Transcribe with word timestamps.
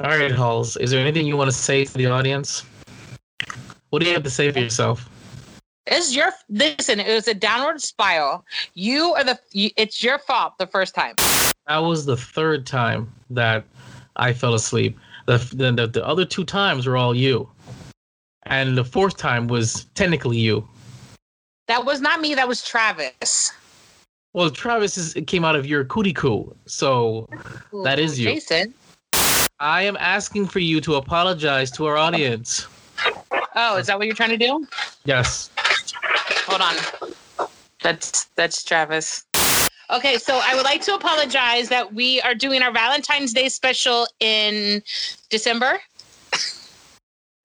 All 0.00 0.08
right, 0.08 0.32
Holls. 0.32 0.76
Is 0.76 0.90
there 0.90 1.00
anything 1.00 1.26
you 1.26 1.36
want 1.36 1.50
to 1.50 1.56
say 1.56 1.84
to 1.84 1.92
the 1.92 2.06
audience? 2.06 2.64
What 3.90 4.02
do 4.02 4.08
you 4.08 4.14
have 4.14 4.24
to 4.24 4.30
say 4.30 4.50
for 4.50 4.58
yourself? 4.58 5.08
It's 5.86 6.16
your 6.16 6.30
listen. 6.48 6.98
It 6.98 7.14
was 7.14 7.28
a 7.28 7.34
downward 7.34 7.80
spiral. 7.80 8.44
You 8.74 9.14
are 9.14 9.22
the. 9.22 9.38
It's 9.52 10.02
your 10.02 10.18
fault 10.18 10.54
the 10.58 10.66
first 10.66 10.94
time. 10.94 11.14
That 11.68 11.78
was 11.78 12.06
the 12.06 12.16
third 12.16 12.66
time 12.66 13.12
that 13.30 13.64
I 14.16 14.32
fell 14.32 14.54
asleep. 14.54 14.98
The 15.26 15.38
the, 15.54 15.86
the 15.86 16.04
other 16.04 16.24
two 16.24 16.44
times 16.44 16.86
were 16.86 16.96
all 16.96 17.14
you, 17.14 17.48
and 18.44 18.76
the 18.76 18.84
fourth 18.84 19.16
time 19.16 19.46
was 19.46 19.84
technically 19.94 20.38
you. 20.38 20.66
That 21.68 21.84
was 21.84 22.00
not 22.00 22.20
me. 22.20 22.34
That 22.34 22.48
was 22.48 22.64
Travis. 22.64 23.52
Well, 24.32 24.50
Travis 24.50 24.98
is, 24.98 25.14
it 25.14 25.28
came 25.28 25.44
out 25.44 25.54
of 25.54 25.64
your 25.64 25.84
cootie 25.84 26.12
coo, 26.12 26.56
so 26.66 27.28
that 27.84 28.00
is 28.00 28.18
you. 28.18 28.26
Jason. 28.26 28.74
I 29.64 29.80
am 29.80 29.96
asking 29.98 30.48
for 30.48 30.58
you 30.58 30.78
to 30.82 30.96
apologize 30.96 31.70
to 31.70 31.86
our 31.86 31.96
audience. 31.96 32.66
Oh, 33.56 33.78
is 33.78 33.86
that 33.86 33.96
what 33.96 34.06
you're 34.06 34.14
trying 34.14 34.28
to 34.28 34.36
do? 34.36 34.66
Yes. 35.06 35.50
Hold 36.46 36.60
on. 36.60 37.48
That's 37.82 38.26
that's 38.36 38.62
Travis. 38.62 39.24
Okay, 39.88 40.18
so 40.18 40.38
I 40.44 40.54
would 40.54 40.64
like 40.64 40.82
to 40.82 40.94
apologize 40.94 41.70
that 41.70 41.94
we 41.94 42.20
are 42.20 42.34
doing 42.34 42.60
our 42.60 42.72
Valentine's 42.72 43.32
Day 43.32 43.48
special 43.48 44.06
in 44.20 44.82
December. 45.30 45.80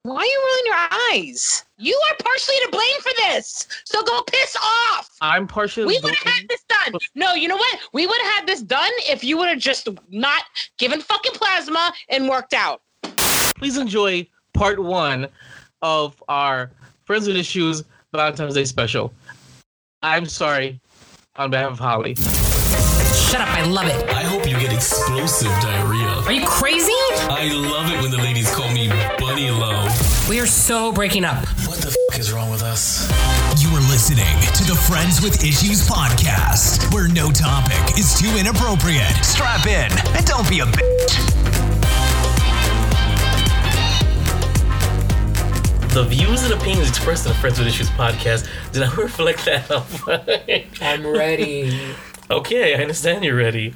Why 0.04 0.16
are 0.16 0.26
you 0.26 0.42
rolling 0.48 0.66
your 0.66 1.20
eyes? 1.20 1.66
You 1.78 2.02
are 2.10 2.16
partially 2.24 2.56
to 2.64 2.70
blame 2.72 3.02
for 3.02 3.12
this. 3.18 3.68
So 3.84 4.02
go 4.02 4.22
piss 4.22 4.56
off. 4.56 5.10
I'm 5.20 5.46
partially. 5.46 5.88
We 5.88 6.00
would 6.02 6.16
have 6.16 6.34
had 6.34 6.48
this 6.48 6.64
done. 6.70 7.00
No, 7.16 7.34
you 7.34 7.50
know 7.50 7.58
what? 7.58 7.80
We 7.92 8.08
would 8.08 8.22
have 8.22 8.34
had 8.36 8.48
this 8.48 8.62
done 8.62 8.92
if 9.10 9.26
you 9.26 9.38
would 9.38 9.50
have 9.50 9.60
just 9.60 9.90
not 10.10 10.44
given 10.78 11.02
fucking 11.02 11.34
plasma 11.34 11.92
and 12.08 12.30
worked 12.30 12.54
out. 12.54 12.82
Please 13.58 13.76
enjoy 13.76 14.26
part 14.54 14.80
one 14.80 15.28
of 15.82 16.24
our 16.30 16.72
Friends 17.04 17.28
with 17.28 17.36
Issues 17.36 17.84
Valentine's 18.14 18.54
Day 18.54 18.64
special. 18.64 19.14
I'm 20.02 20.28
sorry 20.28 20.80
on 21.36 21.52
behalf 21.52 21.72
of 21.72 21.80
Holly. 21.80 22.16
Shut 23.30 23.42
up, 23.42 23.50
I 23.50 23.64
love 23.64 23.86
it. 23.86 24.10
I 24.10 24.24
hope 24.24 24.50
you 24.50 24.60
get 24.60 24.74
explosive 24.74 25.52
diarrhea. 25.62 26.08
Are 26.26 26.32
you 26.32 26.48
crazy? 26.48 26.92
I 27.30 27.48
love 27.54 27.92
it 27.92 28.02
when 28.02 28.10
the 28.10 28.18
ladies 28.18 28.50
call 28.50 28.72
me 28.72 28.90
Bunny 29.20 29.52
Love. 29.52 29.94
We 30.28 30.40
are 30.40 30.48
so 30.48 30.92
breaking 30.92 31.26
up. 31.26 31.46
What 31.68 31.78
the 31.78 31.96
f 32.12 32.20
is 32.20 32.34
wrong 32.34 32.50
with 32.50 32.64
us? 32.64 33.08
You 33.62 33.70
are 33.70 33.82
listening 33.82 34.26
to 34.56 34.64
the 34.64 34.74
Friends 34.74 35.22
with 35.22 35.44
Issues 35.44 35.88
podcast, 35.88 36.92
where 36.92 37.08
no 37.08 37.30
topic 37.30 38.00
is 38.00 38.20
too 38.20 38.36
inappropriate. 38.36 39.14
Strap 39.24 39.68
in 39.68 39.92
and 40.18 40.26
don't 40.26 40.50
be 40.50 40.62
a 40.62 40.66
bitch. 40.66 41.14
The 45.94 46.04
views 46.04 46.42
and 46.46 46.54
opinions 46.54 46.90
expressed 46.90 47.28
in 47.28 47.34
the 47.34 47.38
Friends 47.38 47.60
with 47.60 47.68
Issues 47.68 47.92
podcast 47.92 48.50
do 48.72 48.80
not 48.80 48.98
reflect 48.98 49.46
that 49.46 49.70
of. 49.70 50.04
I'm 50.82 51.06
ready. 51.06 51.94
okay, 52.30 52.76
I 52.76 52.82
understand 52.82 53.24
you're 53.26 53.36
ready. 53.36 53.74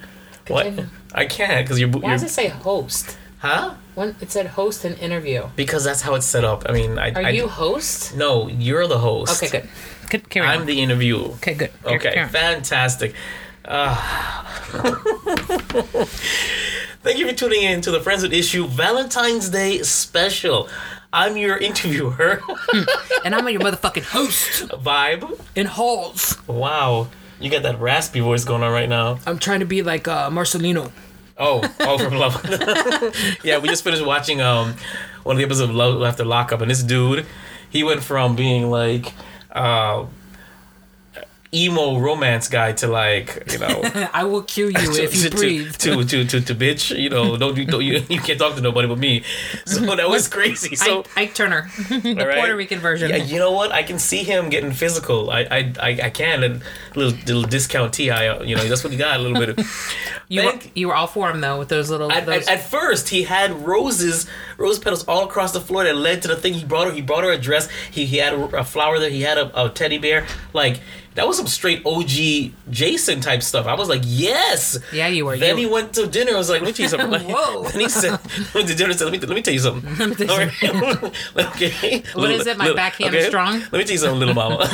What? 0.47 0.67
I 1.13 1.25
can't 1.25 1.65
because 1.65 1.79
you're. 1.79 1.89
Why 1.89 2.01
you're 2.01 2.11
does 2.11 2.23
it 2.23 2.29
say 2.29 2.47
host? 2.49 3.17
huh? 3.39 3.75
When 3.95 4.15
it 4.21 4.31
said 4.31 4.47
host 4.47 4.83
and 4.85 4.97
interview. 4.99 5.47
Because 5.55 5.83
that's 5.83 6.01
how 6.01 6.15
it's 6.15 6.25
set 6.25 6.43
up. 6.43 6.63
I 6.67 6.71
mean, 6.73 6.97
I. 6.97 7.11
Are 7.11 7.25
I, 7.25 7.29
you 7.29 7.47
host? 7.47 8.15
No, 8.15 8.47
you're 8.49 8.87
the 8.87 8.97
host. 8.99 9.41
Okay, 9.43 9.59
good. 9.61 9.69
Good. 10.09 10.29
Carry 10.29 10.47
I'm 10.47 10.61
on. 10.61 10.65
the 10.65 10.81
interview. 10.81 11.17
Okay, 11.39 11.53
good. 11.53 11.71
Carry- 11.83 11.95
Okay, 11.95 12.13
carry 12.13 12.25
on. 12.25 12.29
fantastic. 12.29 13.13
Uh, 13.65 13.95
thank 17.03 17.17
you 17.17 17.27
for 17.27 17.33
tuning 17.33 17.63
in 17.63 17.81
to 17.81 17.91
the 17.91 17.99
Friends 18.01 18.23
with 18.23 18.33
Issue 18.33 18.67
Valentine's 18.67 19.49
Day 19.49 19.81
special. 19.83 20.67
I'm 21.11 21.37
your 21.37 21.57
interviewer, 21.57 22.41
And 23.23 23.35
I'm 23.35 23.47
your 23.47 23.61
motherfucking 23.61 24.03
host 24.03 24.67
Vibe. 24.69 25.39
in 25.55 25.67
Holls. 25.67 26.37
Wow, 26.47 27.07
you 27.43 27.49
got 27.49 27.63
that 27.63 27.79
raspy 27.81 28.21
voice 28.21 28.45
going 28.45 28.63
on 28.63 28.71
right 28.71 28.87
now. 28.87 29.19
I'm 29.27 29.37
trying 29.37 29.59
to 29.59 29.65
be 29.65 29.83
like 29.83 30.07
uh, 30.07 30.29
Marcelino. 30.29 30.91
Oh, 31.37 31.61
oh, 31.81 31.97
from 31.97 32.15
Love. 32.15 32.41
yeah, 33.43 33.57
we 33.57 33.67
just 33.67 33.83
finished 33.83 34.05
watching 34.05 34.39
um 34.39 34.75
one 35.23 35.35
of 35.35 35.37
the 35.39 35.43
episodes 35.43 35.69
of 35.69 35.75
Love 35.75 36.01
After 36.03 36.23
Lockup, 36.23 36.61
and 36.61 36.71
this 36.71 36.81
dude, 36.83 37.25
he 37.69 37.83
went 37.83 38.01
from 38.01 38.35
being 38.35 38.69
like 38.69 39.13
uh 39.51 40.05
emo 41.53 41.99
romance 41.99 42.47
guy 42.47 42.71
to 42.73 42.87
like 42.87 43.43
you 43.51 43.59
know 43.59 43.81
I 44.13 44.23
will 44.23 44.43
kill 44.43 44.69
you 44.69 44.77
if 45.03 45.15
you 45.15 45.29
to, 45.29 45.35
breathe. 45.35 45.73
to, 45.77 46.03
to 46.03 46.25
to 46.25 46.41
to 46.41 46.55
bitch 46.55 46.97
you 46.97 47.09
know 47.09 47.37
don't 47.37 47.57
you 47.57 47.65
don't 47.65 47.83
you, 47.83 48.03
you 48.09 48.19
can't 48.19 48.39
talk 48.39 48.55
to 48.55 48.61
nobody 48.61 48.87
but 48.87 48.97
me 48.97 49.23
so 49.65 49.79
that 49.95 50.09
was 50.09 50.27
crazy 50.27 50.75
so 50.75 50.99
Ike, 50.99 51.17
Ike 51.17 51.35
Turner, 51.35 51.69
the 51.89 52.15
right. 52.15 52.37
Puerto 52.37 52.55
Rican 52.55 52.79
version. 52.79 53.09
yeah 53.09 53.17
you 53.17 53.39
know 53.39 53.51
what 53.51 53.71
I 53.71 53.83
can 53.83 53.99
see 53.99 54.23
him 54.23 54.49
getting 54.49 54.71
physical 54.71 55.29
I 55.29 55.41
I 55.41 55.73
I, 55.79 55.89
I 56.03 56.09
can 56.09 56.43
a 56.43 56.59
little 56.97 57.17
little 57.25 57.43
discount 57.43 57.93
ti 57.93 58.09
uh, 58.09 58.41
you 58.43 58.55
know 58.55 58.63
that's 58.67 58.83
what 58.83 58.91
he 58.91 58.97
got 58.97 59.19
a 59.19 59.23
little 59.23 59.39
bit 59.39 59.49
of 59.49 59.59
you 60.33 60.43
were, 60.45 60.59
you 60.73 60.87
were 60.87 60.95
all 60.95 61.07
for 61.07 61.29
him 61.29 61.41
though 61.41 61.59
with 61.59 61.69
those 61.69 61.89
little. 61.89 62.11
at, 62.11 62.25
those, 62.25 62.47
at, 62.47 62.59
at 62.59 62.69
first, 62.69 63.09
he 63.09 63.23
had 63.23 63.51
roses, 63.65 64.25
rose 64.57 64.79
petals 64.79 65.03
all 65.05 65.25
across 65.25 65.53
the 65.53 65.61
floor 65.61 65.83
that 65.83 65.95
led 65.95 66.21
to 66.23 66.27
the 66.27 66.35
thing 66.35 66.53
he 66.53 66.65
brought 66.65 66.87
her. 66.87 66.93
He 66.93 67.01
brought 67.01 67.23
her 67.23 67.31
a 67.31 67.37
dress. 67.37 67.69
He, 67.91 68.05
he 68.05 68.17
had 68.17 68.33
a, 68.33 68.57
a 68.57 68.63
flower 68.63 68.99
there. 68.99 69.09
He 69.09 69.21
had 69.21 69.37
a, 69.37 69.65
a 69.65 69.69
teddy 69.69 69.99
bear. 69.99 70.25
Like 70.53 70.79
that 71.15 71.27
was 71.27 71.37
some 71.37 71.47
straight 71.47 71.85
OG 71.85 72.51
Jason 72.71 73.21
type 73.21 73.43
stuff. 73.43 73.65
I 73.67 73.75
was 73.75 73.87
like, 73.89 74.01
yes. 74.05 74.79
Yeah, 74.91 75.07
you 75.07 75.25
were. 75.25 75.37
Then 75.37 75.57
You- 75.57 75.67
he 75.67 75.71
went 75.73 75.93
to 75.93 76.07
dinner. 76.07 76.33
I 76.33 76.37
was 76.37 76.49
like, 76.49 76.61
let 76.61 76.67
me 76.67 76.73
tell 76.73 76.83
you 76.85 76.89
something. 76.89 77.09
Like, 77.11 77.27
Whoa. 77.27 77.63
Then 77.69 77.81
he 77.81 77.89
said, 77.89 78.19
went 78.53 78.67
to 78.67 78.75
dinner. 78.75 78.89
and 78.91 78.99
Said, 78.99 79.05
let 79.05 79.13
me 79.13 79.19
let 79.19 79.29
me 79.35 79.41
tell 79.41 79.53
you 79.53 79.59
something. 79.59 79.95
Let 79.97 80.09
me 80.09 80.15
tell 80.25 80.47
you 80.47 80.51
right. 80.63 81.45
okay. 81.55 82.03
What 82.13 82.31
is 82.31 82.47
it? 82.47 82.57
My 82.57 82.73
backhand 82.73 83.13
is 83.15 83.27
strong? 83.27 83.59
Let 83.59 83.73
me 83.73 83.83
tell 83.83 83.91
you 83.91 83.97
something, 83.97 84.19
little 84.19 84.33
mama. 84.35 84.67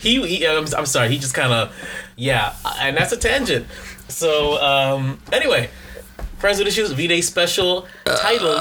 he, 0.00 0.26
he 0.26 0.46
I'm, 0.46 0.66
I'm 0.76 0.86
sorry. 0.86 1.08
He 1.10 1.18
just 1.18 1.34
kind 1.34 1.52
of, 1.52 1.72
yeah, 2.16 2.54
and 2.80 2.96
that's 2.96 3.12
a 3.12 3.16
tangent. 3.16 3.66
So 4.08 4.60
um, 4.62 5.18
anyway, 5.32 5.70
Friends 6.38 6.58
with 6.58 6.66
Issues 6.68 6.90
V 6.92 7.06
Day 7.06 7.20
special 7.20 7.86
titled 8.04 8.60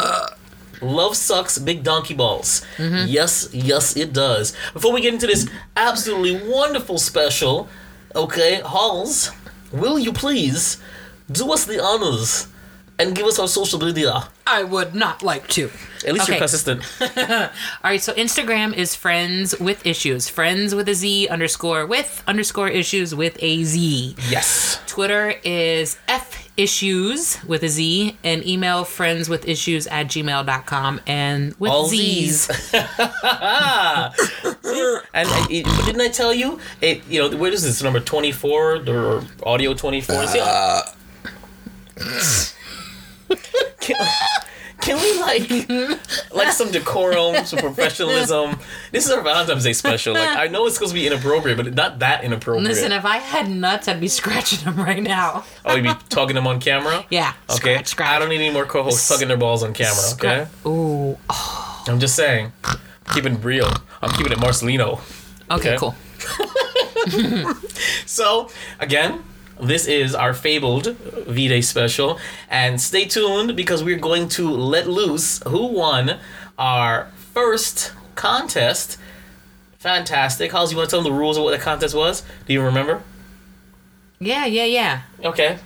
"Love 0.83 1.15
Sucks 1.17 1.57
Big 1.57 1.83
Donkey 1.83 2.13
Balls." 2.13 2.61
Yes, 2.77 3.49
yes, 3.53 3.95
it 3.97 4.13
does. 4.13 4.53
Before 4.73 4.91
we 4.93 5.01
get 5.01 5.13
into 5.13 5.27
this 5.27 5.47
absolutely 5.77 6.47
wonderful 6.49 6.97
special, 6.97 7.67
okay, 8.15 8.61
Holls, 8.61 9.31
will 9.71 9.97
you 9.97 10.13
please 10.13 10.77
do 11.31 11.51
us 11.53 11.65
the 11.65 11.81
honors 11.81 12.47
and 12.99 13.15
give 13.15 13.25
us 13.25 13.39
our 13.39 13.47
social 13.47 13.79
media? 13.79 14.29
I 14.45 14.63
would 14.63 14.93
not 14.93 15.23
like 15.23 15.47
to. 15.49 15.71
At 16.05 16.13
least 16.13 16.27
you're 16.27 16.35
Okay. 16.35 16.39
consistent. 16.39 16.83
All 17.01 17.49
right, 17.83 18.01
so 18.01 18.13
Instagram 18.13 18.73
is 18.75 18.93
friends 18.93 19.57
with 19.59 19.85
issues. 19.85 20.27
Friends 20.29 20.75
with 20.75 20.87
a 20.89 20.93
Z 20.93 21.27
underscore 21.29 21.85
with 21.87 22.21
underscore 22.27 22.67
issues 22.69 23.15
with 23.15 23.37
a 23.41 23.63
Z. 23.63 24.15
Yes. 24.29 24.79
Twitter 24.85 25.35
is 25.43 25.97
F 26.07 26.42
issues 26.55 27.43
with 27.45 27.63
a 27.63 27.69
Z 27.69 28.17
and 28.23 28.45
email 28.45 28.83
friends 28.83 29.27
with 29.27 29.47
issues 29.47 29.87
at 29.87 30.07
gmail.com 30.07 31.01
and 31.07 31.55
with 31.59 31.71
All 31.71 31.87
Z's. 31.87 32.45
Z's. 32.45 32.73
and 32.73 32.87
I, 35.29 35.47
it, 35.49 35.65
but 35.65 35.85
didn't 35.85 36.01
I 36.01 36.09
tell 36.09 36.33
you? 36.33 36.59
It 36.81 37.05
you 37.07 37.21
know 37.21 37.37
what 37.37 37.53
is 37.53 37.63
this 37.63 37.81
number 37.81 37.99
twenty 37.99 38.31
four 38.31 38.87
or 38.87 39.23
audio 39.43 39.73
twenty 39.73 40.01
four? 40.01 40.23
Can, 44.83 44.97
can 44.97 45.01
we 45.01 45.19
like 45.89 45.99
like 46.33 46.51
some 46.53 46.71
decorum, 46.71 47.45
some 47.45 47.59
professionalism? 47.59 48.59
This 48.91 49.05
is 49.05 49.11
our 49.11 49.21
Valentine's 49.21 49.63
Day 49.63 49.73
special. 49.73 50.13
Like 50.13 50.37
I 50.37 50.47
know 50.47 50.65
it's 50.65 50.75
supposed 50.75 50.91
to 50.93 50.99
be 50.99 51.07
inappropriate, 51.07 51.57
but 51.57 51.73
not 51.73 51.99
that 51.99 52.23
inappropriate. 52.23 52.67
Listen, 52.67 52.91
if 52.91 53.05
I 53.05 53.17
had 53.17 53.49
nuts, 53.49 53.87
I'd 53.87 53.99
be 54.01 54.07
scratching 54.07 54.63
them 54.65 54.77
right 54.77 55.01
now. 55.01 55.43
oh, 55.65 55.75
you'd 55.75 55.83
be 55.83 55.93
talking 56.09 56.35
them 56.35 56.47
on 56.47 56.59
camera? 56.59 57.05
Yeah. 57.09 57.33
Okay. 57.49 57.55
Scratch, 57.57 57.87
scratch. 57.87 58.09
I 58.09 58.19
don't 58.19 58.29
need 58.29 58.37
any 58.41 58.49
more 58.51 58.65
co-hosts 58.65 59.07
tugging 59.07 59.27
their 59.27 59.37
balls 59.37 59.61
on 59.63 59.73
camera. 59.73 60.01
Okay. 60.13 60.47
Ooh. 60.65 61.17
Oh. 61.29 61.83
I'm 61.87 61.99
just 61.99 62.15
saying, 62.15 62.51
keeping 63.13 63.33
it 63.35 63.43
real. 63.43 63.71
I'm 64.01 64.09
keeping 64.11 64.31
it 64.31 64.37
Marcelino. 64.39 64.99
Okay, 65.51 65.75
Okay. 65.75 65.77
cool. 65.77 65.95
So, 68.05 68.49
again, 68.79 69.23
this 69.63 69.87
is 69.87 70.13
our 70.15 70.33
fabled 70.33 70.95
V 70.97 71.47
Day 71.47 71.61
special. 71.61 72.19
And 72.49 72.79
stay 72.79 73.05
tuned 73.05 73.55
because 73.55 73.83
we're 73.83 73.97
going 73.97 74.29
to 74.29 74.49
let 74.49 74.87
loose 74.87 75.41
who 75.47 75.67
won 75.67 76.19
our 76.57 77.09
first 77.33 77.93
contest. 78.15 78.97
Fantastic. 79.79 80.51
How's 80.51 80.71
you 80.71 80.77
want 80.77 80.89
to 80.89 80.95
tell 80.95 81.03
them 81.03 81.11
the 81.11 81.17
rules 81.17 81.37
of 81.37 81.43
what 81.43 81.51
the 81.51 81.63
contest 81.63 81.95
was? 81.95 82.23
Do 82.47 82.53
you 82.53 82.61
remember? 82.61 83.01
Yeah, 84.19 84.45
yeah, 84.45 84.65
yeah. 84.65 85.01
Okay. 85.23 85.59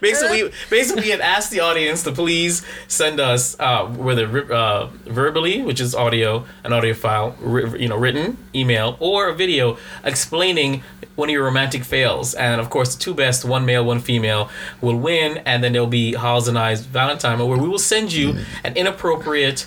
Basically, 0.00 0.44
we, 0.44 0.50
basically, 0.68 1.02
we 1.02 1.10
had 1.10 1.20
asked 1.20 1.50
the 1.50 1.60
audience 1.60 2.02
to 2.04 2.12
please 2.12 2.64
send 2.88 3.20
us 3.20 3.56
uh, 3.58 3.86
whether 3.86 4.52
uh, 4.52 4.86
verbally, 5.06 5.62
which 5.62 5.80
is 5.80 5.94
audio, 5.94 6.44
an 6.64 6.72
audio 6.72 6.94
file, 6.94 7.36
you 7.78 7.88
know, 7.88 7.96
written, 7.96 8.36
email, 8.54 8.96
or 9.00 9.28
a 9.28 9.34
video 9.34 9.78
explaining 10.04 10.82
one 11.16 11.28
of 11.28 11.32
your 11.32 11.44
romantic 11.44 11.84
fails. 11.84 12.34
And 12.34 12.60
of 12.60 12.70
course, 12.70 12.94
the 12.94 13.02
two 13.02 13.14
best, 13.14 13.44
one 13.44 13.64
male, 13.66 13.84
one 13.84 14.00
female, 14.00 14.50
will 14.80 14.96
win. 14.96 15.38
And 15.38 15.62
then 15.62 15.72
there'll 15.72 15.86
be 15.86 16.14
Holls 16.14 16.48
and 16.48 16.58
I's 16.58 16.82
Valentine, 16.82 17.38
where 17.38 17.58
we 17.58 17.68
will 17.68 17.78
send 17.78 18.12
you 18.12 18.38
an 18.64 18.76
inappropriate 18.76 19.66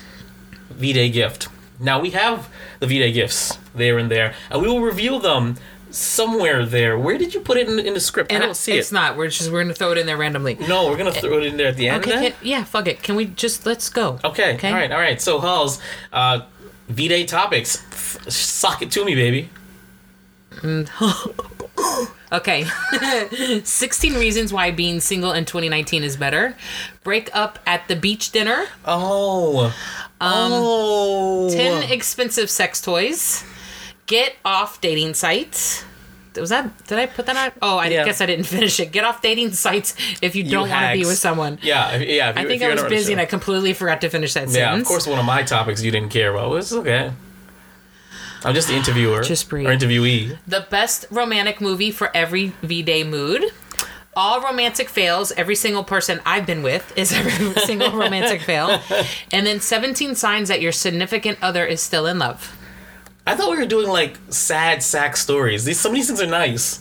V-Day 0.70 1.10
gift. 1.10 1.48
Now 1.80 2.00
we 2.00 2.10
have 2.10 2.48
the 2.80 2.86
V-Day 2.86 3.12
gifts 3.12 3.58
there 3.74 3.98
and 3.98 4.10
there, 4.10 4.34
and 4.48 4.62
we 4.62 4.68
will 4.68 4.80
reveal 4.80 5.18
them 5.18 5.56
somewhere 5.94 6.64
there. 6.66 6.98
Where 6.98 7.18
did 7.18 7.34
you 7.34 7.40
put 7.40 7.56
it 7.56 7.68
in, 7.68 7.78
in 7.78 7.94
the 7.94 8.00
script? 8.00 8.32
And 8.32 8.42
I 8.42 8.46
don't 8.46 8.54
see 8.54 8.72
it's 8.72 8.90
it. 8.90 8.94
not. 8.94 9.16
We're 9.16 9.28
just 9.28 9.50
we're 9.50 9.62
gonna 9.62 9.74
throw 9.74 9.92
it 9.92 9.98
in 9.98 10.06
there 10.06 10.16
randomly. 10.16 10.54
No, 10.54 10.88
we're 10.90 10.96
gonna 10.96 11.12
throw 11.12 11.38
it 11.38 11.46
in 11.46 11.56
there 11.56 11.68
at 11.68 11.76
the 11.76 11.88
end. 11.88 12.04
Okay, 12.04 12.30
can- 12.30 12.34
yeah, 12.42 12.64
fuck 12.64 12.86
it. 12.88 13.02
Can 13.02 13.16
we 13.16 13.26
just 13.26 13.66
let's 13.66 13.88
go? 13.88 14.18
Okay. 14.24 14.54
Okay. 14.54 14.68
All 14.68 14.74
right. 14.74 14.92
All 14.92 14.98
right. 14.98 15.20
So 15.20 15.38
Holls, 15.40 15.80
uh, 16.12 16.40
V-Day 16.88 17.24
topics. 17.24 17.82
F- 17.90 18.28
Sock 18.30 18.82
it 18.82 18.90
to 18.92 19.04
me, 19.04 19.14
baby. 19.14 19.50
Okay. 22.32 22.64
16 23.64 24.14
reasons 24.14 24.52
why 24.52 24.72
being 24.72 24.98
single 24.98 25.32
in 25.32 25.44
2019 25.44 26.02
is 26.02 26.16
better. 26.16 26.56
Break 27.04 27.30
up 27.32 27.60
at 27.64 27.86
the 27.86 27.94
beach 27.94 28.32
dinner. 28.32 28.66
Oh. 28.84 29.72
oh. 30.20 31.48
10 31.52 31.90
expensive 31.92 32.50
sex 32.50 32.80
toys. 32.80 33.44
Get 34.06 34.36
off 34.44 34.80
dating 34.80 35.14
sites. 35.14 35.84
Was 36.36 36.50
that 36.50 36.86
did 36.88 36.98
I 36.98 37.06
put 37.06 37.26
that 37.26 37.36
out? 37.36 37.52
Oh, 37.62 37.78
I 37.78 37.86
Yeah. 37.88 38.04
guess 38.04 38.20
I 38.20 38.26
didn't 38.26 38.44
finish 38.56 38.78
it. 38.80 38.90
Get 38.92 39.04
off 39.04 39.22
dating 39.22 39.52
sites 39.52 39.94
if 40.20 40.34
you 40.34 40.42
don't 40.44 40.68
want 40.68 40.90
to 40.92 40.98
be 40.98 41.04
with 41.06 41.16
someone. 41.18 41.58
Yeah. 41.62 41.92
if- 41.96 42.08
Yeah. 42.08 42.30
if 42.30 42.36
I 42.36 42.44
think 42.44 42.62
I 42.62 42.72
was 42.74 42.82
busy 42.84 43.12
and 43.12 43.20
I 43.20 43.24
completely 43.24 43.72
forgot 43.72 44.00
to 44.00 44.10
finish 44.10 44.34
that 44.34 44.48
Yeah. 44.48 44.52
sentence. 44.52 44.56
Yeah, 44.56 44.76
of 44.80 44.84
course, 44.86 45.06
one 45.06 45.18
of 45.18 45.24
my 45.24 45.42
topics 45.44 45.82
you 45.82 45.90
didn't 45.92 46.10
care 46.10 46.30
about. 46.34 46.50
was 46.50 46.72
okay. 46.72 47.12
I'm 48.44 48.54
just 48.54 48.68
the 48.68 48.74
interviewer. 48.74 49.22
Just 49.22 49.48
breathe. 49.48 49.66
Or 49.66 49.70
interviewee. 49.74 50.36
The 50.46 50.66
best 50.68 51.06
romantic 51.10 51.60
movie 51.62 51.90
for 51.90 52.14
every 52.14 52.52
V 52.62 52.82
Day 52.82 53.02
mood. 53.04 53.44
All 54.16 54.40
romantic 54.42 54.88
fails. 54.88 55.32
Every 55.32 55.56
single 55.56 55.82
person 55.82 56.20
I've 56.26 56.46
been 56.46 56.62
with 56.62 56.92
is 56.96 57.10
every 57.12 57.54
single 57.62 57.90
romantic 57.92 58.42
fail. 58.42 58.80
And 59.32 59.46
then 59.46 59.60
17 59.60 60.14
signs 60.14 60.48
that 60.48 60.60
your 60.60 60.72
significant 60.72 61.38
other 61.40 61.64
is 61.64 61.80
still 61.80 62.06
in 62.06 62.18
love. 62.18 62.54
I 63.26 63.34
thought 63.36 63.50
we 63.50 63.56
were 63.58 63.66
doing 63.66 63.88
like 63.88 64.18
sad 64.28 64.82
sack 64.82 65.16
stories. 65.16 65.64
These 65.64 65.80
some 65.80 65.92
of 65.92 65.96
these 65.96 66.06
things 66.08 66.20
are 66.20 66.26
nice. 66.26 66.80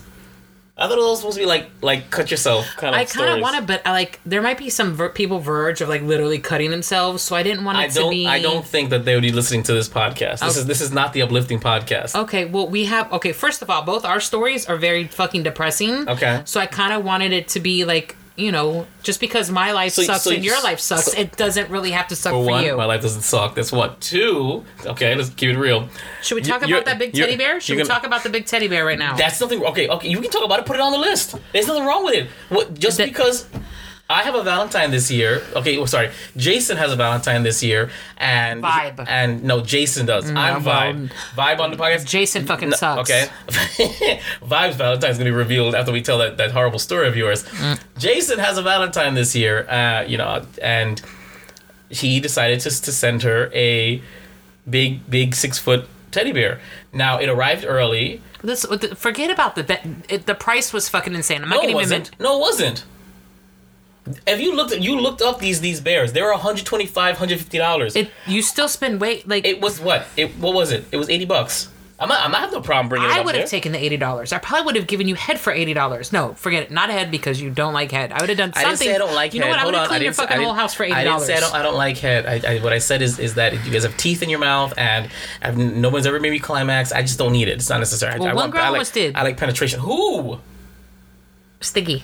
I 0.75 0.87
thought 0.87 0.97
it 0.97 1.01
was 1.01 1.19
supposed 1.19 1.37
to 1.37 1.43
be 1.43 1.45
like 1.45 1.69
like 1.81 2.09
cut 2.09 2.31
yourself 2.31 2.65
kind 2.77 2.95
of. 2.95 2.99
I 2.99 3.05
kind 3.05 3.29
of 3.29 3.41
want 3.41 3.55
to, 3.57 3.61
but 3.61 3.85
I 3.85 3.91
like 3.91 4.19
there 4.25 4.41
might 4.41 4.57
be 4.57 4.71
some 4.71 4.93
ver- 4.93 5.09
people 5.09 5.37
verge 5.39 5.81
of 5.81 5.87
like 5.87 6.01
literally 6.01 6.39
cutting 6.39 6.71
themselves, 6.71 7.21
so 7.21 7.35
I 7.35 7.43
didn't 7.43 7.63
want 7.63 7.77
it 7.77 7.81
I 7.81 7.87
to 7.89 7.93
don't. 7.93 8.09
be. 8.09 8.25
I 8.27 8.41
don't 8.41 8.65
think 8.65 8.89
that 8.89 9.05
they 9.05 9.13
would 9.13 9.21
be 9.21 9.31
listening 9.31 9.61
to 9.63 9.73
this 9.73 9.87
podcast. 9.87 10.39
This 10.39 10.43
Okay. 10.43 10.59
is 10.61 10.65
this 10.65 10.81
is 10.81 10.91
not 10.91 11.13
the 11.13 11.21
uplifting 11.21 11.59
podcast. 11.59 12.15
Okay, 12.23 12.45
well 12.45 12.67
we 12.67 12.85
have 12.85 13.13
okay. 13.13 13.33
First 13.33 13.61
of 13.61 13.69
all, 13.69 13.83
both 13.83 14.03
our 14.03 14.19
stories 14.19 14.65
are 14.65 14.75
very 14.75 15.05
fucking 15.07 15.43
depressing. 15.43 16.09
Okay. 16.09 16.41
So 16.45 16.59
I 16.59 16.65
kind 16.65 16.91
of 16.91 17.05
wanted 17.05 17.31
it 17.33 17.47
to 17.49 17.59
be 17.59 17.85
like 17.85 18.15
you 18.35 18.51
know, 18.51 18.87
just 19.03 19.19
because 19.19 19.51
my 19.51 19.71
life 19.73 19.93
So- 19.93 20.03
sucks 20.03 20.23
so 20.23 20.31
and 20.31 20.43
your 20.43 20.61
life 20.63 20.79
sucks, 20.79 21.11
so- 21.11 21.17
it 21.19 21.37
doesn't 21.37 21.69
really 21.69 21.91
have 21.91 22.07
to 22.07 22.15
suck 22.15 22.31
For 22.33 22.43
for, 22.43 22.49
one, 22.49 22.63
you. 22.65 22.75
my 22.75 22.85
life 22.85 23.01
doesn't 23.01 23.21
suck. 23.21 23.53
That's 23.55 23.71
one. 23.71 23.95
Two. 23.99 24.65
Okay, 24.85 25.13
let's 25.15 25.29
keep 25.29 25.49
it 25.49 25.57
real. 25.57 25.87
Should 26.23 26.35
we 26.35 26.41
talk 26.41 26.61
You- 26.61 26.69
you're- 26.69 26.79
about 26.81 26.85
that 26.91 26.97
big 26.99 27.13
teddy 27.13 27.35
bear? 27.35 27.59
Should 27.61 27.69
you're 27.69 27.77
we 27.77 27.83
gonna- 27.87 27.93
talk 27.99 28.07
about 28.07 28.23
the 28.23 28.29
big 28.29 28.45
teddy 28.47 28.67
bear 28.67 28.85
right 28.85 28.97
now? 28.97 29.15
That's 29.15 29.39
nothing. 29.39 29.63
Okay, 29.63 29.87
okay. 29.87 30.07
You 30.07 30.19
can 30.19 30.31
talk 30.31 30.43
about 30.43 30.59
it. 30.59 30.65
Put 30.65 30.77
it 30.77 30.81
on 30.81 30.91
the 30.91 30.97
list. 30.97 31.35
There's 31.51 31.67
nothing 31.67 31.85
wrong 31.85 32.03
with 32.05 32.15
it. 32.15 32.27
What? 32.49 32.77
Just 32.79 32.97
That- 32.97 33.07
because 33.09 33.45
I 34.09 34.23
have 34.23 34.35
a 34.35 34.43
Valentine 34.43 34.91
this 34.91 35.09
year. 35.09 35.41
Okay, 35.55 35.77
well, 35.77 35.87
sorry. 35.87 36.11
Jason 36.35 36.75
has 36.77 36.91
a 36.91 36.95
Valentine 36.95 37.43
this 37.43 37.63
year, 37.63 37.89
and 38.17 38.61
Vibe. 38.61 39.03
And 39.07 39.43
no, 39.45 39.61
Jason 39.61 40.05
does. 40.05 40.29
I'm 40.29 40.61
Vibe. 40.61 41.09
Vibe 41.35 41.59
on 41.59 41.71
the 41.71 41.77
podcast. 41.77 42.05
Jason 42.05 42.45
fucking 42.45 42.69
No, 42.69 42.75
sucks. 42.75 43.09
Okay. 43.09 43.27
Vibe's 44.43 44.75
Valentine's 44.75 45.17
gonna 45.17 45.29
be 45.29 45.35
revealed 45.35 45.73
after 45.73 45.91
we 45.91 46.01
tell 46.01 46.17
that, 46.17 46.37
that 46.37 46.51
horrible 46.51 46.79
story 46.79 47.07
of 47.07 47.15
yours. 47.15 47.43
Mm. 47.45 47.79
Jason 47.97 48.39
has 48.39 48.57
a 48.57 48.61
Valentine 48.61 49.13
this 49.15 49.35
year, 49.35 49.67
uh, 49.69 50.03
you 50.05 50.17
know, 50.17 50.45
and 50.61 51.01
he 51.89 52.19
decided 52.19 52.59
to, 52.59 52.69
to 52.69 52.91
send 52.91 53.23
her 53.23 53.49
a 53.53 54.01
big, 54.69 55.09
big 55.09 55.33
six 55.33 55.57
foot 55.57 55.87
teddy 56.11 56.33
bear. 56.33 56.59
Now 56.91 57.19
it 57.19 57.29
arrived 57.29 57.63
early. 57.65 58.21
This 58.43 58.65
forget 58.95 59.31
about 59.31 59.55
the 59.55 59.63
that- 59.63 59.85
it, 60.09 60.25
the 60.25 60.35
price 60.35 60.73
was 60.73 60.89
fucking 60.89 61.13
insane. 61.15 61.41
I'm 61.43 61.49
not 61.49 61.55
No, 61.55 61.61
it 61.61 61.71
gonna 61.71 61.83
even. 61.85 61.99
wasn't. 62.01 62.19
No, 62.19 62.37
it 62.37 62.41
wasn't. 62.41 62.83
If 64.27 64.41
you 64.41 64.55
looked, 64.55 64.75
you 64.75 64.99
looked 64.99 65.21
up 65.21 65.39
these 65.39 65.61
these 65.61 65.79
bears. 65.79 66.11
They 66.13 66.21
were 66.21 66.31
125 66.31 67.15
150 67.15 67.57
dollars. 67.57 67.95
It, 67.95 68.11
you 68.27 68.41
still 68.41 68.67
spend 68.67 68.99
weight 68.99 69.27
like 69.27 69.45
it 69.45 69.61
was 69.61 69.79
what? 69.79 70.07
It 70.17 70.35
what 70.37 70.53
was 70.53 70.71
it? 70.71 70.85
It 70.91 70.97
was 70.97 71.09
80 71.09 71.25
bucks. 71.25 71.69
I'm 71.99 72.09
not. 72.09 72.21
I'm 72.25 72.31
not 72.31 72.41
have 72.41 72.51
no 72.51 72.59
problem 72.59 72.89
bringing 72.89 73.07
it 73.09 73.13
I 73.13 73.21
would 73.21 73.35
have 73.35 73.47
taken 73.47 73.71
the 73.71 73.77
eighty 73.81 73.95
dollars. 73.97 74.33
I 74.33 74.39
probably 74.39 74.65
would 74.65 74.75
have 74.75 74.87
given 74.87 75.07
you 75.07 75.15
head 75.15 75.39
for 75.39 75.53
eighty 75.53 75.73
dollars. 75.73 76.11
No, 76.11 76.33
forget 76.33 76.63
it. 76.63 76.71
Not 76.71 76.89
head 76.89 77.11
because 77.11 77.39
you 77.39 77.49
don't 77.49 77.71
like 77.73 77.91
head. 77.91 78.11
I 78.11 78.19
would 78.19 78.27
have 78.29 78.37
done 78.37 78.51
something. 78.51 78.65
I 78.65 78.69
didn't 78.71 78.79
say 78.79 78.95
I 78.95 78.97
don't 78.97 79.13
like 79.15 79.33
you 79.33 79.39
head. 79.41 79.45
know 79.47 79.51
what? 79.51 79.59
I 79.59 79.65
would 79.65 79.73
have 79.75 79.81
on. 79.83 79.85
I 79.85 79.87
cleaned 79.89 80.03
your 80.03 80.11
didn't 80.11 80.15
say- 80.17 80.23
I 80.23 80.27
fucking 80.27 80.43
whole 80.43 80.53
house 80.53 80.73
for 80.73 80.83
eighty 80.83 81.03
dollars. 81.03 81.23
I 81.23 81.27
didn't 81.27 81.27
say 81.27 81.33
I 81.37 81.39
don't, 81.51 81.55
I 81.59 81.61
don't 81.61 81.75
like 81.75 81.97
head. 81.99 82.25
I, 82.25 82.55
I, 82.55 82.59
what 82.61 82.73
I 82.73 82.79
said 82.79 83.01
is 83.03 83.19
is 83.19 83.35
that 83.35 83.53
you 83.65 83.71
guys 83.71 83.83
have 83.83 83.95
teeth 83.95 84.21
in 84.21 84.29
your 84.29 84.39
mouth 84.39 84.73
and 84.75 85.09
I've, 85.41 85.57
no 85.57 85.89
one's 85.89 86.05
ever 86.05 86.19
made 86.19 86.31
me 86.31 86.39
climax. 86.39 86.91
I 86.91 87.03
just 87.03 87.19
don't 87.19 87.31
need 87.31 87.47
it. 87.47 87.51
It's 87.53 87.69
not 87.69 87.77
necessary. 87.77 88.13
I- 88.15 88.17
Well, 88.17 88.27
I, 88.27 88.33
one 88.33 88.35
want, 88.35 88.53
girl 88.53 88.61
I 88.61 88.65
like, 88.65 88.73
almost 88.73 88.93
did. 88.95 89.15
I 89.15 89.21
like 89.21 89.37
penetration. 89.37 89.79
Who? 89.79 90.39
Sticky. 91.61 92.03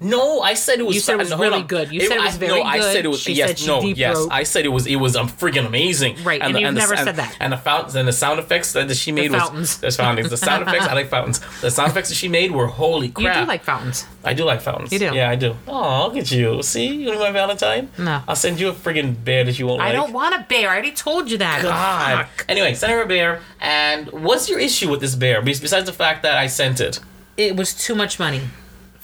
No, 0.00 0.40
I 0.40 0.54
said 0.54 0.78
it 0.78 0.86
was. 0.86 0.94
You 0.94 1.00
said 1.00 1.14
it 1.14 1.18
was 1.18 1.30
hold 1.30 1.40
really 1.40 1.62
good. 1.62 1.90
You 1.90 2.00
said 2.02 2.18
it 2.18 2.24
was 2.24 2.36
I, 2.36 2.38
very 2.38 2.60
no, 2.60 2.62
I 2.62 2.80
said 2.80 2.96
it 2.96 3.02
good. 3.02 3.08
was. 3.08 3.20
She 3.20 3.32
yes, 3.32 3.48
said 3.48 3.58
she 3.58 3.66
no, 3.66 3.80
yes. 3.82 4.16
throat. 4.16 4.28
I 4.30 4.42
said 4.44 4.64
it 4.64 4.68
was. 4.68 4.86
It 4.86 4.96
was 4.96 5.16
um 5.16 5.28
freaking 5.28 5.66
amazing. 5.66 6.22
Right, 6.22 6.40
and 6.40 6.58
you've 6.58 6.74
the, 6.74 6.80
never 6.80 6.94
and, 6.94 7.04
said 7.04 7.16
that. 7.16 7.36
And 7.40 7.52
the 7.52 7.56
fountains 7.56 7.94
and 7.94 8.06
the 8.06 8.12
sound 8.12 8.38
effects 8.38 8.72
that 8.72 8.94
she 8.96 9.12
made 9.12 9.32
was 9.32 9.42
fountains. 9.42 9.78
There's 9.78 9.96
fountains. 9.96 10.30
The 10.30 10.36
sound 10.36 10.62
effects. 10.62 10.86
I 10.86 10.94
like 10.94 11.08
fountains. 11.08 11.40
The 11.60 11.70
sound 11.70 11.90
effects 11.90 12.10
that 12.10 12.14
she 12.14 12.28
made 12.28 12.52
were 12.52 12.66
holy 12.66 13.08
crap. 13.08 13.36
You 13.36 13.42
do 13.42 13.48
like 13.48 13.64
fountains. 13.64 14.06
I 14.24 14.34
do 14.34 14.44
like 14.44 14.60
fountains. 14.60 14.92
You 14.92 14.98
do. 14.98 15.14
Yeah, 15.14 15.30
I 15.30 15.36
do. 15.36 15.56
Oh, 15.66 16.06
look 16.06 16.16
at 16.16 16.30
you. 16.30 16.62
See, 16.62 16.86
you 16.86 17.08
want 17.08 17.20
my 17.20 17.30
Valentine? 17.32 17.90
No. 17.98 18.22
I'll 18.28 18.36
send 18.36 18.60
you 18.60 18.68
a 18.68 18.72
friggin' 18.72 19.24
bear 19.24 19.44
that 19.44 19.58
you 19.58 19.66
won't 19.66 19.80
I 19.80 19.86
like. 19.86 19.94
don't 19.94 20.12
want 20.12 20.34
a 20.34 20.46
bear. 20.48 20.68
I 20.68 20.74
already 20.74 20.92
told 20.92 21.30
you 21.30 21.38
that. 21.38 21.62
God. 21.62 22.26
Fuck. 22.26 22.46
Anyway, 22.48 22.74
send 22.74 22.92
her 22.92 23.02
a 23.02 23.06
bear. 23.06 23.40
And 23.60 24.10
what's 24.10 24.48
your 24.48 24.58
issue 24.58 24.90
with 24.90 25.00
this 25.00 25.14
bear? 25.14 25.42
Besides 25.42 25.86
the 25.86 25.92
fact 25.92 26.22
that 26.22 26.36
I 26.36 26.46
sent 26.46 26.80
it. 26.80 27.00
It 27.36 27.56
was 27.56 27.72
too 27.72 27.94
much 27.94 28.18
money 28.18 28.42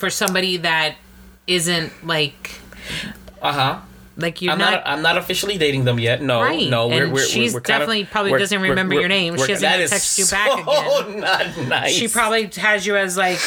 for 0.05 0.11
somebody 0.11 0.59
that 0.59 0.97
isn't 1.47 2.07
like 2.07 2.51
Uh 3.41 3.53
huh. 3.53 3.79
like 4.19 4.43
you're 4.43 4.53
I'm 4.53 4.59
not. 4.59 4.73
not, 4.73 4.83
I'm 4.87 5.01
not 5.03 5.17
officially 5.17 5.57
dating 5.57 5.85
them 5.85 5.99
yet. 5.99 6.21
No, 6.21 6.43
Right. 6.43 6.69
no. 6.69 6.89
We're, 6.89 7.05
And 7.05 7.13
we're, 7.15 7.25
she's 7.25 7.55
we're, 7.55 7.61
kind 7.63 7.83
of- 7.83 7.89
definitely 7.89 8.05
probably 8.05 8.39
doesn't 8.39 8.61
remember 8.61 8.95
your 8.95 9.09
name. 9.09 9.39
She 9.39 9.55
that 9.55 9.81
even 9.81 9.81
is 9.85 10.19
you 10.19 10.27
back 10.27 10.51
so 10.51 11.09
not 11.19 11.59
nice. 11.69 11.93
she 11.95 12.07
probably 12.09 12.51
has 12.57 12.87
you 12.87 12.97
as 12.97 13.17
like 13.17 13.39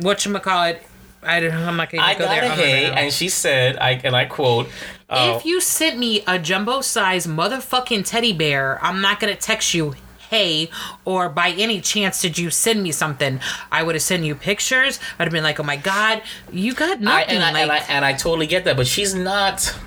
what 0.00 0.24
you 0.24 0.32
call 0.38 0.64
it. 0.64 0.82
I 1.22 1.40
don't. 1.40 1.52
I'm 1.52 1.76
not 1.76 1.90
gonna 1.90 2.02
I 2.02 2.14
go 2.14 2.24
got 2.24 2.30
there. 2.30 2.44
a 2.44 2.48
hey, 2.56 2.88
gonna- 2.88 3.00
and 3.02 3.12
she 3.12 3.28
said, 3.28 3.76
I 3.76 3.90
and 4.02 4.16
I 4.16 4.24
quote, 4.24 4.68
uh, 5.10 5.34
If 5.36 5.44
you 5.44 5.60
sent 5.60 5.98
me 5.98 6.24
a 6.26 6.38
jumbo 6.38 6.80
size 6.80 7.26
motherfucking 7.26 8.04
teddy 8.06 8.32
bear, 8.32 8.78
I'm 8.82 9.00
not 9.02 9.20
gonna 9.20 9.36
text 9.36 9.72
you, 9.74 9.94
hey, 10.32 10.70
or 11.04 11.28
by 11.28 11.50
any 11.50 11.78
chance 11.82 12.22
did 12.22 12.38
you 12.38 12.48
send 12.48 12.82
me 12.82 12.90
something? 12.90 13.38
I 13.70 13.82
would 13.82 13.94
have 13.94 14.00
sent 14.02 14.24
you 14.24 14.34
pictures. 14.34 14.98
I'd 15.18 15.24
have 15.24 15.32
been 15.32 15.44
like, 15.44 15.60
oh 15.60 15.62
my 15.62 15.76
god, 15.76 16.22
you 16.50 16.72
got 16.72 16.96
I, 16.98 17.00
nothing. 17.00 17.36
and, 17.36 17.44
I, 17.44 17.52
like, 17.52 17.62
and 17.62 17.72
I 17.72 17.94
and 17.96 18.04
I 18.06 18.12
totally 18.14 18.46
get 18.46 18.64
that, 18.64 18.78
but 18.78 18.86
she's 18.86 19.14
not. 19.14 19.78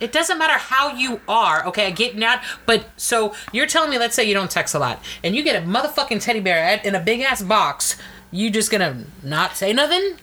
it 0.00 0.10
doesn't 0.10 0.38
matter 0.38 0.54
how 0.54 0.94
you 0.96 1.20
are. 1.28 1.66
Okay, 1.66 1.86
I 1.86 1.90
get 1.90 2.16
not, 2.16 2.42
but 2.64 2.86
so 2.96 3.34
you're 3.52 3.66
telling 3.66 3.90
me, 3.90 3.98
let's 3.98 4.14
say 4.14 4.24
you 4.24 4.32
don't 4.32 4.50
text 4.50 4.74
a 4.74 4.78
lot, 4.78 5.04
and 5.22 5.36
you 5.36 5.42
get 5.44 5.62
a 5.62 5.66
motherfucking 5.66 6.22
teddy 6.22 6.40
bear 6.40 6.64
at, 6.64 6.86
in 6.86 6.94
a 6.94 7.00
big 7.00 7.20
ass 7.20 7.42
box. 7.42 7.98
You 8.30 8.48
just 8.48 8.70
gonna 8.70 9.04
not 9.22 9.54
say 9.56 9.74
nothing? 9.74 10.14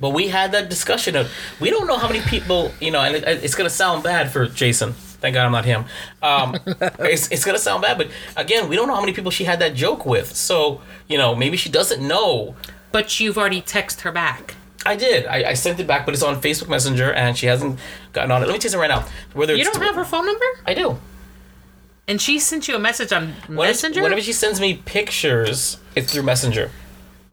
But 0.00 0.10
we 0.10 0.28
had 0.28 0.50
that 0.52 0.68
discussion 0.68 1.14
of 1.14 1.30
we 1.60 1.70
don't 1.70 1.86
know 1.86 1.98
how 1.98 2.08
many 2.08 2.20
people, 2.22 2.72
you 2.80 2.90
know, 2.90 3.00
and 3.00 3.14
it, 3.14 3.44
it's 3.44 3.54
gonna 3.54 3.70
sound 3.70 4.02
bad 4.02 4.32
for 4.32 4.46
Jason. 4.46 4.94
Thank 5.20 5.34
God 5.34 5.46
I'm 5.46 5.52
not 5.52 5.64
him. 5.64 5.84
Um, 6.22 6.56
it's, 7.00 7.30
it's 7.30 7.44
gonna 7.44 7.58
sound 7.58 7.82
bad, 7.82 7.98
but 7.98 8.08
again, 8.36 8.68
we 8.68 8.76
don't 8.76 8.86
know 8.88 8.94
how 8.94 9.00
many 9.00 9.12
people 9.12 9.30
she 9.30 9.44
had 9.44 9.58
that 9.60 9.74
joke 9.74 10.04
with. 10.06 10.34
So 10.36 10.80
you 11.08 11.18
know, 11.18 11.34
maybe 11.34 11.56
she 11.56 11.68
doesn't 11.70 12.06
know. 12.06 12.54
But 12.92 13.18
you've 13.20 13.36
already 13.38 13.60
texted 13.62 14.00
her 14.02 14.12
back. 14.12 14.54
I 14.84 14.94
did. 14.94 15.26
I, 15.26 15.50
I 15.50 15.54
sent 15.54 15.80
it 15.80 15.86
back, 15.86 16.06
but 16.06 16.14
it's 16.14 16.22
on 16.22 16.40
Facebook 16.40 16.68
Messenger, 16.68 17.12
and 17.12 17.36
she 17.36 17.46
hasn't 17.46 17.78
gotten 18.12 18.30
on 18.30 18.42
it. 18.42 18.46
Let 18.46 18.52
me 18.52 18.58
tell 18.60 18.70
you 18.70 18.78
right 18.78 18.88
now. 18.88 19.04
Whether 19.32 19.54
You 19.54 19.62
it's 19.62 19.70
don't 19.70 19.82
have 19.82 19.96
her 19.96 20.04
phone 20.04 20.26
number? 20.26 20.44
I 20.64 20.74
do. 20.74 20.98
And 22.08 22.20
she 22.20 22.38
sent 22.38 22.68
you 22.68 22.76
a 22.76 22.78
message 22.78 23.12
on 23.12 23.32
Whenever- 23.48 23.66
Messenger? 23.68 24.02
Whenever 24.02 24.20
she 24.22 24.32
sends 24.32 24.60
me 24.60 24.74
pictures, 24.84 25.78
it's 25.96 26.12
through 26.12 26.22
Messenger. 26.22 26.70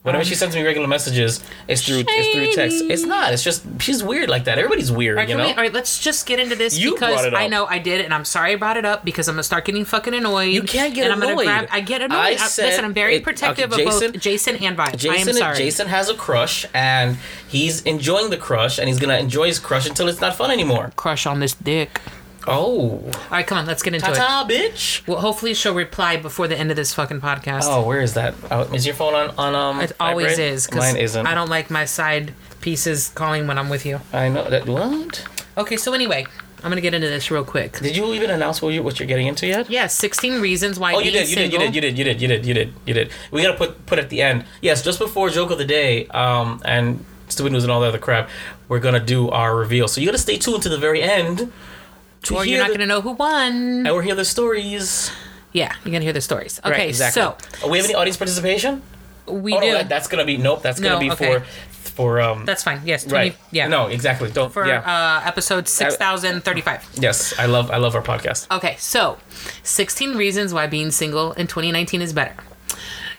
Whenever 0.04 0.26
she 0.26 0.36
sends 0.36 0.54
me 0.54 0.62
regular 0.62 0.86
messages, 0.88 1.42
it's 1.66 1.82
through 1.82 2.04
it's 2.06 2.36
through 2.36 2.52
text. 2.52 2.84
It's 2.90 3.04
not. 3.06 3.32
It's 3.32 3.42
just 3.42 3.64
she's 3.80 4.04
weird 4.04 4.28
like 4.30 4.44
that. 4.44 4.58
Everybody's 4.58 4.92
weird, 4.92 5.16
All 5.18 5.22
right, 5.22 5.30
you 5.30 5.38
know. 5.38 5.46
we- 5.46 5.52
all 5.52 5.56
right, 5.58 5.72
let's 5.72 5.98
just 6.00 6.26
get 6.26 6.42
into 6.42 6.56
this 6.58 6.78
You 6.78 6.92
because 6.94 7.14
brought 7.14 7.26
it 7.26 7.34
I 7.34 7.48
know 7.48 7.66
I 7.66 7.80
did, 7.80 8.02
and 8.02 8.14
I'm 8.14 8.26
sorry 8.26 8.52
I 8.52 8.56
brought 8.58 8.76
it 8.76 8.84
up 8.84 9.06
because 9.06 9.30
I'm 9.30 9.36
gonna 9.36 9.44
start 9.44 9.64
getting 9.64 9.86
fucking 9.86 10.14
annoyed. 10.14 10.52
You 10.54 10.64
can't 10.64 10.94
get 10.94 11.06
and 11.06 11.14
I'm 11.14 11.22
gonna 11.22 11.32
annoyed. 11.32 11.46
grab. 11.46 11.68
I 11.72 11.80
get 11.80 12.02
annoyed. 12.02 12.18
I 12.18 12.32
uh, 12.34 12.34
I 12.34 12.48
said 12.48 12.66
Listen, 12.66 12.84
I'm 12.86 12.94
very 12.94 13.16
it- 13.16 13.24
protective 13.24 13.72
okay, 13.72 13.86
of 13.86 13.90
both 13.92 14.20
Jason 14.20 14.58
and. 14.58 14.78
I 14.78 14.88
am 14.90 14.98
Jason 14.98 15.34
sorry. 15.36 15.56
Jason 15.58 15.88
has 15.88 16.10
a 16.10 16.16
crush 16.16 16.66
and 16.74 17.18
he's 17.48 17.82
enjoying 17.84 18.30
the 18.30 18.36
crush 18.38 18.80
and 18.80 18.90
he's 18.90 19.00
gonna 19.00 19.18
enjoy 19.20 19.48
his 19.48 19.58
crush 19.60 19.88
until 19.88 20.10
it's 20.10 20.20
not 20.20 20.36
fun 20.36 20.52
anymore. 20.52 20.92
crush 20.98 21.26
on 21.26 21.40
this 21.40 21.54
dick. 21.54 22.02
Oh, 22.48 23.00
All 23.06 23.12
right, 23.32 23.46
come 23.48 23.58
on, 23.58 23.66
let's 23.66 23.82
get 23.84 23.94
into 23.94 24.06
ta 24.12 24.46
it. 24.50 24.74
bitch. 24.74 25.08
Well, 25.08 25.20
hopefully 25.20 25.54
she'll 25.54 25.74
reply 25.74 26.18
before 26.18 26.48
the 26.48 26.58
end 26.58 26.70
of 26.72 26.76
this 26.76 26.94
fucking 26.94 27.22
podcast. 27.22 27.62
Oh, 27.64 27.86
where 27.86 28.02
is 28.02 28.14
that? 28.16 28.34
Oh, 28.52 28.62
is 28.74 28.86
your 28.86 28.96
phone 28.96 29.14
on 29.14 29.30
on 29.38 29.56
um? 29.56 29.82
it 29.82 29.92
always 30.00 30.28
vibrate? 30.38 30.40
is 30.54 30.72
Mine 30.74 30.98
isn't. 30.98 31.26
I 31.26 31.34
don't 31.36 31.50
like 31.50 31.70
my 31.70 31.86
side 31.86 32.34
pieces 32.62 33.10
calling 33.16 33.48
when 33.48 33.58
I'm 33.58 33.70
with 33.70 33.86
you. 33.86 34.02
I 34.12 34.30
know 34.30 34.50
that. 34.50 34.68
What? 34.68 35.26
Okay, 35.58 35.78
so 35.78 35.94
anyway, 35.94 36.26
I'm 36.64 36.70
gonna 36.70 36.82
get 36.82 36.94
into 36.94 37.08
this 37.08 37.30
real 37.32 37.44
quick. 37.46 37.80
Did 37.80 37.96
you 37.96 38.14
even 38.14 38.30
announce 38.30 38.62
what 38.62 38.74
you 38.74 38.84
what 38.84 39.00
you're 39.00 39.08
getting 39.08 39.28
into 39.28 39.48
yet? 39.48 39.70
Yeah, 39.70 39.88
16 39.88 40.42
reasons 40.42 40.80
why 40.80 40.94
Oh, 40.94 41.00
you 41.00 41.12
being 41.12 41.26
did, 41.26 41.30
you 41.30 41.36
did, 41.36 41.54
you 41.54 41.60
single. 41.60 41.60
did, 41.72 41.76
you 41.76 41.82
did, 41.82 41.98
you 41.98 42.04
did, 42.06 42.22
you 42.22 42.28
did, 42.28 42.46
you 42.46 42.54
did, 42.54 42.74
you 42.86 42.94
did. 42.94 43.12
We 43.32 43.42
gotta 43.42 43.58
put 43.58 43.86
put 43.86 44.00
at 44.00 44.10
the 44.10 44.22
end. 44.22 44.46
Yes, 44.62 44.82
just 44.82 45.00
before 45.00 45.30
joke 45.30 45.52
of 45.52 45.58
the 45.58 45.66
day, 45.66 46.08
um, 46.08 46.62
and 46.66 47.06
stupid 47.30 47.52
news 47.54 47.64
and 47.64 47.72
all 47.72 47.80
that 47.82 47.88
other 47.88 48.00
crap. 48.00 48.30
We're 48.68 48.80
gonna 48.80 49.00
do 49.00 49.30
our 49.30 49.56
reveal, 49.56 49.88
so 49.88 50.02
you 50.02 50.08
gotta 50.08 50.18
stay 50.18 50.38
tuned 50.38 50.64
to 50.64 50.70
the 50.70 50.78
very 50.78 51.02
end. 51.02 51.52
To 52.24 52.36
or 52.36 52.46
you're 52.46 52.60
not 52.60 52.70
the- 52.70 52.76
gonna 52.76 52.86
know 52.88 53.02
who 53.02 53.12
won. 53.12 53.86
And 53.86 53.92
we're 53.94 54.02
hear 54.02 54.16
the 54.16 54.26
stories. 54.26 55.12
Yeah, 55.52 55.74
you're 55.84 55.92
gonna 55.92 56.04
hear 56.04 56.14
the 56.14 56.22
stories. 56.22 56.60
Okay, 56.66 56.72
Right, 56.72 56.90
exactly. 56.90 57.22
so 57.22 57.38
Oh, 57.64 57.70
we 57.70 57.78
have 57.78 57.86
any 57.86 57.96
audience 57.96 58.18
participation? 58.18 58.82
we 59.28 59.54
oh, 59.54 59.60
do. 59.62 59.68
no, 59.68 59.74
that, 59.74 59.90
that's 59.90 60.08
gonna 60.08 60.26
be 60.26 60.38
nope. 60.38 60.62
That's 60.64 60.80
gonna 60.80 61.00
be 61.00 61.12
okay. 61.12 61.40
for 61.40 61.46
for 61.94 62.22
um. 62.22 62.46
That's 62.46 62.64
fine. 62.64 62.82
Yes, 62.86 63.04
20, 63.04 63.16
right. 63.16 63.36
Yeah. 63.52 63.68
No, 63.68 63.88
exactly. 63.88 64.32
Don't. 64.32 64.52
For 64.52 64.66
yeah. 64.66 64.80
uh, 64.80 65.28
episode 65.28 65.68
6035. 65.68 66.90
yes, 66.96 67.34
I 67.38 67.46
love 67.46 67.70
I 67.72 67.78
love 67.78 67.94
our 67.96 68.02
podcast. 68.02 68.50
Okay, 68.56 68.76
so 68.80 69.18
16 69.64 70.16
reasons 70.18 70.54
why 70.54 70.66
being 70.68 70.90
single 70.92 71.34
in 71.34 71.46
2019 71.48 72.02
is 72.02 72.14
better. 72.14 72.36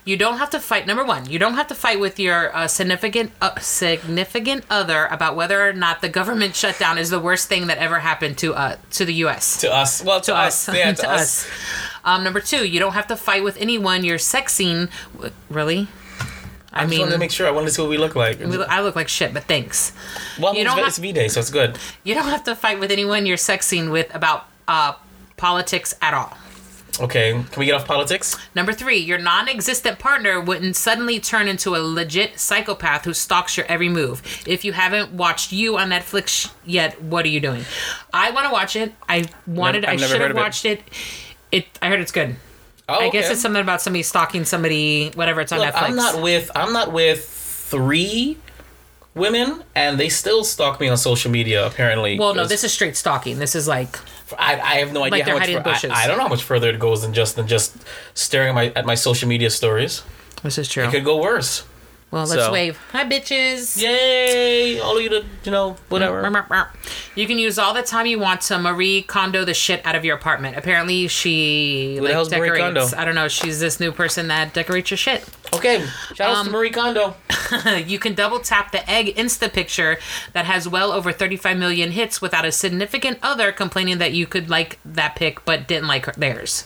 You 0.06 0.18
don't 0.18 0.36
have 0.36 0.50
to 0.50 0.60
fight. 0.60 0.86
Number 0.86 1.02
one, 1.02 1.30
you 1.30 1.38
don't 1.38 1.54
have 1.54 1.66
to 1.68 1.74
fight 1.74 1.98
with 1.98 2.18
your 2.20 2.54
uh, 2.54 2.66
significant 2.68 3.32
uh, 3.40 3.58
significant 3.58 4.64
other 4.68 5.06
about 5.06 5.34
whether 5.34 5.66
or 5.66 5.72
not 5.72 6.02
the 6.02 6.10
government 6.10 6.54
shutdown 6.62 6.98
is 6.98 7.08
the 7.08 7.18
worst 7.20 7.48
thing 7.48 7.68
that 7.68 7.78
ever 7.78 8.00
happened 8.00 8.36
to 8.38 8.52
uh 8.54 8.76
to 8.92 9.04
the 9.06 9.14
U.S. 9.24 9.60
To 9.62 9.72
us, 9.72 10.04
well, 10.04 10.20
to, 10.20 10.32
to 10.32 10.36
us, 10.36 10.68
us. 10.68 10.76
yeah, 10.76 10.92
to 11.04 11.10
us. 11.10 11.48
Um, 12.04 12.22
number 12.22 12.40
two, 12.40 12.66
you 12.68 12.78
don't 12.80 12.92
have 12.92 13.06
to 13.06 13.16
fight 13.16 13.42
with 13.42 13.56
anyone 13.56 14.04
you're 14.04 14.18
sexing. 14.18 14.90
Really? 15.48 15.88
I 16.70 16.80
I 16.80 16.80
just 16.82 16.90
mean, 16.90 17.00
wanted 17.00 17.12
to 17.12 17.18
make 17.18 17.30
sure. 17.30 17.46
I 17.46 17.50
wanted 17.52 17.66
to 17.68 17.72
see 17.72 17.80
what 17.82 17.90
we 17.90 17.96
look 17.98 18.14
like. 18.16 18.40
we 18.40 18.46
look- 18.46 18.68
I 18.68 18.80
look 18.82 18.96
like 18.96 19.08
shit, 19.08 19.32
but 19.32 19.44
thanks. 19.44 19.92
well, 20.40 20.54
you 20.54 20.62
it's, 20.62 20.70
don't 20.74 20.84
it's 20.86 20.96
have- 20.96 21.02
V 21.02 21.12
Day, 21.12 21.28
so 21.28 21.38
it's 21.40 21.50
good. 21.50 21.78
You 22.02 22.14
don't 22.14 22.28
have 22.28 22.44
to 22.44 22.54
fight 22.56 22.78
with 22.80 22.90
anyone 22.90 23.24
you're 23.26 23.36
sexing 23.38 23.90
with 23.92 24.12
about 24.14 24.46
uh, 24.68 24.94
politics 25.38 25.94
at 26.02 26.12
all. 26.14 26.36
Okay, 27.00 27.32
can 27.32 27.60
we 27.60 27.66
get 27.66 27.74
off 27.74 27.86
politics? 27.86 28.36
Number 28.54 28.72
three, 28.72 28.98
your 28.98 29.18
non 29.18 29.48
existent 29.48 29.98
partner 29.98 30.40
wouldn't 30.40 30.76
suddenly 30.76 31.18
turn 31.18 31.48
into 31.48 31.74
a 31.74 31.78
legit 31.78 32.38
psychopath 32.38 33.04
who 33.04 33.12
stalks 33.14 33.56
your 33.56 33.66
every 33.66 33.88
move. 33.88 34.22
If 34.46 34.64
you 34.64 34.72
haven't 34.72 35.12
watched 35.12 35.52
You 35.52 35.76
on 35.76 35.90
Netflix 35.90 36.52
yet, 36.64 37.02
what 37.02 37.24
are 37.24 37.28
you 37.28 37.40
doing? 37.40 37.64
I 38.12 38.30
want 38.30 38.46
to 38.46 38.52
watch 38.52 38.76
it. 38.76 38.92
I 39.08 39.24
wanted, 39.46 39.82
Never- 39.82 39.92
I 39.92 39.96
should 39.96 40.20
have 40.20 40.30
of 40.30 40.36
it. 40.36 40.40
watched 40.40 40.64
it. 40.64 40.82
It, 41.50 41.66
I 41.82 41.88
heard 41.88 42.00
it's 42.00 42.12
good. 42.12 42.36
Oh, 42.88 42.98
I 43.00 43.08
guess 43.10 43.30
it's 43.30 43.40
something 43.40 43.62
about 43.62 43.80
somebody 43.80 44.02
stalking 44.02 44.44
somebody, 44.44 45.10
whatever. 45.14 45.40
It's 45.40 45.52
on 45.52 45.58
Look, 45.60 45.74
Netflix. 45.74 45.82
I'm 45.82 45.96
not 45.96 46.22
with 46.22 46.50
I'm 46.54 46.72
not 46.72 46.92
with 46.92 47.24
three 47.24 48.36
women, 49.14 49.62
and 49.74 49.98
they 49.98 50.08
still 50.08 50.44
stalk 50.44 50.80
me 50.80 50.88
on 50.88 50.96
social 50.96 51.30
media. 51.30 51.66
Apparently, 51.66 52.18
well, 52.18 52.34
no, 52.34 52.46
this 52.46 52.64
is 52.64 52.72
straight 52.72 52.96
stalking. 52.96 53.38
This 53.38 53.54
is 53.54 53.66
like, 53.68 53.98
I, 54.38 54.60
I 54.60 54.74
have 54.76 54.92
no 54.92 55.04
idea 55.04 55.24
they're 55.24 55.34
how 55.34 55.38
much. 55.38 55.48
hiding 55.48 55.90
fur- 55.90 55.94
I. 55.94 56.04
I 56.04 56.06
don't 56.06 56.16
know 56.18 56.24
how 56.24 56.28
much 56.28 56.42
further 56.42 56.70
it 56.70 56.78
goes 56.78 57.02
than 57.02 57.12
just 57.14 57.36
than 57.36 57.46
just 57.46 57.76
staring 58.14 58.50
at 58.50 58.54
my 58.54 58.72
at 58.74 58.86
my 58.86 58.94
social 58.94 59.28
media 59.28 59.50
stories. 59.50 60.02
this 60.42 60.58
is 60.58 60.68
true. 60.68 60.84
It 60.84 60.90
could 60.90 61.04
go 61.04 61.20
worse. 61.20 61.64
Well, 62.14 62.26
let's 62.26 62.44
so- 62.44 62.52
wave. 62.52 62.78
Hi, 62.92 63.04
bitches. 63.04 63.76
Yay! 63.82 64.78
All 64.78 64.96
of 64.96 65.02
you 65.02 65.08
to 65.08 65.24
you 65.42 65.50
know 65.50 65.76
whatever. 65.88 66.22
You 67.16 67.26
can 67.26 67.40
use 67.40 67.58
all 67.58 67.74
the 67.74 67.82
time 67.82 68.06
you 68.06 68.20
want 68.20 68.40
to 68.42 68.58
Marie 68.60 69.02
Kondo 69.02 69.44
the 69.44 69.52
shit 69.52 69.84
out 69.84 69.96
of 69.96 70.04
your 70.04 70.14
apartment. 70.16 70.56
Apparently, 70.56 71.08
she 71.08 71.96
the 71.96 72.02
like, 72.02 72.28
decorates. 72.28 72.58
Kondo? 72.60 72.86
I 72.96 73.04
don't 73.04 73.16
know. 73.16 73.26
She's 73.26 73.58
this 73.58 73.80
new 73.80 73.90
person 73.90 74.28
that 74.28 74.54
decorates 74.54 74.92
your 74.92 74.98
shit. 74.98 75.28
Okay, 75.52 75.84
shout 76.14 76.30
out 76.30 76.36
Um, 76.36 76.46
to 76.46 76.52
Marie 76.52 76.70
Kondo. 76.70 77.16
you 77.84 77.98
can 77.98 78.14
double 78.14 78.38
tap 78.38 78.70
the 78.70 78.88
egg 78.88 79.06
Insta 79.16 79.52
picture 79.52 79.98
that 80.34 80.44
has 80.44 80.68
well 80.68 80.92
over 80.92 81.10
35 81.10 81.56
million 81.58 81.90
hits 81.90 82.22
without 82.22 82.44
a 82.44 82.52
significant 82.52 83.18
other 83.24 83.50
complaining 83.50 83.98
that 83.98 84.12
you 84.12 84.26
could 84.28 84.48
like 84.48 84.78
that 84.84 85.16
pic 85.16 85.44
but 85.44 85.66
didn't 85.66 85.88
like 85.88 86.06
her- 86.06 86.14
theirs. 86.16 86.64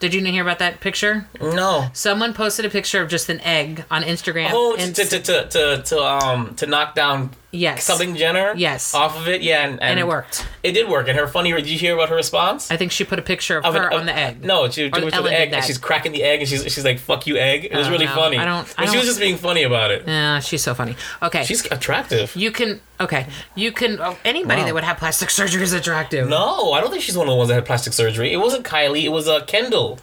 Did 0.00 0.14
you 0.14 0.24
hear 0.24 0.42
about 0.42 0.60
that 0.60 0.80
picture? 0.80 1.26
No. 1.40 1.88
Someone 1.92 2.32
posted 2.32 2.64
a 2.64 2.70
picture 2.70 3.02
of 3.02 3.08
just 3.08 3.28
an 3.28 3.40
egg 3.40 3.84
on 3.90 4.02
Instagram. 4.02 4.50
Oh, 4.52 4.76
and- 4.78 4.94
to, 4.94 5.04
to, 5.04 5.18
to, 5.20 5.48
to, 5.48 5.82
to 5.84 5.98
um 6.00 6.54
to 6.56 6.66
knock 6.66 6.94
down 6.94 7.30
yes, 7.50 7.84
something 7.84 8.16
Jenner. 8.16 8.54
Yes. 8.56 8.94
Off 8.94 9.16
of 9.18 9.28
it, 9.28 9.42
yeah, 9.42 9.62
and, 9.64 9.72
and, 9.74 9.82
and 9.82 10.00
it 10.00 10.06
worked. 10.06 10.46
It 10.62 10.72
did 10.72 10.88
work. 10.88 11.08
And 11.08 11.18
her 11.18 11.26
funny. 11.26 11.52
Did 11.52 11.68
you 11.68 11.78
hear 11.78 11.94
about 11.94 12.08
her 12.08 12.16
response? 12.16 12.70
I 12.70 12.76
think 12.76 12.92
she 12.92 13.04
put 13.04 13.18
a 13.18 13.22
picture 13.22 13.58
of, 13.58 13.64
Of 13.64 13.74
an- 13.74 13.82
her 13.82 13.92
of- 13.92 14.00
on 14.00 14.06
the 14.06 14.14
egg. 14.16 14.44
No, 14.44 14.68
she, 14.68 14.88
was 14.88 15.12
the 15.12 15.32
egg, 15.32 15.52
and 15.52 15.64
she's 15.64 15.78
cracking 15.78 16.12
the 16.12 16.22
egg, 16.22 16.40
and 16.40 16.48
she's 16.48 16.62
she's 16.64 16.84
like, 16.84 16.98
"Fuck 16.98 17.26
you, 17.26 17.36
egg." 17.36 17.64
It 17.66 17.74
was 17.76 17.88
really 17.90 18.06
no. 18.06 18.14
funny. 18.14 18.36
I 18.38 18.44
don't- 18.44 18.74
I 18.78 18.84
But 18.84 18.92
she 18.92 18.98
was 18.98 19.06
just 19.06 19.20
being 19.20 19.36
funny 19.36 19.62
about 19.62 19.90
it. 19.90 20.04
Yeah, 20.06 20.40
she's 20.40 20.62
so 20.62 20.74
funny. 20.74 20.96
Okay. 21.22 21.44
She's 21.44 21.64
attractive. 21.70 22.34
you 22.36 22.50
can 22.50 22.80
okay. 23.00 23.26
You 23.54 23.72
can 23.72 24.00
oh, 24.00 24.16
anybody 24.24 24.60
Wow. 24.60 24.66
that 24.66 24.74
would 24.74 24.84
have 24.84 24.98
plastic 24.98 25.30
surgery 25.30 25.62
is 25.62 25.72
attractive. 25.72 26.28
No, 26.28 26.72
I 26.72 26.80
don't 26.80 26.90
think 26.90 27.02
she's 27.02 27.16
one 27.16 27.26
of 27.28 27.32
the 27.32 27.36
ones 27.36 27.48
that 27.48 27.54
had 27.54 27.64
plastic 27.66 27.92
surgery. 27.92 28.32
It 28.32 28.38
wasn't 28.38 28.64
Kylie. 28.64 29.04
It 29.04 29.10
was 29.10 29.28
uh, 29.28 29.44
Kendall, 29.46 29.98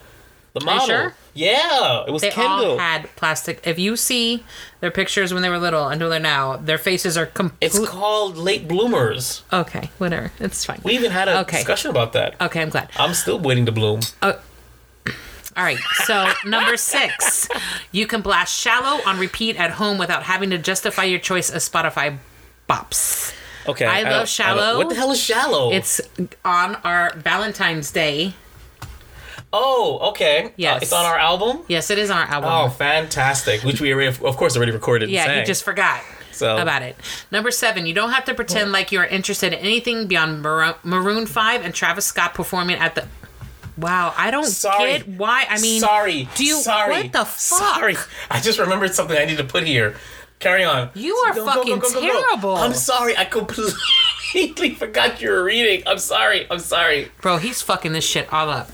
the 0.55 0.65
model. 0.65 0.87
sure? 0.87 1.13
Yeah, 1.35 2.05
it 2.07 2.11
was 2.11 2.21
They 2.23 2.31
Kendall. 2.31 2.71
all 2.71 2.77
had 2.79 3.13
plastic. 3.17 3.61
If 3.67 3.77
you 3.77 3.95
see 3.95 4.43
their 4.79 4.89
pictures 4.89 5.33
when 5.33 5.43
they 5.43 5.49
were 5.49 5.59
little 5.59 5.87
until 5.87 6.09
they're 6.09 6.19
now, 6.19 6.55
their 6.57 6.77
faces 6.79 7.17
are 7.17 7.29
it's 7.61 7.77
called 7.87 8.37
late 8.37 8.67
bloomers. 8.67 9.43
okay. 9.53 9.89
Whatever, 9.99 10.31
it's 10.39 10.65
fine. 10.65 10.79
We 10.83 10.93
even 10.93 11.11
had 11.11 11.27
a 11.27 11.41
Okay. 11.41 11.57
discussion 11.57 11.91
about 11.91 12.13
that. 12.13 12.35
okay, 12.41 12.61
I'm 12.61 12.69
glad. 12.69 12.89
I'm 12.97 13.13
still 13.13 13.37
waiting 13.39 13.65
to 13.67 13.71
bloom. 13.71 13.99
Oh. 14.23 14.39
All 15.57 15.63
right, 15.63 15.77
so 16.05 16.31
number 16.45 16.75
six, 16.75 17.47
you 17.91 18.07
can 18.07 18.21
blast 18.21 18.53
"Shallow" 18.59 19.01
on 19.05 19.19
repeat 19.19 19.55
at 19.57 19.71
home 19.71 19.97
without 19.97 20.23
having 20.23 20.49
to 20.49 20.57
justify 20.57 21.03
your 21.03 21.19
choice 21.19 21.49
of 21.49 21.57
Spotify 21.61 22.17
bops. 22.69 23.33
Okay, 23.67 23.85
I 23.85 24.03
don't- 24.03 24.11
love 24.11 24.29
Shallow. 24.29 24.77
What 24.77 24.89
the 24.89 24.95
hell 24.95 25.11
is 25.11 25.19
shallow? 25.21 25.71
It's 25.71 25.99
on 26.43 26.75
our 26.83 27.13
Valentine's 27.15 27.89
Day. 27.91 28.33
Oh, 29.57 30.09
okay. 30.09 30.45
Uh, 30.45 30.79
it's 30.81 30.91
on 30.93 31.05
our 31.05 31.17
album. 31.17 31.61
Yes, 31.67 31.89
it 31.89 31.97
is 31.97 32.09
on 32.11 32.17
our 32.17 32.27
album. 32.27 32.49
Oh, 32.51 32.69
fantastic! 32.69 33.63
Which 33.63 33.79
we 33.81 33.93
already, 33.93 34.09
of 34.09 34.37
course, 34.37 34.55
already 34.57 34.71
recorded. 34.73 35.09
Yeah, 35.09 35.39
you 35.39 35.45
just 35.45 35.63
forgot 35.63 36.01
So- 36.31 36.57
about 36.57 36.81
it. 36.83 36.95
Number 37.31 37.51
seven, 37.51 37.85
you 37.85 37.93
don't 37.93 38.11
have 38.11 38.25
to 38.25 38.33
pretend 38.33 38.71
like 38.71 38.91
you're 38.91 39.05
interested 39.05 39.53
in 39.53 39.59
anything 39.59 40.07
beyond 40.07 40.41
Mar- 40.41 40.77
Maroon 40.83 41.25
Five 41.25 41.63
and 41.63 41.73
Travis 41.73 42.05
Scott 42.05 42.33
performing 42.33 42.75
at 42.77 42.95
the. 42.95 43.07
Wow, 43.77 44.13
I 44.17 44.31
don't 44.31 44.45
Sorry. 44.45 44.99
get 44.99 45.07
why. 45.07 45.45
I 45.49 45.59
mean, 45.59 45.81
sorry. 45.81 46.29
do 46.35 46.45
you- 46.45 46.61
Sorry. 46.61 46.93
what 47.03 47.11
the 47.13 47.25
fuck? 47.25 47.75
Sorry. 47.75 47.95
I 48.31 48.39
just 48.39 48.57
remembered 48.59 48.93
something 48.95 49.17
I 49.17 49.25
need 49.25 49.37
to 49.37 49.43
put 49.43 49.65
here. 49.67 49.95
Carry 50.39 50.63
on. 50.65 50.89
You 50.93 51.15
are 51.15 51.33
fucking 51.33 51.81
terrible. 51.81 52.55
I'm 52.57 52.73
sorry. 52.73 53.17
I 53.17 53.23
completely 53.25 54.75
forgot 54.77 55.21
you 55.21 55.29
were 55.29 55.43
reading. 55.43 55.83
I'm 55.87 55.97
sorry. 55.97 56.45
I'm 56.51 56.59
sorry. 56.59 57.09
bro, 57.21 57.37
he's 57.37 57.61
fucking 57.61 57.93
this 57.93 58.05
shit 58.05 58.31
all 58.33 58.49
up. 58.49 58.69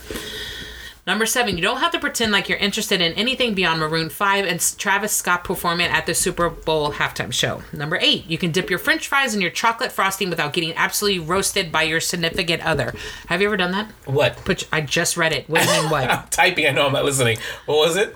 Number 1.07 1.25
seven, 1.25 1.55
you 1.57 1.63
don't 1.63 1.79
have 1.79 1.91
to 1.93 1.99
pretend 1.99 2.31
like 2.31 2.47
you're 2.47 2.59
interested 2.59 3.01
in 3.01 3.13
anything 3.13 3.55
beyond 3.55 3.79
Maroon 3.79 4.09
5 4.09 4.45
and 4.45 4.59
Travis 4.77 5.11
Scott 5.11 5.43
performing 5.43 5.87
at 5.87 6.05
the 6.05 6.13
Super 6.13 6.47
Bowl 6.49 6.91
halftime 6.93 7.33
show. 7.33 7.63
Number 7.73 7.97
eight, 7.99 8.27
you 8.27 8.37
can 8.37 8.51
dip 8.51 8.69
your 8.69 8.77
french 8.77 9.07
fries 9.07 9.33
in 9.33 9.41
your 9.41 9.49
chocolate 9.49 9.91
frosting 9.91 10.29
without 10.29 10.53
getting 10.53 10.73
absolutely 10.75 11.19
roasted 11.19 11.71
by 11.71 11.83
your 11.83 11.99
significant 11.99 12.63
other. 12.63 12.93
Have 13.27 13.41
you 13.41 13.47
ever 13.47 13.57
done 13.57 13.71
that? 13.71 13.91
What? 14.05 14.37
Put, 14.45 14.67
I 14.71 14.81
just 14.81 15.17
read 15.17 15.33
it. 15.33 15.49
What 15.49 15.63
do 15.63 15.69
you 15.73 15.81
mean, 15.81 15.89
what? 15.91 16.09
I'm 16.11 16.27
typing. 16.29 16.67
I 16.67 16.69
know 16.71 16.85
I'm 16.85 16.93
not 16.93 17.03
listening. 17.05 17.39
What 17.65 17.77
was 17.77 17.97
it? 17.97 18.15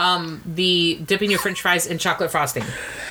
Um 0.00 0.42
the 0.46 1.00
dipping 1.04 1.28
your 1.28 1.40
french 1.40 1.60
fries 1.60 1.84
in 1.84 1.98
chocolate 1.98 2.30
frosting. 2.30 2.62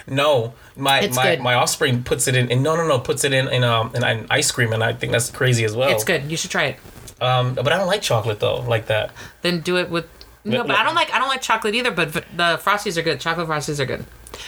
No, 0.08 0.54
my 0.78 1.00
It's 1.02 1.18
my, 1.18 1.36
good. 1.36 1.42
my 1.42 1.54
offspring 1.54 2.02
puts 2.04 2.30
it 2.30 2.36
in, 2.36 2.50
in. 2.50 2.64
No, 2.64 2.78
no, 2.78 2.88
no. 2.88 2.98
Puts 3.00 3.26
it 3.26 3.34
in 3.34 3.50
in 3.50 3.66
um 3.66 3.94
in, 3.94 4.04
ice 4.30 4.52
cream, 4.52 4.72
and 4.72 4.82
I 4.82 4.94
think 4.94 5.12
that's 5.12 5.30
crazy 5.30 5.66
as 5.66 5.76
well. 5.76 5.90
It's 5.90 6.06
good. 6.06 6.32
You 6.32 6.38
should 6.38 6.52
try 6.52 6.64
it. 6.66 6.80
Um, 7.20 7.56
but 7.56 7.72
I 7.72 7.78
don't 7.78 7.88
like 7.88 8.02
chocolate 8.02 8.40
though, 8.40 8.62
like 8.62 8.88
that. 8.88 9.12
Then 9.42 9.62
do 9.62 9.78
it 9.78 9.90
with. 9.90 10.06
No, 10.46 10.60
But- 10.60 10.68
but 10.68 10.78
I 10.78 10.84
don't 10.84 10.96
like 10.96 11.12
I 11.14 11.20
don't 11.20 11.28
like 11.30 11.42
chocolate 11.42 11.76
either. 11.76 11.92
But 11.92 12.14
the 12.14 12.60
frosties 12.64 12.96
are 12.98 13.02
good. 13.02 13.20
Chocolate 13.20 13.48
frosties 13.48 13.80
are 13.80 13.86
good. 13.86 14.06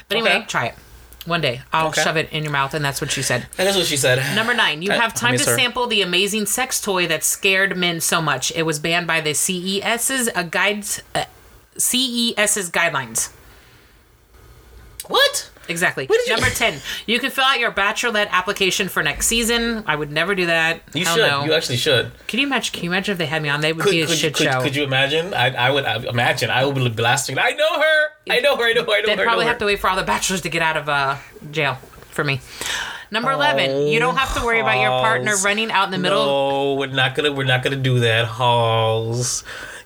But 0.07 0.17
anyway, 0.17 0.35
Okay. 0.37 0.45
try 0.45 0.65
it. 0.67 0.75
One 1.25 1.41
day 1.41 1.61
I'll 1.73 1.87
Okay. 1.89 2.01
shove 2.01 2.15
it 2.15 2.29
in 2.31 2.43
your 2.43 2.51
mouth, 2.53 2.73
and 2.73 2.83
that's 2.85 3.01
what 3.01 3.11
she 3.11 3.21
said. 3.21 3.47
That 3.57 3.67
is 3.67 3.75
what 3.75 3.85
she 3.85 3.97
said. 3.97 4.35
Number 4.35 4.53
nine, 4.53 4.81
you 4.81 4.91
I- 4.91 4.95
have 4.95 5.13
time 5.13 5.37
to 5.37 5.43
her. 5.49 5.55
sample 5.57 5.85
the 5.87 6.01
amazing 6.01 6.45
sex 6.45 6.79
toy 6.79 7.07
that 7.07 7.23
scared 7.23 7.75
men 7.75 7.99
so 7.99 8.21
much 8.21 8.51
it 8.55 8.63
was 8.63 8.79
banned 8.79 9.05
by 9.07 9.19
the 9.19 9.33
CES's 9.33 10.29
uh, 10.33 10.43
guides, 10.43 11.01
uh, 11.13 11.25
CES's 11.77 12.71
guidelines. 12.71 13.29
What? 15.07 15.49
Exactly. 15.69 16.07
Did 16.07 16.19
you- 16.27 16.33
Number 16.33 16.49
10. 16.49 16.81
You 17.05 17.19
can 17.19 17.31
fill 17.31 17.43
out 17.45 17.59
your 17.59 17.71
bachelorette 17.71 18.29
application 18.31 18.89
for 18.89 19.01
next 19.03 19.27
season. 19.27 19.83
I 19.87 19.95
would 19.95 20.11
never 20.11 20.35
do 20.35 20.47
that. 20.47 20.81
You 20.93 21.05
Hell 21.05 21.15
should. 21.15 21.27
no. 21.27 21.45
You 21.45 21.53
actually 21.53 21.77
should. 21.77 22.11
Can 22.27 22.39
you 22.39 22.47
imagine? 22.47 22.73
Can 22.73 22.83
you 22.83 22.89
imagine 22.89 23.11
if 23.13 23.17
they 23.19 23.25
had 23.27 23.41
me 23.41 23.49
on? 23.49 23.61
They 23.61 23.71
would 23.71 23.83
Could, 23.83 23.91
be 23.91 24.01
a 24.01 24.07
could, 24.07 24.17
shit 24.17 24.33
could, 24.35 24.51
show. 24.51 24.61
could 24.61 24.75
you 24.75 24.83
imagine? 24.83 25.33
I, 25.33 25.53
I 25.55 25.69
would 25.69 25.85
I, 25.85 25.95
imagine. 25.97 26.49
I 26.49 26.65
would 26.65 26.75
be 26.75 26.89
blasting. 26.89 27.37
I 27.39 27.51
know 27.51 27.79
her. 27.79 28.07
I 28.29 28.39
know 28.41 28.57
her. 28.57 28.63
I 28.63 28.73
know 28.73 28.83
her. 28.83 28.91
I 28.91 29.01
know 29.01 29.05
They'd 29.07 29.17
her. 29.19 29.23
Probably 29.23 29.45
know 29.45 29.49
have 29.49 29.59
to 29.59 29.65
wait 29.65 29.79
for 29.79 29.89
all 29.89 29.95
the 29.95 30.03
bachelors 30.03 30.41
to 30.41 30.49
get 30.49 30.61
out 30.61 30.75
of 30.77 30.89
uh, 30.89 31.17
jail 31.51 31.75
for 32.09 32.23
me. 32.23 32.41
Number 33.11 33.31
11. 33.31 33.87
You 33.87 33.99
don't 33.99 34.17
have 34.17 34.37
to 34.39 34.45
worry 34.45 34.59
about 34.59 34.79
your 34.79 34.89
partner 34.89 35.35
running 35.43 35.71
out 35.71 35.85
in 35.85 35.91
the 35.91 35.97
middle. 35.97 36.25
No, 36.25 36.73
we're 36.75 36.87
not 36.87 37.15
gonna. 37.15 37.31
We're 37.31 37.43
not 37.43 37.63
gonna 37.63 37.75
do 37.75 37.99
that, 38.01 38.25
Holls. 38.25 39.43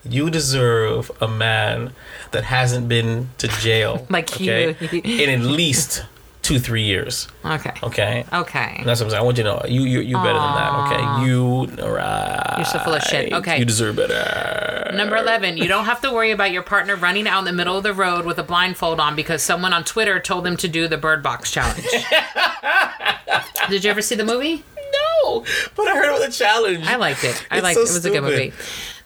You 0.08 0.30
deserve 0.30 1.10
a 1.20 1.28
man 1.28 1.92
that 2.32 2.44
hasn't 2.44 2.88
been 2.88 3.30
to 3.38 3.48
jail, 3.48 4.06
Like 4.10 4.32
okay, 4.32 4.76
you. 4.80 5.00
in 5.22 5.30
at 5.30 5.40
least 5.46 6.04
two, 6.42 6.58
three 6.58 6.82
years. 6.82 7.26
Okay. 7.44 7.72
Okay. 7.82 8.26
Okay. 8.32 8.82
That's 8.84 9.00
what 9.00 9.06
I'm 9.06 9.10
saying. 9.10 9.14
I 9.14 9.22
want 9.22 9.38
you 9.38 9.44
to 9.44 9.50
know 9.50 9.62
you 9.66 9.82
you 9.82 10.00
you 10.00 10.16
better 10.16 10.38
than 10.38 10.54
that. 10.54 10.92
Okay. 10.92 11.26
You 11.26 11.64
right. 11.86 12.54
You're 12.58 12.66
so 12.66 12.78
full 12.80 12.94
of 12.94 13.02
shit. 13.02 13.32
Okay. 13.32 13.58
You 13.58 13.64
deserve 13.64 13.96
better. 13.96 14.90
Number 14.94 15.16
11, 15.16 15.56
you 15.56 15.66
don't 15.66 15.86
have 15.86 16.00
to 16.02 16.12
worry 16.12 16.30
about 16.30 16.52
your 16.52 16.62
partner 16.62 16.94
running 16.96 17.26
out 17.26 17.38
in 17.40 17.44
the 17.46 17.52
middle 17.52 17.76
of 17.76 17.82
the 17.82 17.94
road 17.94 18.26
with 18.26 18.38
a 18.38 18.42
blindfold 18.44 19.00
on 19.00 19.16
because 19.16 19.42
someone 19.42 19.72
on 19.72 19.82
Twitter 19.84 20.20
told 20.20 20.44
them 20.44 20.56
to 20.58 20.68
do 20.68 20.86
the 20.86 20.98
Bird 20.98 21.22
Box 21.22 21.50
challenge. 21.50 21.86
Did 23.70 23.82
you 23.82 23.90
ever 23.90 24.02
see 24.02 24.14
the 24.14 24.24
movie? 24.24 24.62
No, 24.94 25.44
but 25.76 25.88
I 25.88 25.96
heard 25.96 26.06
about 26.06 26.26
the 26.26 26.32
challenge. 26.32 26.86
I 26.86 26.96
liked 26.96 27.24
it. 27.24 27.46
I 27.50 27.56
It's 27.56 27.62
liked 27.62 27.74
so 27.76 27.82
it. 27.82 27.90
It 27.90 27.94
was 27.94 28.04
a 28.04 28.10
good 28.10 28.22
movie. 28.22 28.52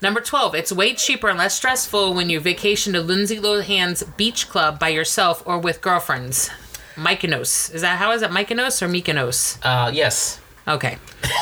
Number 0.01 0.21
12, 0.21 0.55
it's 0.55 0.73
way 0.73 0.95
cheaper 0.95 1.29
and 1.29 1.39
less 1.39 1.55
stressful 1.55 2.15
when 2.15 2.31
you 2.31 2.39
vacation 2.39 2.93
to 2.93 3.01
Lindsay 3.01 3.39
Lohan's 3.39 4.03
beach 4.17 4.49
club 4.49 4.79
by 4.79 4.89
yourself 4.91 5.43
or 5.45 5.59
with 5.59 5.81
girlfriends. 5.81 6.51
Mykonos. 6.95 7.73
Is 7.75 7.83
that 7.83 7.99
how 7.99 8.13
is 8.13 8.23
it? 8.23 8.31
Mykonos 8.31 8.83
or 8.83 8.89
Mykonos? 8.89 9.59
Uh, 9.63 9.91
yes. 9.93 10.41
Okay. 10.67 10.99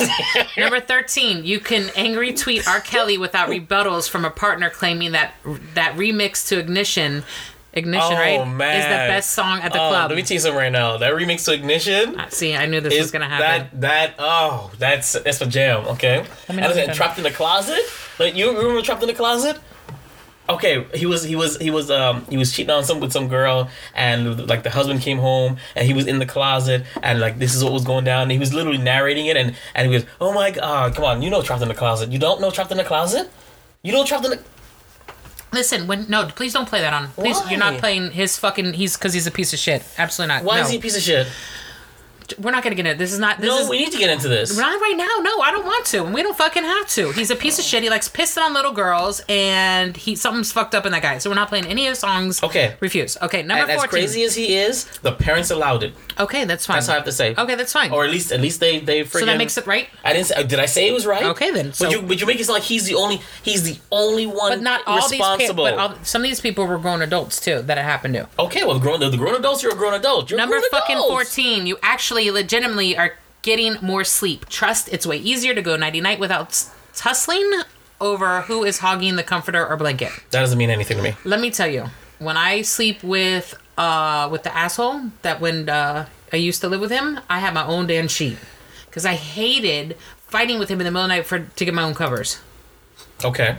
Number 0.57 0.81
13, 0.81 1.45
you 1.45 1.59
can 1.59 1.91
angry 1.97 2.33
tweet 2.33 2.67
R. 2.69 2.81
Kelly 2.81 3.19
without 3.19 3.49
rebuttals 3.49 4.09
from 4.09 4.25
a 4.25 4.31
partner 4.31 4.71
claiming 4.71 5.13
that 5.13 5.35
that 5.75 5.95
remix 5.97 6.47
to 6.49 6.59
Ignition, 6.59 7.25
Ignition, 7.77 8.13
Oh 8.13 8.17
right? 8.19 8.45
man, 8.49 8.77
Is 8.79 8.85
the 8.87 9.13
best 9.15 9.33
song 9.33 9.61
at 9.61 9.73
the 9.73 9.79
Oh, 9.81 9.89
club. 9.91 10.11
Let 10.11 10.17
me 10.17 10.23
tell 10.23 10.35
you 10.35 10.41
something 10.41 10.59
right 10.59 10.73
now. 10.73 10.97
That 10.97 11.13
remix 11.13 11.45
to 11.45 11.53
Ignition. 11.53 12.17
See, 12.31 12.57
I 12.57 12.65
knew 12.67 12.81
this 12.81 12.99
was 12.99 13.11
to 13.11 13.21
happen. 13.29 13.81
That 13.81 13.81
that 13.83 14.15
oh 14.19 14.71
that's 14.79 15.13
that's 15.13 15.41
a 15.43 15.47
jam. 15.47 15.85
Okay. 15.89 16.23
me 16.23 16.27
And 16.49 16.57
know 16.61 16.69
listen, 16.69 16.87
what 16.89 16.95
trapped 16.97 17.19
in 17.19 17.25
the 17.25 17.31
closet. 17.31 17.81
Like 18.19 18.35
you 18.35 18.49
remember 18.57 18.81
trapped 18.83 19.03
in 19.03 19.09
the 19.09 19.15
closet? 19.15 19.59
Okay, 20.49 20.87
he 20.95 21.07
was 21.07 21.25
he 21.25 21.35
was 21.35 21.57
he 21.59 21.71
was 21.71 21.91
um 21.91 22.25
he 22.31 22.37
was 22.37 22.53
cheating 22.53 22.71
on 22.71 22.85
some 22.85 23.01
with 23.01 23.13
some 23.13 23.27
girl 23.27 23.69
and 23.97 24.49
like 24.49 24.63
the 24.63 24.71
husband 24.71 25.01
came 25.01 25.19
home 25.19 25.57
and 25.75 25.87
he 25.89 25.93
was 25.93 26.07
in 26.07 26.21
the 26.21 26.27
closet 26.27 26.85
and 27.03 27.19
like 27.19 27.41
this 27.41 27.53
is 27.53 27.65
what 27.65 27.73
was 27.73 27.83
going 27.85 28.05
down 28.05 28.23
and 28.23 28.31
he 28.33 28.39
was 28.39 28.55
literally 28.55 28.79
narrating 28.79 29.27
it 29.27 29.37
and 29.37 29.57
and 29.75 29.89
he 29.89 29.93
was 29.93 30.07
oh 30.21 30.33
my 30.33 30.53
god 30.53 30.95
come 30.95 31.05
on 31.05 31.21
you 31.21 31.31
know 31.31 31.43
trapped 31.43 31.63
in 31.63 31.69
the 31.69 31.75
closet 31.75 32.13
you 32.13 32.19
don't 32.21 32.41
know 32.41 32.53
trapped 32.53 32.71
in 32.71 32.77
the 32.77 32.85
closet 32.85 33.29
you 33.83 33.91
know 33.93 34.05
trapped 34.05 34.25
in 34.25 34.31
the 34.31 34.41
Listen, 35.53 35.87
when 35.87 36.07
no, 36.09 36.27
please 36.27 36.53
don't 36.53 36.69
play 36.69 36.81
that 36.81 36.93
on. 36.93 37.09
Please, 37.09 37.39
you're 37.49 37.59
not 37.59 37.79
playing 37.79 38.11
his 38.11 38.39
fucking. 38.39 38.75
He's 38.75 38.97
because 38.97 39.15
he's 39.15 39.27
a 39.27 39.31
piece 39.31 39.53
of 39.53 39.59
shit. 39.59 39.83
Absolutely 39.97 40.35
not. 40.35 40.45
why 40.45 40.57
no. 40.57 40.65
is 40.65 40.71
he 40.71 40.79
a 40.79 40.81
piece 40.81 40.97
of 40.97 41.03
shit 41.03 41.27
We're 42.39 42.51
not 42.51 42.63
gonna 42.63 42.75
get 42.75 42.87
into 42.87 42.99
This 42.99 43.13
is 43.13 43.19
not. 43.19 43.39
This 43.39 43.49
no 43.49 43.59
is, 43.61 43.69
we 43.69 43.79
need 43.79 43.93
to 43.93 43.99
get 43.99 44.11
into 44.11 44.29
this 44.29 44.57
Not 44.57 44.81
right 44.81 44.95
now. 44.97 45.23
No, 45.23 45.41
I 45.41 45.51
don't 45.51 45.65
want 45.65 45.87
to. 45.87 46.05
And 46.05 46.15
we 46.15 46.23
don't 46.23 46.37
fucking 46.37 46.63
have 46.65 46.89
to. 46.91 47.13
He's 47.13 47.31
a 47.31 47.37
piece 47.37 47.59
of 47.59 47.65
shit. 47.65 47.83
He 47.83 47.91
likes 47.91 48.09
pissing 48.09 48.43
on 48.43 48.55
little 48.55 48.73
girls, 48.73 49.21
and 49.29 49.97
he 49.97 50.17
something's 50.17 50.53
fucked 50.53 50.75
up 50.75 50.87
in 50.87 50.93
that 50.93 51.03
guy. 51.03 51.19
So 51.19 51.31
we're 51.31 51.35
not 51.37 51.49
playing 51.49 51.67
any 51.67 51.87
of 51.87 51.91
his 51.93 51.99
songs. 51.99 52.43
Okay. 52.43 52.77
Refuse. 52.81 53.17
Okay, 53.23 53.43
number 53.43 53.63
and 53.63 53.71
as 53.71 53.77
fourteen. 53.79 53.91
crazy 54.01 54.23
as 54.25 54.35
he 54.35 54.57
is 54.57 54.85
the 55.03 55.13
parents 55.13 55.51
allowed 55.51 55.83
it 55.83 55.95
okay, 56.19 56.45
that's 56.45 56.67
fine. 56.67 56.77
that's 56.77 56.89
what 56.89 56.95
I 56.95 56.97
have 56.97 57.05
to 57.05 57.13
say 57.13 57.35
Okay, 57.37 57.55
that's 57.55 57.73
fine. 57.73 57.91
or 57.93 58.05
at 58.05 58.11
least 58.11 58.33
at 58.33 58.41
least 58.41 58.61
they 58.61 58.81
they 58.81 59.03
friggin- 59.03 59.21
so 59.21 59.27
that 59.27 59.39
makes 59.39 59.57
it 59.59 59.67
right. 59.67 59.89
I 60.05 60.13
didn't. 60.13 60.27
Say, 60.27 60.43
did 60.45 60.59
I 60.59 60.67
say 60.67 60.89
it 60.89 60.93
was 60.93 61.07
right? 61.07 61.25
Okay, 61.25 61.51
then, 61.51 61.73
so- 61.73 61.85
but 61.87 61.93
you 61.93 62.03
but 62.03 62.21
you 62.21 62.27
make 62.27 62.41
it 62.41 62.45
sound 62.47 62.55
like 62.55 62.63
he's 62.65 62.85
the 62.87 62.95
only 62.95 63.21
he's 63.43 63.63
the 63.63 63.79
only 63.93 64.27
one 64.27 64.51
But 64.53 64.61
not 64.63 64.81
all 64.87 65.09
these. 65.09 65.21
Pa- 65.21 65.33
responsible. 65.35 65.65
but 65.65 65.75
all, 65.75 65.95
some 66.03 66.23
of 66.23 66.29
these 66.29 66.41
people 66.41 66.67
were 66.67 66.79
grown 66.79 67.03
adults 67.03 67.41
too 67.41 67.63
that 67.63 67.79
it 67.79 67.85
happened 67.85 68.15
to. 68.15 68.29
okay, 68.39 68.65
well 68.65 68.75
the 68.75 68.81
grown 68.81 69.01
the, 69.01 69.15
grown 69.17 69.35
adults 69.35 69.63
you're 69.63 69.73
a 69.73 69.77
grown 69.77 69.95
adult. 69.95 70.31
You're 70.31 70.39
Number 70.39 70.59
grown 70.59 70.71
fucking 70.71 70.97
adult. 70.97 71.11
14, 71.11 71.67
you 71.67 71.79
actually 71.83 72.16
legitimately 72.25 72.97
are 72.97 73.17
getting 73.43 73.77
more 73.81 74.05
sleep. 74.05 74.49
Trust 74.49 74.89
it's 74.93 75.07
way 75.07 75.17
easier 75.19 75.55
to 75.55 75.63
go 75.63 75.77
nighty 75.77 76.01
night 76.01 76.19
without 76.19 76.65
tussling 76.95 77.49
over 78.01 78.43
who 78.43 78.65
is 78.65 78.79
hogging 78.79 79.17
the 79.17 79.23
comforter 79.23 79.67
or 79.67 79.77
blanket. 79.77 80.11
That 80.31 80.41
doesn't 80.41 80.59
mean 80.59 80.71
anything 80.71 80.97
to 80.97 81.03
me. 81.03 81.15
Let 81.25 81.41
me 81.41 81.51
tell 81.51 81.69
you, 81.69 81.87
when 82.19 82.37
I 82.37 82.63
sleep 82.63 83.03
with 83.03 83.55
uh 83.79 84.29
with 84.31 84.43
the 84.43 84.57
asshole 84.57 85.11
that 85.23 85.41
when 85.41 85.69
uh, 85.69 86.07
I 86.33 86.37
used 86.37 86.61
to 86.63 86.69
live 86.69 86.81
with 86.81 86.91
him, 86.91 87.21
I 87.29 87.39
had 87.39 87.55
my 87.55 87.65
own 87.65 87.87
damn 87.87 88.09
sheet 88.09 88.39
because 88.87 89.07
I 89.07 89.15
hated 89.15 89.97
fighting 90.27 90.59
with 90.59 90.69
him 90.69 90.81
in 90.81 90.85
the 90.85 90.91
middle 90.91 91.05
of 91.05 91.09
the 91.09 91.17
night 91.17 91.27
for 91.27 91.39
to 91.41 91.65
get 91.65 91.75
my 91.75 91.83
own 91.83 91.95
covers. 91.95 92.41
Okay. 93.25 93.57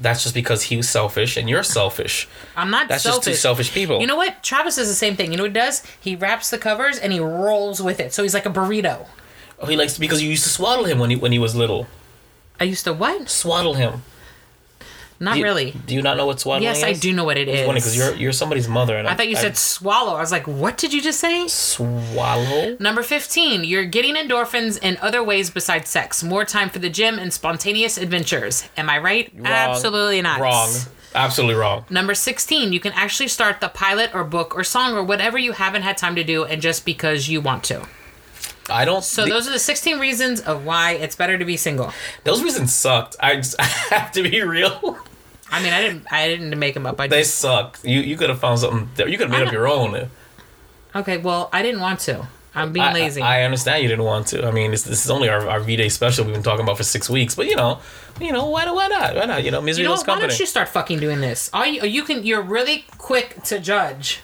That's 0.00 0.22
just 0.22 0.34
because 0.34 0.62
he 0.64 0.76
was 0.76 0.88
selfish 0.88 1.36
and 1.36 1.48
you're 1.48 1.62
selfish. 1.62 2.26
I'm 2.56 2.70
not 2.70 2.88
That's 2.88 3.02
selfish. 3.02 3.18
just 3.18 3.28
two 3.28 3.34
selfish 3.34 3.72
people. 3.72 4.00
You 4.00 4.06
know 4.06 4.16
what? 4.16 4.42
Travis 4.42 4.76
does 4.76 4.88
the 4.88 4.94
same 4.94 5.14
thing. 5.14 5.30
You 5.30 5.36
know 5.36 5.44
what 5.44 5.50
he 5.50 5.54
does? 5.60 5.82
He 6.00 6.16
wraps 6.16 6.48
the 6.50 6.56
covers 6.58 6.98
and 6.98 7.12
he 7.12 7.20
rolls 7.20 7.82
with 7.82 8.00
it. 8.00 8.14
So 8.14 8.22
he's 8.22 8.32
like 8.32 8.46
a 8.46 8.50
burrito. 8.50 9.06
Oh, 9.58 9.66
he 9.66 9.76
likes 9.76 9.98
because 9.98 10.22
you 10.22 10.30
used 10.30 10.44
to 10.44 10.48
swaddle 10.48 10.84
him 10.86 10.98
when 10.98 11.10
he 11.10 11.16
when 11.16 11.32
he 11.32 11.38
was 11.38 11.54
little. 11.54 11.86
I 12.58 12.64
used 12.64 12.84
to 12.84 12.94
what? 12.94 13.28
Swaddle 13.28 13.74
him. 13.74 14.02
Not 15.22 15.34
Do 15.34 15.38
you- 15.40 15.44
really. 15.44 15.74
Do 15.86 15.94
you 15.94 16.00
not 16.00 16.16
know 16.16 16.24
what 16.24 16.40
swaddling 16.40 16.62
Yes, 16.62 16.78
is? 16.78 16.82
Yes, 16.82 16.96
I 16.96 17.00
do 17.00 17.12
know 17.12 17.24
what 17.24 17.36
it 17.36 17.46
is. 17.46 17.60
It's 17.60 17.66
funny 17.66 17.78
because 17.80 17.94
you're 17.96 18.14
you're 18.14 18.32
somebody's 18.32 18.68
mother 18.68 18.96
and 18.96 19.06
I 19.06 19.14
thought 19.14 19.28
you 19.28 19.36
said 19.36 19.56
swallow. 19.58 20.14
I 20.16 20.20
was 20.20 20.32
like, 20.32 20.46
what 20.46 20.78
did 20.78 20.92
you 20.94 21.02
just 21.02 21.20
say? 21.20 21.46
swallow. 21.46 22.76
Number 22.80 23.02
15, 23.02 23.64
you're 23.64 23.84
getting 23.84 24.14
endorphins 24.14 24.78
in 24.82 24.96
other 25.02 25.22
ways 25.22 25.50
besides 25.50 25.88
sex. 25.90 26.22
More 26.22 26.44
time 26.44 26.70
for 26.70 26.78
the 26.78 26.88
gym 26.90 27.18
and 27.18 27.32
spontaneous 27.32 27.98
adventures. 27.98 28.68
Am 28.76 28.88
I 28.88 28.98
right? 28.98 29.30
Wrong. 29.36 29.46
Absolutely 29.46 30.22
not. 30.22 30.40
Wrong. 30.40 30.70
Absolutely 31.14 31.56
wrong. 31.56 31.84
Number 31.90 32.14
16, 32.14 32.72
you 32.72 32.78
can 32.80 32.92
actually 32.92 33.28
start 33.28 33.60
the 33.60 33.68
pilot 33.68 34.14
or 34.14 34.22
book 34.24 34.54
or 34.54 34.62
song 34.64 34.94
or 34.94 35.02
whatever 35.02 35.36
you 35.38 35.52
haven't 35.52 35.82
had 35.82 35.96
time 35.98 36.14
to 36.16 36.24
do 36.24 36.44
and 36.44 36.62
just 36.62 36.84
because 36.86 37.28
you 37.28 37.40
want 37.40 37.64
to. 37.64 37.86
I 38.70 38.84
don't. 38.84 39.02
So 39.02 39.26
those 39.26 39.48
are 39.48 39.52
the 39.52 39.58
16 39.58 39.98
reasons 39.98 40.40
of 40.40 40.64
why 40.64 40.92
it's 40.92 41.16
better 41.16 41.36
to 41.36 41.44
be 41.44 41.56
single. 41.56 41.92
those 42.24 42.42
reasons 42.42 42.72
sucked. 42.72 43.16
I 43.20 43.36
just 43.36 43.56
I 43.60 43.64
have 43.90 44.12
to 44.12 44.22
be 44.22 44.40
real. 44.42 44.98
I 45.50 45.62
mean, 45.62 45.72
I 45.72 45.82
didn't 45.82 46.12
I 46.12 46.28
didn't 46.28 46.58
make 46.58 46.74
them 46.74 46.86
up. 46.86 47.00
I 47.00 47.08
They 47.08 47.20
just 47.20 47.36
suck. 47.36 47.78
You 47.82 48.00
you 48.00 48.16
could 48.16 48.28
have 48.28 48.40
found 48.40 48.60
something. 48.60 48.88
You 49.10 49.18
could 49.18 49.30
have 49.30 49.38
made 49.38 49.46
up 49.46 49.52
your 49.52 49.68
own. 49.68 50.08
Okay, 50.94 51.18
well, 51.18 51.48
I 51.52 51.62
didn't 51.62 51.80
want 51.80 52.00
to. 52.00 52.26
I'm 52.54 52.72
being 52.72 52.86
I, 52.86 52.92
lazy. 52.92 53.22
I 53.22 53.44
understand 53.44 53.82
you 53.82 53.88
didn't 53.88 54.04
want 54.04 54.26
to. 54.28 54.44
I 54.44 54.50
mean, 54.50 54.72
this, 54.72 54.82
this 54.82 55.04
is 55.04 55.10
only 55.10 55.28
our, 55.28 55.48
our 55.48 55.60
V 55.60 55.76
Day 55.76 55.88
special 55.88 56.24
we've 56.24 56.34
been 56.34 56.42
talking 56.42 56.64
about 56.64 56.78
for 56.78 56.82
six 56.82 57.08
weeks. 57.08 57.36
But 57.36 57.46
you 57.46 57.54
know, 57.54 57.78
you 58.20 58.32
know 58.32 58.46
why 58.46 58.68
why 58.70 58.88
not? 58.88 59.14
Why 59.14 59.24
not? 59.24 59.44
You 59.44 59.52
know, 59.52 59.60
misery 59.60 59.82
you 59.82 59.88
know 59.88 59.92
loves 59.92 60.06
what? 60.06 60.16
Why 60.16 60.26
don't 60.26 60.38
you 60.38 60.46
start 60.46 60.68
fucking 60.68 60.98
doing 60.98 61.20
this? 61.20 61.48
All 61.52 61.64
you, 61.64 61.82
you 61.82 62.02
can. 62.02 62.24
You're 62.24 62.42
really 62.42 62.86
quick 62.98 63.42
to 63.44 63.60
judge. 63.60 64.20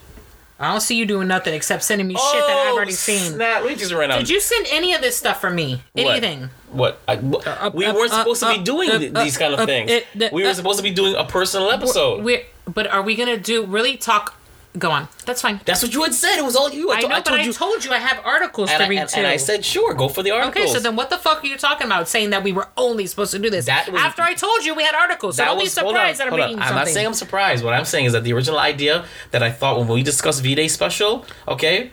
I 0.58 0.70
don't 0.70 0.80
see 0.80 0.96
you 0.96 1.04
doing 1.04 1.28
nothing 1.28 1.52
except 1.52 1.82
sending 1.84 2.06
me 2.06 2.14
shit 2.14 2.22
that 2.46 2.64
I've 2.68 2.74
already 2.74 2.92
seen. 2.92 3.32
Oh, 3.34 3.36
Snap! 3.36 3.64
Me 3.64 3.74
just 3.74 3.92
ran 3.92 4.10
out. 4.10 4.18
Did 4.20 4.30
you 4.30 4.40
send 4.40 4.66
any 4.70 4.94
of 4.94 5.02
this 5.02 5.14
stuff 5.16 5.38
for 5.40 5.50
me? 5.50 5.82
What? 5.92 6.06
Anything? 6.06 6.48
What? 6.70 6.98
I, 7.06 7.16
what- 7.16 7.74
we 7.74 7.84
uh, 7.84 7.92
weren't 7.94 8.12
uh, 8.12 8.18
supposed 8.20 8.40
to 8.42 8.48
be 8.54 8.60
uh, 8.60 8.62
doing 8.62 8.90
uh, 8.90 8.98
th- 8.98 9.14
uh, 9.14 9.22
these 9.24 9.36
kind 9.36 9.52
of 9.52 9.60
uh, 9.60 9.66
things. 9.66 9.90
it- 9.90 10.32
we 10.32 10.42
were 10.44 10.48
uh, 10.48 10.54
supposed 10.54 10.78
to 10.78 10.82
be 10.82 10.90
doing 10.92 11.14
a 11.14 11.24
personal 11.24 11.70
episode. 11.70 12.24
We're, 12.24 12.42
but 12.66 12.86
are 12.86 13.02
we 13.02 13.16
gonna 13.16 13.36
do 13.36 13.64
really 13.66 13.96
talk? 13.98 14.34
Go 14.78 14.90
on. 14.90 15.08
That's 15.24 15.40
fine. 15.40 15.60
That's 15.64 15.82
what 15.82 15.94
you 15.94 16.02
had 16.02 16.12
said. 16.14 16.38
It 16.38 16.44
was 16.44 16.54
all 16.54 16.70
you. 16.70 16.90
I 16.90 17.00
to- 17.00 17.08
know, 17.08 17.14
but 17.16 17.24
told 17.24 17.40
I 17.40 17.44
you. 17.44 17.52
told 17.52 17.84
you 17.84 17.92
I 17.92 17.98
have 17.98 18.20
articles 18.24 18.68
and, 18.70 18.78
to 18.78 18.84
I, 18.84 18.88
read 18.88 18.98
and, 18.98 19.08
too. 19.08 19.18
and 19.18 19.26
I 19.26 19.36
said, 19.38 19.64
sure, 19.64 19.94
go 19.94 20.08
for 20.08 20.22
the 20.22 20.32
articles. 20.32 20.64
Okay, 20.66 20.72
so 20.72 20.80
then 20.80 20.96
what 20.96 21.08
the 21.08 21.16
fuck 21.18 21.42
are 21.42 21.46
you 21.46 21.56
talking 21.56 21.86
about? 21.86 22.08
Saying 22.08 22.30
that 22.30 22.42
we 22.44 22.52
were 22.52 22.68
only 22.76 23.06
supposed 23.06 23.30
to 23.32 23.38
do 23.38 23.48
this 23.48 23.66
That 23.66 23.88
was- 23.90 24.00
after 24.00 24.22
I 24.22 24.34
told 24.34 24.64
you 24.64 24.74
we 24.74 24.82
had 24.82 24.94
articles. 24.94 25.36
So 25.36 25.44
don't 25.44 25.56
be 25.56 25.60
hold 25.60 25.70
surprised 25.70 26.20
on, 26.20 26.26
that 26.26 26.26
I'm 26.26 26.28
hold 26.30 26.40
on. 26.40 26.48
reading 26.48 26.58
I'm 26.62 26.68
something. 26.68 26.76
not 26.84 26.88
saying 26.88 27.06
I'm 27.06 27.14
surprised. 27.14 27.64
What 27.64 27.74
I'm 27.74 27.84
saying 27.84 28.04
is 28.06 28.12
that 28.12 28.24
the 28.24 28.32
original 28.34 28.58
idea 28.58 29.04
that 29.30 29.42
I 29.42 29.50
thought 29.50 29.78
when 29.78 29.88
we 29.88 30.02
discussed 30.02 30.42
V 30.42 30.54
Day 30.54 30.68
special, 30.68 31.24
okay, 31.48 31.90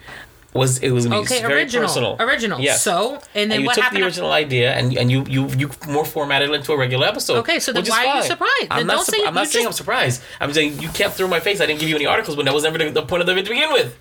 was 0.54 0.78
it 0.80 0.92
was 0.92 1.06
gonna 1.08 1.22
Okay, 1.22 1.42
very 1.42 1.62
original, 1.62 1.88
personal. 1.88 2.16
original. 2.20 2.60
Yes. 2.60 2.82
So, 2.84 3.20
and 3.34 3.52
then 3.52 3.62
you 3.62 3.66
what 3.66 3.76
took 3.76 3.84
happened? 3.86 4.02
the 4.04 4.06
original 4.06 4.32
idea 4.32 4.74
and 4.74 4.96
and 4.98 5.10
you 5.12 5.26
you 5.28 5.48
you 5.58 5.70
more 5.88 6.06
formatted 6.06 6.50
it 6.50 6.54
into 6.54 6.72
a 6.74 6.78
regular 6.78 7.08
episode. 7.08 7.38
Okay, 7.38 7.60
so 7.60 7.72
then 7.74 7.86
why 7.86 8.06
are 8.06 8.18
you 8.18 8.24
surprised? 8.24 8.68
I'm 8.70 8.86
Then 8.86 8.96
not. 8.98 9.06
say- 9.06 9.26
I'm 9.26 9.34
not 9.34 9.48
saying 9.48 9.66
just- 9.66 9.80
I'm 9.80 9.84
surprised. 9.86 10.22
I'm 10.40 10.54
saying 10.54 10.80
you 10.82 10.90
kept 10.90 11.16
through 11.16 11.28
my 11.30 11.40
face. 11.40 11.60
I 11.62 11.66
didn't 11.66 11.80
give 11.80 11.90
you 11.90 11.96
any 11.96 12.06
articles 12.06 12.38
when 12.38 12.46
that 12.46 12.54
was 12.54 12.64
never 12.64 12.78
the, 12.78 12.90
the 12.92 13.02
point 13.04 13.24
of 13.24 13.30
it 13.30 13.44
to 13.44 13.50
begin 13.50 13.72
with. 13.74 13.98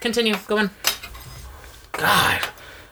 Continue. 0.00 0.36
Go 0.46 0.58
on. 0.58 0.70
God, 1.92 2.40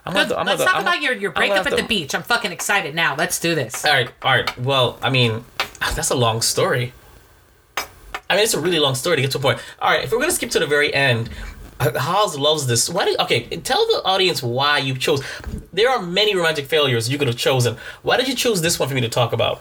I'm 0.05 0.13
Good. 0.15 0.31
not. 0.31 0.39
I'm 0.39 0.47
Let's 0.47 0.59
not. 0.61 0.67
talk 0.67 0.77
I'm 0.77 0.83
about 0.83 1.01
your, 1.01 1.13
your 1.15 1.31
breakup 1.31 1.67
at 1.67 1.77
the 1.77 1.83
beach. 1.85 2.15
I'm 2.15 2.23
fucking 2.23 2.51
excited 2.53 2.95
now. 2.95 3.15
Let's 3.17 3.39
do 3.39 3.55
this. 3.55 3.85
All 3.85 3.93
right, 3.93 4.11
all 4.23 4.33
right. 4.35 4.59
Well, 4.59 4.99
I 5.03 5.11
mean, 5.11 5.45
ah, 5.81 5.93
that's 5.95 6.11
a 6.11 6.15
long 6.17 6.43
story. 6.43 6.93
I 8.29 8.35
mean, 8.35 8.43
it's 8.43 8.55
a 8.55 8.61
really 8.61 8.81
long 8.81 8.97
story 8.97 9.15
to 9.17 9.23
get 9.23 9.31
to 9.33 9.39
a 9.39 9.41
point. 9.41 9.61
All 9.81 9.91
right, 9.91 10.03
if 10.03 10.11
we're 10.11 10.19
gonna 10.19 10.33
skip 10.33 10.51
to 10.51 10.59
the 10.59 10.67
very 10.67 10.93
end, 10.93 11.31
Haas 11.95 12.37
loves 12.37 12.67
this. 12.67 12.89
Why? 12.89 13.05
Did, 13.05 13.21
okay, 13.21 13.45
tell 13.59 13.87
the 13.87 14.03
audience 14.05 14.43
why 14.43 14.79
you 14.79 14.95
chose. 14.97 15.23
There 15.73 15.89
are 15.91 16.03
many 16.03 16.35
romantic 16.35 16.67
failures 16.67 17.09
you 17.09 17.19
could 17.19 17.29
have 17.29 17.37
chosen. 17.37 17.77
Why 18.03 18.17
did 18.17 18.29
you 18.29 18.35
choose 18.35 18.63
this 18.63 18.79
one 18.79 18.89
for 18.89 18.95
me 18.95 19.01
to 19.03 19.09
talk 19.09 19.33
about? 19.33 19.61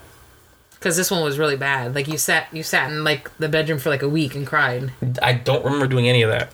Because 0.71 0.97
this 0.97 1.09
one 1.11 1.23
was 1.23 1.38
really 1.39 1.57
bad. 1.57 1.95
Like 1.95 2.07
you 2.07 2.17
sat 2.17 2.47
you 2.53 2.63
sat 2.63 2.91
in 2.91 3.03
like 3.03 3.35
the 3.38 3.49
bedroom 3.49 3.79
for 3.79 3.89
like 3.89 4.01
a 4.03 4.09
week 4.09 4.35
and 4.35 4.45
cried. 4.45 4.91
I 5.21 5.33
don't 5.33 5.63
remember 5.65 5.88
doing 5.88 6.07
any 6.07 6.21
of 6.21 6.29
that. 6.29 6.51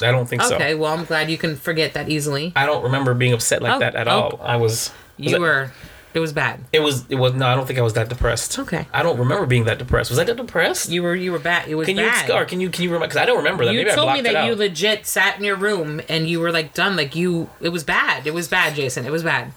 I 0.00 0.10
don't 0.10 0.28
think 0.28 0.42
so. 0.42 0.56
Okay, 0.56 0.74
well, 0.74 0.92
I'm 0.92 1.04
glad 1.04 1.30
you 1.30 1.38
can 1.38 1.54
forget 1.56 1.94
that 1.94 2.08
easily. 2.08 2.52
I 2.56 2.66
don't 2.66 2.82
remember 2.82 3.14
being 3.14 3.32
upset 3.32 3.62
like 3.62 3.74
Oh, 3.74 3.78
that 3.78 3.94
at 3.94 4.08
oh. 4.08 4.10
all. 4.10 4.40
I 4.42 4.56
was. 4.56 4.90
was 5.18 5.32
You 5.32 5.40
were. 5.40 5.70
It 6.14 6.20
was 6.20 6.32
bad. 6.32 6.60
It 6.72 6.80
was. 6.80 7.06
It 7.08 7.14
was. 7.14 7.32
No, 7.34 7.46
I 7.46 7.54
don't 7.54 7.66
think 7.66 7.78
I 7.78 7.82
was 7.82 7.94
that 7.94 8.08
depressed. 8.08 8.58
Okay. 8.58 8.86
I 8.92 9.02
don't 9.02 9.18
remember 9.18 9.46
being 9.46 9.64
that 9.64 9.78
depressed. 9.78 10.10
Was 10.10 10.18
I 10.18 10.24
that 10.24 10.36
depressed? 10.36 10.90
You 10.90 11.02
were. 11.02 11.14
You 11.14 11.32
were 11.32 11.38
bad. 11.38 11.68
It 11.68 11.74
was 11.74 11.86
can 11.86 11.96
you 11.96 12.04
bad. 12.04 12.30
or 12.30 12.44
can 12.44 12.60
you 12.60 12.68
can 12.70 12.84
you 12.84 12.90
remember? 12.90 13.06
Because 13.06 13.22
I 13.22 13.26
don't 13.26 13.38
remember 13.38 13.64
that. 13.64 13.72
you 13.72 13.78
Maybe 13.78 13.90
I 13.90 13.94
told 13.94 14.12
me 14.12 14.20
that 14.22 14.46
you 14.46 14.54
legit 14.54 15.06
sat 15.06 15.38
in 15.38 15.44
your 15.44 15.56
room 15.56 16.00
and 16.08 16.28
you 16.28 16.40
were 16.40 16.52
like 16.52 16.74
done. 16.74 16.96
Like 16.96 17.14
you. 17.16 17.48
It 17.60 17.70
was 17.70 17.84
bad. 17.84 18.26
It 18.26 18.34
was 18.34 18.48
bad, 18.48 18.74
Jason. 18.74 19.06
It 19.06 19.10
was 19.12 19.22
bad. 19.22 19.52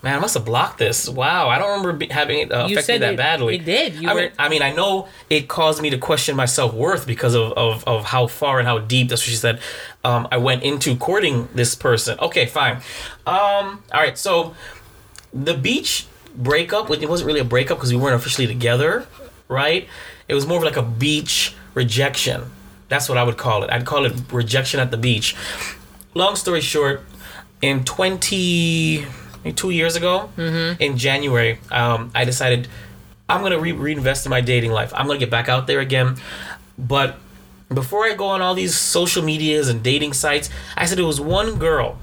Man, 0.00 0.14
I 0.14 0.20
must 0.20 0.34
have 0.34 0.44
blocked 0.44 0.78
this. 0.78 1.08
Wow, 1.08 1.48
I 1.48 1.58
don't 1.58 1.70
remember 1.70 1.92
be, 1.92 2.06
having 2.06 2.38
it 2.38 2.52
uh, 2.52 2.66
You 2.68 2.76
affect 2.78 2.88
me 2.88 2.98
that 2.98 3.14
it- 3.14 3.16
badly. 3.16 3.56
it 3.56 3.64
did. 3.64 3.94
You 3.96 4.08
I 4.08 4.14
were- 4.14 4.20
mean, 4.20 4.30
I 4.38 4.48
mean, 4.48 4.62
I 4.62 4.72
know 4.72 5.08
it 5.28 5.48
caused 5.48 5.82
me 5.82 5.90
to 5.90 5.98
question 5.98 6.36
my 6.36 6.44
self 6.44 6.72
worth 6.72 7.04
because 7.04 7.34
of, 7.34 7.52
of 7.54 7.82
of 7.84 8.04
how 8.04 8.28
far 8.28 8.60
and 8.60 8.68
how 8.68 8.78
deep. 8.78 9.08
That's 9.08 9.22
what 9.22 9.28
she 9.30 9.34
said. 9.34 9.60
Um, 10.04 10.28
I 10.30 10.36
went 10.36 10.62
into 10.62 10.94
courting 10.96 11.48
this 11.52 11.74
person. 11.74 12.16
Okay, 12.20 12.46
fine. 12.46 12.76
Um, 13.26 13.82
all 13.92 14.00
right, 14.00 14.16
so 14.16 14.54
the 15.32 15.54
beach 15.54 16.06
breakup. 16.34 16.90
It 16.90 17.08
wasn't 17.08 17.26
really 17.26 17.40
a 17.40 17.44
breakup 17.44 17.78
because 17.78 17.92
we 17.92 17.98
weren't 17.98 18.14
officially 18.16 18.46
together, 18.46 19.06
right? 19.48 19.88
It 20.28 20.34
was 20.34 20.46
more 20.46 20.58
of 20.58 20.64
like 20.64 20.76
a 20.76 20.82
beach 20.82 21.54
rejection. 21.74 22.50
That's 22.88 23.08
what 23.08 23.18
I 23.18 23.22
would 23.22 23.36
call 23.36 23.62
it. 23.64 23.70
I'd 23.70 23.84
call 23.84 24.04
it 24.06 24.12
rejection 24.32 24.80
at 24.80 24.90
the 24.90 24.96
beach. 24.96 25.36
Long 26.14 26.36
story 26.36 26.60
short, 26.60 27.02
in 27.60 27.84
20 27.84 29.04
two 29.56 29.70
years 29.70 29.96
ago 29.96 30.28
in 30.78 30.98
january 30.98 31.58
um, 31.70 32.10
i 32.14 32.24
decided 32.24 32.68
i'm 33.28 33.40
gonna 33.42 33.58
re- 33.58 33.72
reinvest 33.72 34.26
in 34.26 34.30
my 34.30 34.40
dating 34.40 34.70
life 34.70 34.92
i'm 34.94 35.06
gonna 35.06 35.18
get 35.18 35.30
back 35.30 35.48
out 35.48 35.66
there 35.66 35.80
again 35.80 36.16
but 36.78 37.16
before 37.72 38.04
i 38.04 38.14
go 38.14 38.26
on 38.26 38.42
all 38.42 38.54
these 38.54 38.76
social 38.76 39.22
medias 39.24 39.68
and 39.68 39.82
dating 39.82 40.12
sites 40.12 40.50
i 40.76 40.84
said 40.84 40.98
there 40.98 41.06
was 41.06 41.20
one 41.20 41.56
girl 41.58 41.98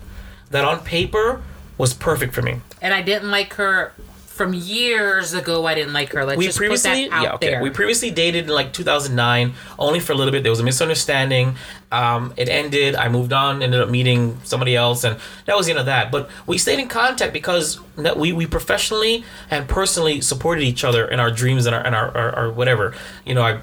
that 0.49 0.65
on 0.65 0.79
paper 0.79 1.41
was 1.77 1.93
perfect 1.93 2.33
for 2.33 2.41
me 2.41 2.59
And 2.81 2.93
I 2.93 3.01
didn't 3.01 3.31
like 3.31 3.53
her 3.53 3.93
from 4.35 4.53
years 4.53 5.33
ago. 5.33 5.65
I 5.65 5.75
didn't 5.75 5.93
like 5.93 6.11
her. 6.11 6.25
Let's 6.25 6.37
we 6.37 6.45
just 6.45 6.57
previously 6.57 7.05
put 7.05 7.09
that 7.09 7.15
out 7.15 7.23
yeah 7.23 7.33
okay 7.35 7.51
there. 7.51 7.63
we 7.63 7.69
previously 7.69 8.11
dated 8.11 8.45
in 8.45 8.49
like 8.49 8.73
2009 8.73 9.53
only 9.79 10.01
for 10.01 10.11
a 10.11 10.15
little 10.15 10.31
bit 10.33 10.43
there 10.43 10.51
was 10.51 10.59
a 10.59 10.63
misunderstanding 10.63 11.55
um, 11.93 12.33
it 12.35 12.49
ended 12.49 12.95
i 12.95 13.07
moved 13.07 13.31
on 13.31 13.63
ended 13.63 13.79
up 13.79 13.89
meeting 13.89 14.37
somebody 14.43 14.75
else 14.75 15.05
and 15.05 15.17
that 15.45 15.55
was 15.55 15.67
the 15.67 15.71
end 15.71 15.79
of 15.79 15.85
that 15.85 16.11
but 16.11 16.29
we 16.47 16.57
stayed 16.57 16.79
in 16.79 16.89
contact 16.89 17.31
because 17.31 17.79
we, 18.17 18.33
we 18.33 18.45
professionally 18.45 19.23
and 19.49 19.69
personally 19.69 20.19
supported 20.19 20.63
each 20.63 20.83
other 20.83 21.07
in 21.07 21.19
our 21.21 21.31
dreams 21.31 21.65
and 21.65 21.73
our 21.73 21.85
and 21.85 21.95
our, 21.95 22.15
our, 22.17 22.35
our 22.35 22.51
whatever 22.51 22.93
you 23.25 23.33
know 23.33 23.41
i 23.41 23.57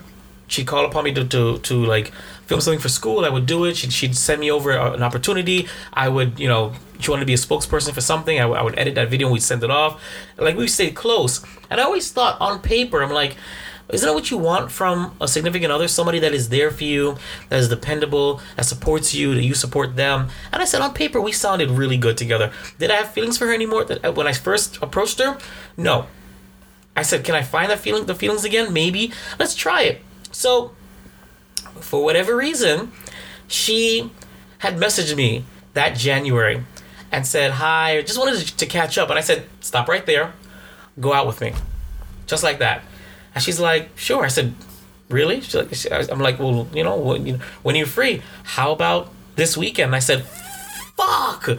she'd 0.52 0.66
call 0.66 0.84
upon 0.84 1.04
me 1.04 1.12
to, 1.14 1.24
to, 1.26 1.58
to 1.58 1.84
like 1.84 2.12
film 2.46 2.60
something 2.60 2.80
for 2.80 2.88
school. 2.88 3.24
I 3.24 3.28
would 3.28 3.46
do 3.46 3.64
it. 3.64 3.76
She'd, 3.76 3.92
she'd 3.92 4.16
send 4.16 4.40
me 4.40 4.50
over 4.50 4.70
an 4.72 5.02
opportunity. 5.02 5.68
I 5.92 6.08
would, 6.08 6.38
you 6.38 6.48
know, 6.48 6.72
she 7.00 7.10
wanted 7.10 7.22
to 7.22 7.26
be 7.26 7.34
a 7.34 7.36
spokesperson 7.38 7.92
for 7.92 8.00
something. 8.00 8.38
I, 8.40 8.46
would- 8.46 8.62
would 8.62 8.78
edit 8.78 8.94
that 8.96 9.08
video 9.08 9.26
and 9.28 9.32
we'd 9.32 9.42
send 9.42 9.64
it 9.64 9.70
off. 9.70 10.00
Like 10.36 10.56
we 10.56 10.68
stayed 10.68 10.94
close. 10.94 11.44
And 11.70 11.80
I 11.80 11.84
always 11.84 12.12
thought 12.12 12.40
on 12.40 12.60
paper, 12.60 13.02
I'm 13.02 13.10
like, 13.12 13.36
isn't 13.88 14.06
that 14.06 14.14
what 14.14 14.30
you 14.30 14.38
want 14.38 14.70
from 14.70 15.14
a 15.20 15.26
significant 15.28 15.70
other? 15.72 15.88
Somebody 15.88 16.18
that 16.20 16.32
is 16.32 16.48
there 16.48 16.70
for 16.70 16.84
you, 16.84 17.16
that 17.50 17.58
is 17.58 17.68
dependable, 17.68 18.40
that 18.56 18.64
supports 18.64 19.12
you, 19.12 19.34
that 19.34 19.42
you 19.42 19.54
support 19.54 19.96
them. 19.96 20.28
And 20.52 20.62
I 20.62 20.64
said, 20.64 20.80
on 20.80 20.94
paper, 20.94 21.20
we 21.20 21.32
sounded 21.32 21.70
really 21.70 21.98
good 21.98 22.16
together. 22.16 22.52
Did 22.78 22.90
I 22.90 22.94
have 22.96 23.10
feelings 23.10 23.36
for 23.36 23.46
her 23.48 23.52
anymore? 23.54 23.84
That 23.84 24.14
when 24.14 24.26
I 24.26 24.32
first 24.32 24.78
approached 24.82 25.18
her, 25.18 25.36
no. 25.76 26.06
I 26.94 27.02
said, 27.02 27.24
"Can 27.24 27.34
I 27.34 27.42
find 27.42 27.70
that 27.70 27.78
feeling, 27.80 28.04
the 28.04 28.14
feelings 28.14 28.44
again? 28.44 28.70
Maybe. 28.72 29.12
Let's 29.38 29.54
try 29.54 29.82
it." 29.82 30.02
So, 30.32 30.72
for 31.80 32.02
whatever 32.02 32.36
reason, 32.36 32.92
she 33.46 34.10
had 34.58 34.76
messaged 34.76 35.14
me 35.16 35.44
that 35.74 35.96
January 35.96 36.64
and 37.10 37.26
said, 37.26 37.52
"Hi, 37.52 37.98
I 37.98 38.02
just 38.02 38.18
wanted 38.18 38.46
to, 38.46 38.66
catch 38.66 38.98
up." 38.98 39.10
And 39.10 39.18
I 39.18 39.22
said, 39.22 39.46
"Stop 39.60 39.88
right 39.88 40.04
there. 40.04 40.32
Go 40.98 41.12
out 41.12 41.26
with 41.26 41.40
me." 41.40 41.52
Just 42.26 42.42
like 42.42 42.58
that. 42.58 42.82
And 43.34 43.44
she's 43.44 43.60
like, 43.60 43.90
"Sure." 43.96 44.24
I 44.24 44.28
said, 44.28 44.54
"Really?" 45.08 45.40
She's 45.40 45.54
like, 45.54 46.10
I'm 46.10 46.20
like, 46.20 46.38
"Well, 46.38 46.66
you 46.72 46.82
know, 46.82 46.96
when, 46.96 47.26
you 47.26 47.32
know, 47.34 47.44
when 47.62 47.76
are 47.76 47.86
free? 47.86 48.22
How 48.44 48.72
about 48.72 49.10
this 49.36 49.56
weekend?" 49.56 49.88
And 49.88 49.96
I 49.96 50.00
said, 50.00 50.24
"Fuck." 50.96 51.50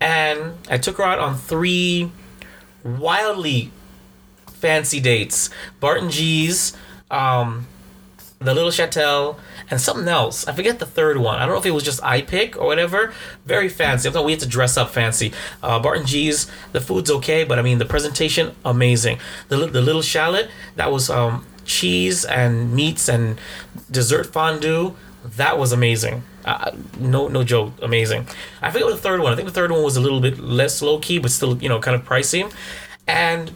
And 0.00 0.54
I 0.70 0.78
took 0.78 0.96
her 0.98 1.04
out 1.04 1.18
on 1.18 1.36
three 1.36 2.10
wildly 2.82 3.70
fancy 4.46 5.00
dates. 5.00 5.50
Barton 5.80 6.10
G's, 6.10 6.74
um, 7.10 7.66
the 8.44 8.54
Little 8.54 8.70
Chatel, 8.70 9.38
and 9.70 9.80
something 9.80 10.08
else. 10.08 10.46
I 10.46 10.52
forget 10.52 10.78
the 10.78 10.86
third 10.86 11.18
one. 11.18 11.36
I 11.36 11.46
don't 11.46 11.54
know 11.54 11.60
if 11.60 11.66
it 11.66 11.72
was 11.72 11.82
just 11.82 12.02
I 12.02 12.22
pick 12.22 12.56
or 12.56 12.66
whatever. 12.66 13.12
Very 13.44 13.68
fancy. 13.68 14.08
I 14.08 14.12
thought 14.12 14.24
we 14.24 14.32
had 14.32 14.40
to 14.40 14.48
dress 14.48 14.76
up 14.76 14.90
fancy. 14.90 15.32
Uh, 15.62 15.78
Barton 15.78 16.06
G's, 16.06 16.50
the 16.72 16.80
food's 16.80 17.10
okay, 17.10 17.44
but 17.44 17.58
I 17.58 17.62
mean 17.62 17.78
the 17.78 17.84
presentation 17.84 18.54
amazing. 18.64 19.18
The 19.48 19.56
the 19.66 19.80
Little 19.80 20.02
Shallot, 20.02 20.50
that 20.76 20.92
was 20.92 21.10
um, 21.10 21.46
cheese 21.64 22.24
and 22.24 22.74
meats 22.74 23.08
and 23.08 23.38
dessert 23.90 24.26
fondue. 24.32 24.94
That 25.24 25.58
was 25.58 25.72
amazing. 25.72 26.22
Uh, 26.44 26.72
no, 26.98 27.28
no 27.28 27.42
joke, 27.42 27.72
amazing. 27.80 28.26
I 28.60 28.70
forget 28.70 28.86
what 28.86 28.96
the 28.96 29.00
third 29.00 29.20
one. 29.20 29.32
I 29.32 29.36
think 29.36 29.48
the 29.48 29.54
third 29.54 29.70
one 29.70 29.82
was 29.82 29.96
a 29.96 30.00
little 30.00 30.20
bit 30.20 30.38
less 30.38 30.82
low 30.82 30.98
key, 30.98 31.18
but 31.18 31.30
still, 31.30 31.56
you 31.62 31.70
know, 31.70 31.80
kind 31.80 31.94
of 31.94 32.06
pricey. 32.06 32.52
And 33.06 33.50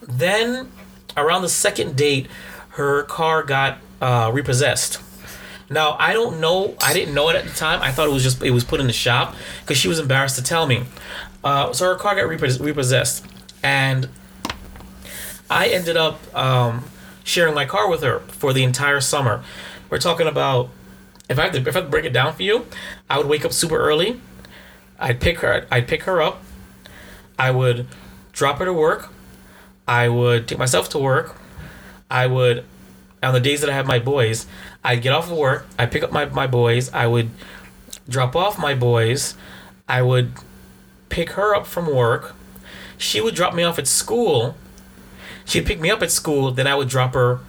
then 0.00 0.70
around 1.16 1.42
the 1.42 1.48
second 1.48 1.96
date, 1.96 2.28
her 2.78 3.02
car 3.02 3.42
got 3.42 3.78
uh, 4.00 4.30
repossessed. 4.32 5.00
Now 5.68 5.96
I 5.98 6.12
don't 6.12 6.40
know. 6.40 6.76
I 6.82 6.94
didn't 6.94 7.14
know 7.14 7.28
it 7.28 7.36
at 7.36 7.44
the 7.44 7.54
time. 7.54 7.82
I 7.82 7.92
thought 7.92 8.08
it 8.08 8.12
was 8.12 8.22
just 8.22 8.42
it 8.42 8.52
was 8.52 8.64
put 8.64 8.80
in 8.80 8.86
the 8.86 8.92
shop 8.92 9.34
because 9.60 9.76
she 9.76 9.88
was 9.88 9.98
embarrassed 9.98 10.36
to 10.36 10.42
tell 10.42 10.66
me. 10.66 10.84
Uh, 11.44 11.72
so 11.72 11.84
her 11.84 11.94
car 11.94 12.14
got 12.14 12.28
repos- 12.28 12.60
repossessed, 12.60 13.26
and 13.62 14.08
I 15.50 15.68
ended 15.68 15.96
up 15.96 16.18
um, 16.34 16.84
sharing 17.24 17.54
my 17.54 17.64
car 17.64 17.90
with 17.90 18.02
her 18.02 18.20
for 18.20 18.52
the 18.52 18.64
entire 18.64 19.00
summer. 19.00 19.44
We're 19.90 19.98
talking 19.98 20.26
about 20.26 20.70
if 21.28 21.38
I 21.38 21.42
have 21.44 21.52
to 21.52 21.58
if 21.58 21.68
I 21.68 21.72
have 21.72 21.84
to 21.84 21.90
break 21.90 22.04
it 22.04 22.12
down 22.12 22.32
for 22.32 22.42
you, 22.42 22.66
I 23.10 23.18
would 23.18 23.26
wake 23.26 23.44
up 23.44 23.52
super 23.52 23.76
early. 23.76 24.20
I'd 24.98 25.20
pick 25.20 25.40
her. 25.40 25.66
I'd 25.70 25.86
pick 25.86 26.04
her 26.04 26.22
up. 26.22 26.42
I 27.38 27.50
would 27.50 27.86
drop 28.32 28.58
her 28.58 28.64
to 28.64 28.72
work. 28.72 29.10
I 29.86 30.08
would 30.08 30.48
take 30.48 30.58
myself 30.58 30.88
to 30.90 30.98
work. 30.98 31.36
I 32.10 32.26
would, 32.26 32.64
on 33.22 33.34
the 33.34 33.40
days 33.40 33.60
that 33.60 33.70
I 33.70 33.74
have 33.74 33.86
my 33.86 33.98
boys, 33.98 34.46
I'd 34.84 35.02
get 35.02 35.12
off 35.12 35.30
of 35.30 35.36
work. 35.36 35.66
I'd 35.78 35.90
pick 35.92 36.02
up 36.02 36.12
my, 36.12 36.24
my 36.26 36.46
boys. 36.46 36.90
I 36.92 37.06
would 37.06 37.30
drop 38.08 38.34
off 38.36 38.58
my 38.58 38.74
boys. 38.74 39.34
I 39.88 40.02
would 40.02 40.32
pick 41.08 41.30
her 41.30 41.54
up 41.54 41.66
from 41.66 41.94
work. 41.94 42.34
She 42.96 43.20
would 43.20 43.34
drop 43.34 43.54
me 43.54 43.62
off 43.62 43.78
at 43.78 43.86
school. 43.86 44.56
She'd 45.44 45.66
pick 45.66 45.80
me 45.80 45.90
up 45.90 46.02
at 46.02 46.10
school. 46.10 46.50
Then 46.50 46.66
I 46.66 46.74
would 46.74 46.88
drop 46.88 47.14
her 47.14 47.40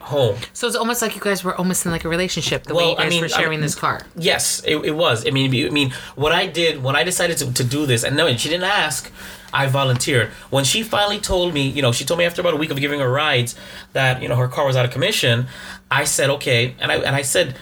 home. 0.00 0.36
So 0.52 0.66
it's 0.66 0.76
almost 0.76 1.02
like 1.02 1.14
you 1.14 1.20
guys 1.20 1.44
were 1.44 1.54
almost 1.56 1.84
in 1.84 1.92
like 1.92 2.04
a 2.04 2.08
relationship 2.08 2.64
the 2.64 2.74
way 2.74 2.82
Well, 2.84 2.90
you 2.92 2.96
I 2.96 3.02
guys 3.04 3.10
mean, 3.10 3.22
were 3.22 3.28
sharing 3.28 3.58
I- 3.58 3.62
this 3.62 3.74
car. 3.74 4.00
Yes, 4.16 4.62
it, 4.66 4.76
it 4.78 4.92
was. 4.96 5.26
I 5.26 5.30
mean, 5.30 5.50
I 5.66 5.70
mean, 5.70 5.92
what 6.16 6.32
I 6.32 6.46
did 6.46 6.82
when 6.82 6.96
I 6.96 7.04
decided 7.04 7.36
to, 7.38 7.52
to 7.52 7.64
do 7.64 7.84
this, 7.86 8.04
and 8.04 8.16
no, 8.16 8.34
she 8.36 8.48
didn't 8.48 8.64
ask. 8.64 9.10
I 9.52 9.66
volunteered. 9.66 10.28
When 10.50 10.64
she 10.64 10.82
finally 10.82 11.18
told 11.18 11.54
me, 11.54 11.68
you 11.68 11.82
know, 11.82 11.92
she 11.92 12.04
told 12.04 12.18
me 12.18 12.24
after 12.24 12.40
about 12.40 12.54
a 12.54 12.56
week 12.56 12.70
of 12.70 12.78
giving 12.80 13.00
her 13.00 13.10
rides 13.10 13.54
that 13.92 14.22
you 14.22 14.28
know 14.28 14.36
her 14.36 14.48
car 14.48 14.66
was 14.66 14.76
out 14.76 14.84
of 14.84 14.90
commission. 14.90 15.46
I 15.90 16.04
said 16.04 16.30
okay, 16.30 16.74
and 16.80 16.92
I 16.92 16.96
and 16.96 17.14
I 17.16 17.22
said. 17.22 17.56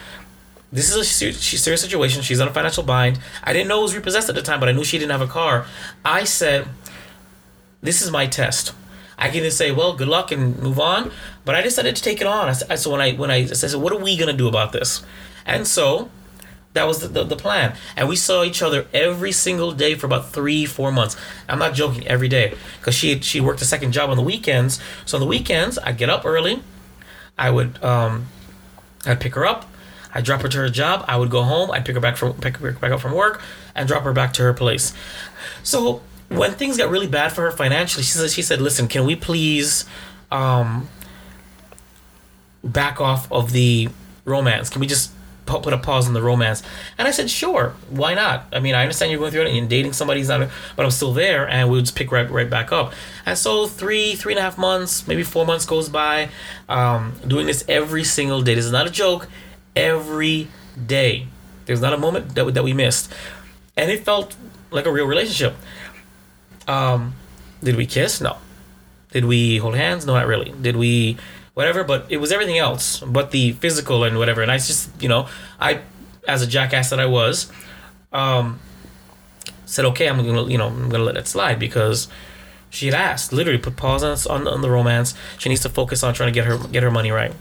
This 0.72 0.90
is 0.90 0.96
a 0.96 1.04
ser- 1.04 1.32
serious 1.32 1.80
situation. 1.80 2.22
She's 2.22 2.40
on 2.40 2.48
a 2.48 2.52
financial 2.52 2.82
bind. 2.82 3.20
I 3.44 3.52
didn't 3.52 3.68
know 3.68 3.78
it 3.78 3.82
was 3.82 3.94
repossessed 3.94 4.28
at 4.28 4.34
the 4.34 4.42
time, 4.42 4.58
but 4.58 4.68
I 4.68 4.72
knew 4.72 4.82
she 4.82 4.98
didn't 4.98 5.12
have 5.12 5.20
a 5.20 5.26
car. 5.28 5.64
I 6.04 6.24
said, 6.24 6.66
"This 7.80 8.02
is 8.02 8.10
my 8.10 8.26
test. 8.26 8.72
I 9.16 9.30
can 9.30 9.44
just 9.44 9.56
say, 9.56 9.70
well, 9.70 9.94
good 9.94 10.08
luck 10.08 10.32
and 10.32 10.58
move 10.58 10.80
on." 10.80 11.12
But 11.44 11.54
I 11.54 11.62
decided 11.62 11.94
to 11.94 12.02
take 12.02 12.20
it 12.20 12.26
on. 12.26 12.48
I 12.48 12.74
so 12.74 12.90
when 12.90 13.00
I 13.00 13.12
when 13.12 13.30
I, 13.30 13.36
I 13.36 13.44
said, 13.46 13.72
"What 13.80 13.92
are 13.92 13.98
we 13.98 14.16
gonna 14.16 14.32
do 14.32 14.48
about 14.48 14.72
this?" 14.72 15.04
And 15.46 15.68
so 15.68 16.10
that 16.76 16.86
was 16.86 17.00
the, 17.00 17.08
the, 17.08 17.24
the 17.24 17.36
plan. 17.36 17.74
And 17.96 18.08
we 18.08 18.16
saw 18.16 18.44
each 18.44 18.62
other 18.62 18.86
every 18.92 19.32
single 19.32 19.72
day 19.72 19.94
for 19.94 20.06
about 20.06 20.32
three, 20.32 20.64
four 20.66 20.92
months. 20.92 21.16
I'm 21.48 21.58
not 21.58 21.74
joking, 21.74 22.06
every 22.06 22.28
day. 22.28 22.54
Because 22.78 22.94
she, 22.94 23.18
she 23.20 23.40
worked 23.40 23.60
a 23.62 23.64
second 23.64 23.92
job 23.92 24.10
on 24.10 24.16
the 24.16 24.22
weekends. 24.22 24.80
So 25.04 25.16
on 25.16 25.20
the 25.20 25.26
weekends, 25.26 25.78
I'd 25.78 25.98
get 25.98 26.10
up 26.10 26.24
early. 26.24 26.62
I 27.38 27.50
would 27.50 27.82
um, 27.82 28.26
I'd 29.04 29.20
pick 29.20 29.34
her 29.34 29.46
up. 29.46 29.70
I'd 30.14 30.24
drop 30.24 30.40
her 30.42 30.48
to 30.48 30.58
her 30.58 30.68
job. 30.68 31.04
I 31.06 31.16
would 31.16 31.30
go 31.30 31.42
home. 31.42 31.70
I'd 31.70 31.84
pick 31.84 31.94
her 31.94 32.00
back 32.00 32.16
from 32.16 32.34
pick 32.34 32.56
her 32.58 32.72
back 32.72 32.92
up 32.92 33.00
from 33.00 33.12
work 33.12 33.42
and 33.74 33.86
drop 33.86 34.04
her 34.04 34.12
back 34.12 34.32
to 34.34 34.42
her 34.42 34.54
place. 34.54 34.92
So 35.62 36.00
when 36.28 36.52
things 36.52 36.76
got 36.76 36.90
really 36.90 37.06
bad 37.06 37.32
for 37.32 37.42
her 37.42 37.50
financially, 37.50 38.02
she 38.02 38.12
said, 38.12 38.30
she 38.30 38.42
said, 38.42 38.60
"Listen, 38.60 38.88
can 38.88 39.04
we 39.04 39.14
please 39.14 39.84
um, 40.32 40.88
back 42.64 43.00
off 43.00 43.30
of 43.30 43.52
the 43.52 43.90
romance? 44.24 44.70
Can 44.70 44.80
we 44.80 44.86
just 44.86 45.12
put 45.46 45.72
a 45.72 45.78
pause 45.78 46.06
on 46.06 46.14
the 46.14 46.22
romance?" 46.22 46.62
And 46.98 47.08
I 47.08 47.10
said, 47.12 47.30
"Sure, 47.30 47.74
why 47.88 48.14
not? 48.14 48.46
I 48.52 48.60
mean, 48.60 48.74
I 48.74 48.82
understand 48.82 49.10
you're 49.10 49.20
going 49.20 49.32
through 49.32 49.42
it 49.46 49.56
and 49.56 49.68
dating 49.68 49.92
somebody's 49.94 50.28
not, 50.28 50.48
but 50.76 50.84
I'm 50.84 50.90
still 50.90 51.12
there, 51.12 51.48
and 51.48 51.70
we'll 51.70 51.80
just 51.80 51.94
pick 51.94 52.10
right 52.12 52.30
right 52.30 52.50
back 52.50 52.72
up." 52.72 52.92
And 53.24 53.38
so 53.38 53.66
three 53.66 54.14
three 54.16 54.32
and 54.34 54.40
a 54.40 54.42
half 54.42 54.58
months, 54.58 55.06
maybe 55.08 55.22
four 55.22 55.46
months 55.46 55.64
goes 55.66 55.88
by, 55.88 56.28
um, 56.68 57.14
doing 57.26 57.46
this 57.46 57.64
every 57.68 58.04
single 58.04 58.42
day. 58.42 58.54
This 58.54 58.66
is 58.66 58.72
not 58.72 58.86
a 58.86 58.90
joke. 58.90 59.28
every 59.76 60.48
day. 60.86 61.26
There's 61.66 61.80
not 61.80 61.92
a 61.92 61.98
moment 61.98 62.34
that, 62.34 62.54
that 62.54 62.64
we 62.64 62.72
missed. 62.72 63.12
And 63.76 63.90
it 63.90 64.04
felt 64.04 64.34
like 64.70 64.86
a 64.86 64.92
real 64.92 65.06
relationship. 65.06 65.54
Um, 66.66 67.14
did 67.62 67.76
we 67.76 67.86
kiss? 67.86 68.20
No. 68.20 68.38
Did 69.12 69.26
we 69.26 69.58
hold 69.58 69.74
hands? 69.76 70.06
No, 70.06 70.14
not 70.14 70.26
really. 70.26 70.50
Did 70.60 70.76
we 70.76 71.16
whatever? 71.56 71.82
But 71.82 72.04
it 72.10 72.18
was 72.18 72.30
everything 72.32 72.58
else 72.58 73.00
but 73.00 73.30
the 73.30 73.52
physical 73.52 74.04
and 74.04 74.18
whatever. 74.18 74.42
And 74.42 74.52
I 74.52 74.58
just, 74.58 74.90
you 75.02 75.08
know, 75.08 75.26
I, 75.58 75.80
as 76.28 76.42
a 76.42 76.46
jackass 76.46 76.90
that 76.90 77.00
I 77.00 77.06
was, 77.06 77.50
um, 78.12 78.60
said, 79.64 79.86
okay, 79.86 80.06
I'm 80.06 80.18
gonna, 80.18 80.44
you 80.44 80.58
know, 80.58 80.66
I'm 80.68 80.90
gonna 80.90 81.04
let 81.04 81.16
it 81.16 81.26
slide 81.26 81.58
because 81.58 82.08
she 82.68 82.86
had 82.86 82.94
asked, 82.94 83.32
literally 83.32 83.58
put 83.58 83.74
pause 83.76 84.04
on, 84.04 84.18
on, 84.30 84.46
on 84.46 84.60
the 84.60 84.70
romance. 84.70 85.14
She 85.38 85.48
needs 85.48 85.62
to 85.62 85.70
focus 85.70 86.02
on 86.02 86.12
trying 86.12 86.28
to 86.28 86.34
get 86.34 86.44
her 86.44 86.58
get 86.68 86.82
her 86.82 86.90
money 86.90 87.10
right. 87.10 87.32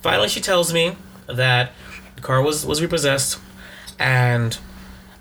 Finally, 0.00 0.28
she 0.28 0.40
tells 0.40 0.72
me 0.72 0.96
that 1.26 1.72
the 2.14 2.22
car 2.22 2.40
was 2.40 2.64
was 2.64 2.80
repossessed, 2.80 3.40
and 3.98 4.56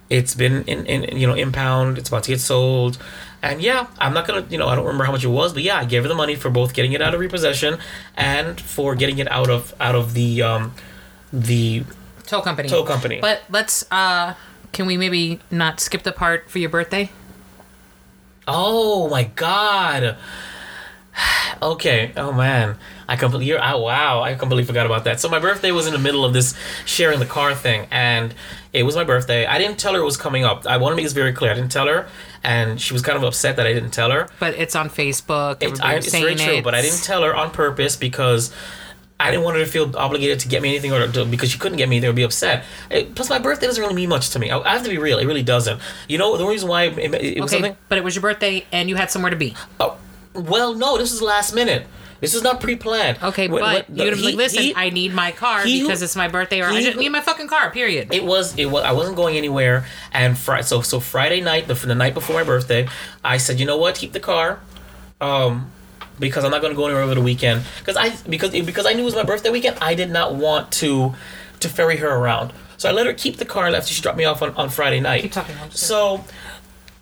it's 0.07 0.35
been 0.35 0.63
in, 0.65 0.85
in 0.85 1.17
you 1.17 1.25
know 1.25 1.33
impound. 1.33 1.97
It's 1.97 2.09
about 2.09 2.23
to 2.25 2.31
get 2.31 2.41
sold, 2.41 2.99
and 3.41 3.61
yeah, 3.61 3.87
I'm 3.97 4.13
not 4.13 4.27
gonna 4.27 4.45
you 4.49 4.57
know 4.57 4.67
I 4.67 4.75
don't 4.75 4.85
remember 4.85 5.05
how 5.05 5.11
much 5.11 5.23
it 5.23 5.29
was, 5.29 5.53
but 5.53 5.63
yeah, 5.63 5.77
I 5.79 5.85
gave 5.85 6.03
her 6.03 6.09
the 6.09 6.15
money 6.15 6.35
for 6.35 6.49
both 6.49 6.73
getting 6.73 6.93
it 6.93 7.01
out 7.01 7.13
of 7.13 7.19
repossession 7.19 7.77
and 8.15 8.59
for 8.59 8.95
getting 8.95 9.19
it 9.19 9.29
out 9.31 9.49
of 9.49 9.73
out 9.79 9.95
of 9.95 10.13
the 10.13 10.41
um 10.41 10.73
the 11.31 11.83
Tow 12.25 12.41
company. 12.41 12.69
tow 12.69 12.83
company. 12.83 13.19
But 13.21 13.41
let's. 13.49 13.85
uh 13.91 14.35
Can 14.71 14.85
we 14.85 14.97
maybe 14.97 15.39
not 15.49 15.79
skip 15.79 16.03
the 16.03 16.11
part 16.11 16.49
for 16.49 16.59
your 16.59 16.69
birthday? 16.69 17.09
Oh 18.47 19.09
my 19.09 19.23
god. 19.23 20.17
Okay. 21.61 22.13
Oh 22.15 22.31
man. 22.31 22.77
I 23.07 23.15
completely. 23.17 23.47
You're. 23.47 23.59
Oh, 23.61 23.81
wow. 23.81 24.21
I 24.21 24.35
completely 24.35 24.63
forgot 24.63 24.85
about 24.85 25.03
that. 25.03 25.19
So 25.19 25.27
my 25.27 25.39
birthday 25.39 25.71
was 25.71 25.87
in 25.87 25.91
the 25.93 25.99
middle 25.99 26.23
of 26.23 26.31
this 26.31 26.53
sharing 26.85 27.19
the 27.19 27.25
car 27.25 27.53
thing, 27.53 27.87
and 27.91 28.33
it 28.73 28.83
was 28.83 28.95
my 28.95 29.03
birthday. 29.03 29.45
I 29.45 29.57
didn't 29.57 29.79
tell 29.79 29.93
her 29.93 29.99
it 29.99 30.05
was 30.05 30.17
coming 30.17 30.43
up. 30.45 30.65
I 30.67 30.77
want 30.77 30.91
to 30.91 30.95
make 30.95 31.05
this 31.05 31.13
very 31.13 31.33
clear. 31.33 31.51
I 31.51 31.55
didn't 31.55 31.71
tell 31.71 31.87
her, 31.87 32.07
and 32.43 32.79
she 32.79 32.93
was 32.93 33.01
kind 33.01 33.17
of 33.17 33.23
upset 33.23 33.55
that 33.55 33.65
I 33.65 33.73
didn't 33.73 33.91
tell 33.91 34.11
her. 34.11 34.29
But 34.39 34.53
it's 34.55 34.75
on 34.75 34.89
Facebook. 34.89 35.57
It's, 35.61 35.79
I, 35.79 35.95
it's 35.95 36.11
very 36.11 36.35
true, 36.35 36.61
but 36.61 36.75
I 36.75 36.81
didn't 36.81 37.03
tell 37.03 37.23
her 37.23 37.35
on 37.35 37.49
purpose 37.51 37.95
because 37.95 38.53
I 39.19 39.31
didn't 39.31 39.43
want 39.43 39.57
her 39.57 39.65
to 39.65 39.69
feel 39.69 39.95
obligated 39.97 40.39
to 40.41 40.47
get 40.47 40.61
me 40.61 40.69
anything 40.69 40.93
or 40.93 41.07
to, 41.11 41.25
because 41.25 41.49
she 41.51 41.57
couldn't 41.59 41.77
get 41.77 41.89
me 41.89 41.97
anything 41.97 42.11
or 42.11 42.13
be 42.13 42.23
upset. 42.23 42.63
It- 42.89 43.15
plus, 43.15 43.29
my 43.29 43.39
birthday 43.39 43.65
doesn't 43.67 43.81
really 43.81 43.95
mean 43.95 44.09
much 44.09 44.29
to 44.31 44.39
me. 44.39 44.49
I, 44.51 44.59
I 44.59 44.69
have 44.73 44.83
to 44.83 44.89
be 44.89 44.97
real; 44.97 45.17
it 45.19 45.25
really 45.25 45.43
doesn't. 45.43 45.81
You 46.07 46.17
know, 46.19 46.37
the 46.37 46.43
only 46.43 46.53
reason 46.55 46.69
why 46.69 46.83
it, 46.83 46.97
it, 46.97 47.13
it 47.37 47.41
was 47.41 47.51
Okay, 47.53 47.61
something. 47.63 47.77
but 47.89 47.97
it 47.97 48.03
was 48.03 48.15
your 48.15 48.21
birthday 48.21 48.65
and 48.71 48.87
you 48.87 48.95
had 48.95 49.09
somewhere 49.11 49.31
to 49.31 49.35
be. 49.37 49.55
Oh, 49.79 49.97
well, 50.35 50.73
no, 50.75 50.97
this 50.97 51.11
was 51.11 51.21
last 51.21 51.53
minute. 51.53 51.87
This 52.21 52.33
is 52.35 52.43
not 52.43 52.59
pre-planned. 52.59 53.17
Okay, 53.23 53.47
When- 53.47 53.61
but 53.61 53.85
you're 53.93 54.15
he- 54.15 54.23
like, 54.25 54.35
listen, 54.35 54.63
he- 54.63 54.73
I 54.75 54.89
need 54.89 55.13
my 55.13 55.31
car 55.31 55.61
he 55.63 55.79
who- 55.79 55.87
because 55.87 56.01
it's 56.01 56.15
my 56.15 56.27
birthday, 56.27 56.61
or 56.61 56.65
I 56.67 56.81
just 56.83 56.97
need 56.97 57.09
my 57.09 57.21
fucking 57.21 57.47
car. 57.47 57.69
Period. 57.71 58.13
It 58.13 58.23
was. 58.25 58.53
It 58.57 58.65
was. 58.65 58.83
I 58.83 58.91
wasn't 58.91 59.15
going 59.15 59.37
anywhere. 59.37 59.85
And 60.11 60.37
Friday. 60.37 60.63
So 60.63 60.81
so 60.81 60.99
Friday 60.99 61.41
night, 61.41 61.67
the 61.67 61.73
the 61.75 61.95
night 61.95 62.13
before 62.13 62.35
my 62.35 62.43
birthday, 62.43 62.87
I 63.23 63.37
said, 63.37 63.59
you 63.59 63.65
know 63.65 63.77
what, 63.77 63.95
keep 63.95 64.11
the 64.13 64.19
car, 64.19 64.59
um, 65.21 65.71
because 66.19 66.43
I'm 66.43 66.51
not 66.51 66.61
going 66.61 66.73
to 66.73 66.77
go 66.77 66.85
anywhere 66.85 67.03
over 67.03 67.15
the 67.15 67.21
weekend. 67.21 67.63
Because 67.79 67.95
I 67.97 68.09
because 68.29 68.51
because 68.51 68.85
I 68.85 68.93
knew 68.93 69.01
it 69.03 69.05
was 69.05 69.15
my 69.15 69.23
birthday 69.23 69.49
weekend. 69.49 69.77
I 69.81 69.95
did 69.95 70.09
not 70.11 70.35
want 70.35 70.71
to 70.73 71.15
to 71.61 71.69
ferry 71.69 71.97
her 71.97 72.09
around. 72.09 72.53
So 72.77 72.87
I 72.87 72.93
let 72.93 73.05
her 73.05 73.13
keep 73.13 73.37
the 73.37 73.45
car 73.45 73.67
after 73.67 73.93
she 73.93 74.01
dropped 74.01 74.17
me 74.17 74.23
off 74.23 74.41
on, 74.41 74.51
on 74.55 74.69
Friday 74.69 75.01
night. 75.01 75.23
Keep 75.23 75.33
talking, 75.33 75.55
I'm 75.61 75.69
just- 75.69 75.83
So 75.85 76.23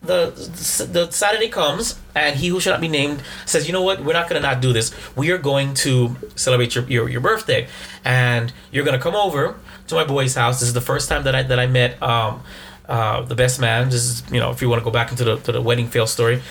the 0.07 0.87
the 0.91 1.11
Saturday 1.11 1.49
comes 1.49 1.99
and 2.15 2.35
he 2.35 2.47
who 2.47 2.59
should 2.59 2.71
not 2.71 2.81
be 2.81 2.87
named 2.87 3.21
says, 3.45 3.67
"You 3.67 3.73
know 3.73 3.83
what? 3.83 4.03
We're 4.03 4.13
not 4.13 4.27
to 4.29 4.39
not 4.39 4.61
do 4.61 4.73
this. 4.73 4.91
We 5.15 5.31
are 5.31 5.37
going 5.37 5.73
to 5.85 6.15
celebrate 6.35 6.75
your, 6.75 6.85
your 6.85 7.09
your 7.09 7.21
birthday, 7.21 7.67
and 8.03 8.51
you're 8.71 8.85
to 8.85 8.99
come 8.99 9.15
over 9.15 9.55
to 9.87 9.95
my 9.95 10.03
boy's 10.03 10.35
house. 10.35 10.59
This 10.59 10.67
is 10.69 10.73
the 10.73 10.81
first 10.81 11.09
time 11.09 11.23
that 11.23 11.35
I 11.35 11.43
that 11.43 11.59
I 11.59 11.67
met 11.67 12.01
um, 12.01 12.41
uh, 12.87 13.21
the 13.21 13.35
best 13.35 13.59
man. 13.59 13.89
This 13.89 14.03
is 14.03 14.23
you 14.31 14.39
know 14.39 14.51
if 14.51 14.61
you 14.61 14.69
want 14.69 14.79
to 14.81 14.85
go 14.85 14.91
back 14.91 15.11
into 15.11 15.23
the 15.23 15.37
to 15.37 15.51
the 15.51 15.61
wedding 15.61 15.87
fail 15.87 16.07
story, 16.07 16.41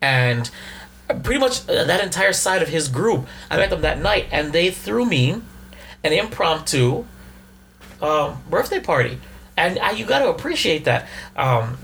and 0.00 0.50
pretty 1.22 1.38
much 1.38 1.68
uh, 1.68 1.84
that 1.84 2.02
entire 2.02 2.32
side 2.32 2.62
of 2.62 2.68
his 2.68 2.88
group. 2.88 3.26
I 3.50 3.56
met 3.56 3.70
them 3.70 3.82
that 3.82 4.00
night, 4.00 4.26
and 4.30 4.52
they 4.52 4.70
threw 4.70 5.04
me 5.04 5.42
an 6.04 6.12
impromptu 6.12 7.04
um, 8.02 8.42
birthday 8.50 8.80
party, 8.80 9.18
and 9.56 9.78
I, 9.78 9.92
you 9.92 10.04
got 10.04 10.20
to 10.20 10.28
appreciate 10.28 10.84
that. 10.84 11.08
Um, 11.36 11.78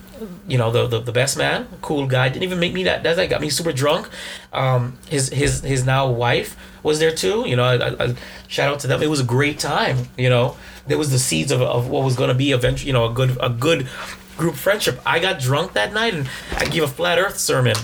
you 0.47 0.59
know 0.59 0.71
the, 0.71 0.87
the 0.87 1.01
the 1.01 1.13
best 1.13 1.37
man, 1.37 1.67
cool 1.81 2.07
guy, 2.07 2.29
didn't 2.29 2.45
even 2.45 2.61
make 2.61 2.73
me 2.73 2.85
that. 2.85 3.03
That 3.03 3.29
got 3.29 3.41
me 3.41 3.51
super 3.51 3.73
drunk. 3.73 4.09
Um, 4.53 4.99
his 5.09 5.29
his 5.29 5.63
his 5.63 5.85
now 5.85 6.11
wife 6.11 6.57
was 6.83 6.99
there 6.99 7.13
too. 7.13 7.45
You 7.47 7.57
know, 7.57 7.65
I, 7.65 8.05
I, 8.05 8.15
shout 8.49 8.73
out 8.73 8.81
to 8.81 8.87
them. 8.87 9.03
It 9.03 9.11
was 9.11 9.21
a 9.21 9.25
great 9.25 9.59
time. 9.59 10.09
You 10.17 10.29
know, 10.29 10.57
there 10.87 10.99
was 10.99 11.11
the 11.11 11.19
seeds 11.19 11.53
of, 11.53 11.63
of 11.63 11.89
what 11.89 12.05
was 12.05 12.17
going 12.17 12.29
to 12.29 12.35
be 12.35 12.53
eventually. 12.53 12.89
You 12.89 12.93
know, 12.93 13.07
a 13.07 13.13
good 13.13 13.37
a 13.41 13.49
good 13.49 13.89
group 14.37 14.55
friendship. 14.55 15.01
I 15.07 15.19
got 15.19 15.41
drunk 15.41 15.75
that 15.75 15.93
night 15.93 16.15
and 16.15 16.29
I 16.57 16.65
gave 16.65 16.83
a 16.83 16.89
flat 16.89 17.19
Earth 17.19 17.39
sermon 17.39 17.77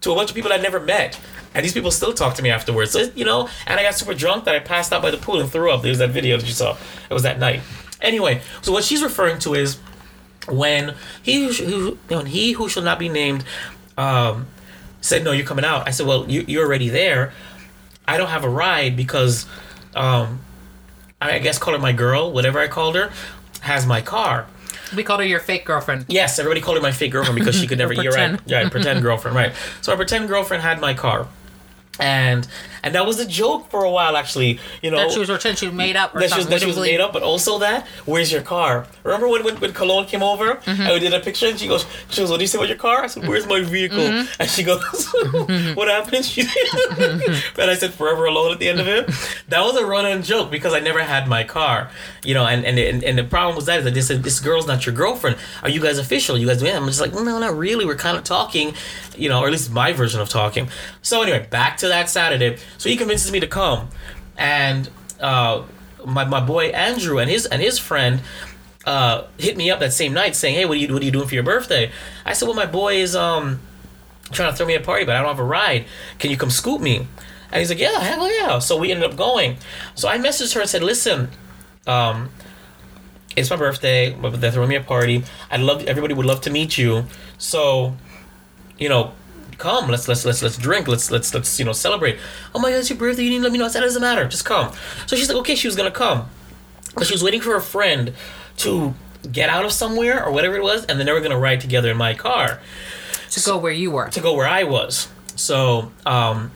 to 0.00 0.12
a 0.12 0.14
bunch 0.14 0.30
of 0.30 0.36
people 0.36 0.52
I'd 0.52 0.62
never 0.62 0.80
met. 0.80 1.18
And 1.54 1.64
these 1.64 1.72
people 1.72 1.92
still 1.92 2.12
talk 2.12 2.34
to 2.34 2.42
me 2.42 2.50
afterwards. 2.50 2.90
So, 2.90 3.10
you 3.14 3.24
know, 3.24 3.48
and 3.66 3.78
I 3.78 3.84
got 3.84 3.94
super 3.94 4.12
drunk 4.12 4.44
that 4.44 4.56
I 4.56 4.58
passed 4.58 4.92
out 4.92 5.02
by 5.02 5.12
the 5.12 5.18
pool 5.18 5.40
and 5.40 5.50
threw 5.50 5.70
up. 5.70 5.82
There's 5.82 5.98
that 5.98 6.10
video 6.10 6.36
that 6.36 6.46
you 6.46 6.52
saw. 6.52 6.76
It 7.08 7.14
was 7.14 7.22
that 7.22 7.38
night. 7.38 7.60
Anyway, 8.00 8.42
so 8.60 8.72
what 8.72 8.82
she's 8.82 9.02
referring 9.02 9.38
to 9.40 9.54
is 9.54 9.78
when 10.48 10.94
he 11.22 11.52
who, 11.54 11.98
when 12.08 12.26
he 12.26 12.52
who 12.52 12.68
shall 12.68 12.82
not 12.82 12.98
be 12.98 13.08
named 13.08 13.44
um, 13.96 14.46
said, 15.00 15.24
"No, 15.24 15.32
you're 15.32 15.46
coming 15.46 15.64
out." 15.64 15.86
I 15.86 15.90
said, 15.90 16.06
"Well, 16.06 16.30
you, 16.30 16.44
you're 16.46 16.66
already 16.66 16.88
there. 16.88 17.32
I 18.06 18.16
don't 18.16 18.28
have 18.28 18.44
a 18.44 18.48
ride 18.48 18.96
because 18.96 19.46
um, 19.94 20.40
I 21.20 21.38
guess 21.38 21.58
call 21.58 21.74
her 21.74 21.80
my 21.80 21.92
girl, 21.92 22.32
whatever 22.32 22.58
I 22.58 22.68
called 22.68 22.96
her, 22.96 23.10
has 23.60 23.86
my 23.86 24.00
car." 24.00 24.46
we 24.94 25.02
called 25.02 25.20
her 25.20 25.26
your 25.26 25.40
fake 25.40 25.64
girlfriend. 25.64 26.06
Yes, 26.08 26.38
everybody 26.38 26.60
called 26.60 26.76
her 26.76 26.82
my 26.82 26.92
fake 26.92 27.12
girlfriend 27.12 27.38
because 27.38 27.56
she 27.56 27.66
could 27.66 27.78
never. 27.84 27.92
you're 27.92 28.12
right. 28.12 28.38
Yeah, 28.46 28.68
pretend 28.68 29.02
girlfriend. 29.02 29.36
Right. 29.36 29.52
So 29.80 29.92
our 29.92 29.96
pretend 29.96 30.28
girlfriend 30.28 30.62
had 30.62 30.80
my 30.80 30.94
car, 30.94 31.26
and 32.00 32.46
and 32.82 32.94
that 32.94 33.06
was 33.06 33.18
a 33.18 33.26
joke 33.26 33.70
for 33.70 33.84
a 33.84 33.90
while. 33.90 34.16
Actually, 34.16 34.58
you 34.82 34.90
know. 34.90 34.96
That 34.98 35.12
she 35.12 35.18
was 35.18 35.28
pretending 35.28 35.56
she 35.56 35.70
made 35.70 35.96
up 35.96 36.14
or 36.14 36.20
that 36.20 36.30
she 36.30 36.36
was, 36.38 36.46
that 36.48 36.60
she 36.60 36.66
was 36.66 36.76
made 36.78 37.00
up, 37.00 37.12
but 37.12 37.22
also 37.22 37.58
that, 37.60 37.86
where's 38.04 38.30
your 38.30 38.42
car? 38.42 38.86
Remember 39.04 39.28
when, 39.28 39.42
when, 39.44 39.56
when 39.56 39.72
Cologne 39.72 40.06
came 40.06 40.22
over 40.22 40.54
Mm-hmm. 40.54 40.82
and 40.82 40.92
we 40.92 41.00
did 41.00 41.12
a 41.14 41.20
picture 41.20 41.46
and 41.46 41.58
she 41.58 41.66
goes, 41.68 41.86
she 42.10 42.20
goes, 42.20 42.30
what 42.30 42.36
do 42.38 42.42
you 42.42 42.46
say 42.48 42.58
about 42.58 42.68
your 42.68 42.76
car? 42.78 43.02
I 43.02 43.06
said, 43.06 43.26
where's 43.26 43.46
my 43.46 43.60
vehicle? 43.62 43.98
Mm-hmm. 43.98 44.40
And 44.40 44.50
she 44.50 44.62
goes, 44.62 45.06
what 45.76 45.88
happened? 45.88 46.24
She 46.24 46.42
and 46.42 47.70
I 47.70 47.74
said, 47.74 47.94
forever 47.94 48.26
alone 48.26 48.52
at 48.52 48.58
the 48.58 48.68
end 48.68 48.80
of 48.80 48.88
it. 48.88 49.06
That 49.48 49.62
was 49.62 49.76
a 49.76 49.84
run-on 49.86 50.22
joke 50.22 50.50
because 50.50 50.72
I 50.74 50.80
never 50.80 51.02
had 51.02 51.28
my 51.28 51.44
car, 51.44 51.90
you 52.24 52.34
know, 52.34 52.46
and, 52.46 52.64
and, 52.64 52.78
and, 52.78 53.02
and 53.04 53.18
the 53.18 53.24
problem 53.24 53.56
was 53.56 53.66
that 53.66 53.78
is 53.78 53.84
that 53.84 53.94
they 53.94 54.00
said, 54.00 54.22
this 54.22 54.40
girl's 54.40 54.66
not 54.66 54.84
your 54.86 54.94
girlfriend. 54.94 55.36
Are 55.62 55.68
you 55.68 55.80
guys 55.80 55.98
official? 55.98 56.36
You 56.38 56.46
guys 56.46 56.58
doing? 56.60 56.74
I'm 56.74 56.86
just 56.86 57.00
like, 57.00 57.12
no, 57.12 57.22
not 57.38 57.56
really. 57.56 57.84
We're 57.84 57.96
kind 57.96 58.16
of 58.16 58.24
talking, 58.24 58.74
you 59.16 59.28
know, 59.28 59.40
or 59.40 59.46
at 59.46 59.52
least 59.52 59.70
my 59.72 59.92
version 59.92 60.20
of 60.20 60.28
talking. 60.28 60.68
So 61.02 61.22
anyway, 61.22 61.46
back 61.50 61.76
to 61.78 61.83
that 61.88 62.08
Saturday. 62.08 62.58
So 62.78 62.88
he 62.88 62.96
convinces 62.96 63.30
me 63.30 63.40
to 63.40 63.46
come 63.46 63.88
and 64.36 64.90
uh, 65.20 65.62
my, 66.04 66.24
my 66.24 66.40
boy 66.40 66.66
Andrew 66.68 67.18
and 67.18 67.30
his 67.30 67.46
and 67.46 67.62
his 67.62 67.78
friend 67.78 68.20
uh, 68.84 69.24
hit 69.38 69.56
me 69.56 69.70
up 69.70 69.80
that 69.80 69.92
same 69.92 70.12
night 70.12 70.36
saying, 70.36 70.54
"Hey, 70.54 70.64
what 70.64 70.76
are 70.76 70.80
you 70.80 70.92
what 70.92 71.02
are 71.02 71.04
you 71.04 71.10
doing 71.10 71.28
for 71.28 71.34
your 71.34 71.44
birthday?" 71.44 71.90
I 72.24 72.32
said, 72.32 72.46
"Well, 72.46 72.56
my 72.56 72.66
boy 72.66 72.96
is 72.96 73.16
um 73.16 73.60
trying 74.32 74.50
to 74.50 74.56
throw 74.56 74.66
me 74.66 74.74
a 74.74 74.80
party, 74.80 75.04
but 75.04 75.16
I 75.16 75.20
don't 75.20 75.28
have 75.28 75.38
a 75.38 75.44
ride. 75.44 75.86
Can 76.18 76.30
you 76.30 76.36
come 76.36 76.50
scoop 76.50 76.80
me?" 76.80 77.06
And 77.50 77.60
he's 77.60 77.70
like, 77.70 77.78
"Yeah, 77.78 77.98
hell 78.00 78.30
yeah!" 78.30 78.58
So 78.58 78.76
we 78.76 78.90
ended 78.90 79.08
up 79.08 79.16
going. 79.16 79.56
So 79.94 80.08
I 80.08 80.18
messaged 80.18 80.54
her 80.54 80.60
and 80.60 80.68
said, 80.68 80.82
"Listen, 80.82 81.30
um, 81.86 82.30
it's 83.36 83.50
my 83.50 83.56
birthday, 83.56 84.12
but 84.12 84.40
they're 84.40 84.50
throwing 84.50 84.68
me 84.68 84.76
a 84.76 84.82
party. 84.82 85.24
I'd 85.50 85.60
love 85.60 85.84
everybody 85.84 86.14
would 86.14 86.26
love 86.26 86.40
to 86.42 86.50
meet 86.50 86.76
you. 86.76 87.06
So, 87.38 87.96
you 88.78 88.88
know." 88.88 89.12
Come, 89.58 89.88
let's 89.88 90.08
let's 90.08 90.24
let's 90.24 90.42
let's 90.42 90.56
drink. 90.56 90.88
Let's 90.88 91.10
let's 91.10 91.32
let's 91.34 91.58
you 91.58 91.64
know 91.64 91.72
celebrate. 91.72 92.18
Oh 92.54 92.58
my 92.58 92.70
God, 92.70 92.78
it's 92.78 92.90
your 92.90 92.98
birthday. 92.98 93.24
You 93.24 93.30
need 93.30 93.38
to 93.38 93.42
let 93.44 93.52
me 93.52 93.58
know. 93.58 93.66
I 93.66 93.68
said, 93.68 93.82
"It 93.82 93.86
doesn't 93.86 94.02
matter. 94.02 94.26
Just 94.26 94.44
come. 94.44 94.72
So 95.06 95.16
she's 95.16 95.28
like, 95.28 95.38
okay, 95.38 95.54
she 95.54 95.68
was 95.68 95.76
gonna 95.76 95.90
come, 95.90 96.28
but 96.94 97.06
she 97.06 97.14
was 97.14 97.22
waiting 97.22 97.40
for 97.40 97.52
her 97.52 97.60
friend 97.60 98.12
to 98.58 98.94
get 99.30 99.48
out 99.48 99.64
of 99.64 99.72
somewhere 99.72 100.24
or 100.24 100.32
whatever 100.32 100.56
it 100.56 100.62
was, 100.62 100.84
and 100.86 100.98
then 100.98 101.06
they 101.06 101.12
were 101.12 101.20
gonna 101.20 101.38
ride 101.38 101.60
together 101.60 101.90
in 101.90 101.96
my 101.96 102.14
car 102.14 102.60
to 103.30 103.40
go 103.40 103.58
where 103.58 103.72
you 103.72 103.90
were. 103.90 104.08
to 104.10 104.20
go 104.20 104.34
where 104.34 104.46
I 104.46 104.64
was. 104.64 105.08
So, 105.36 105.90
um, 106.06 106.52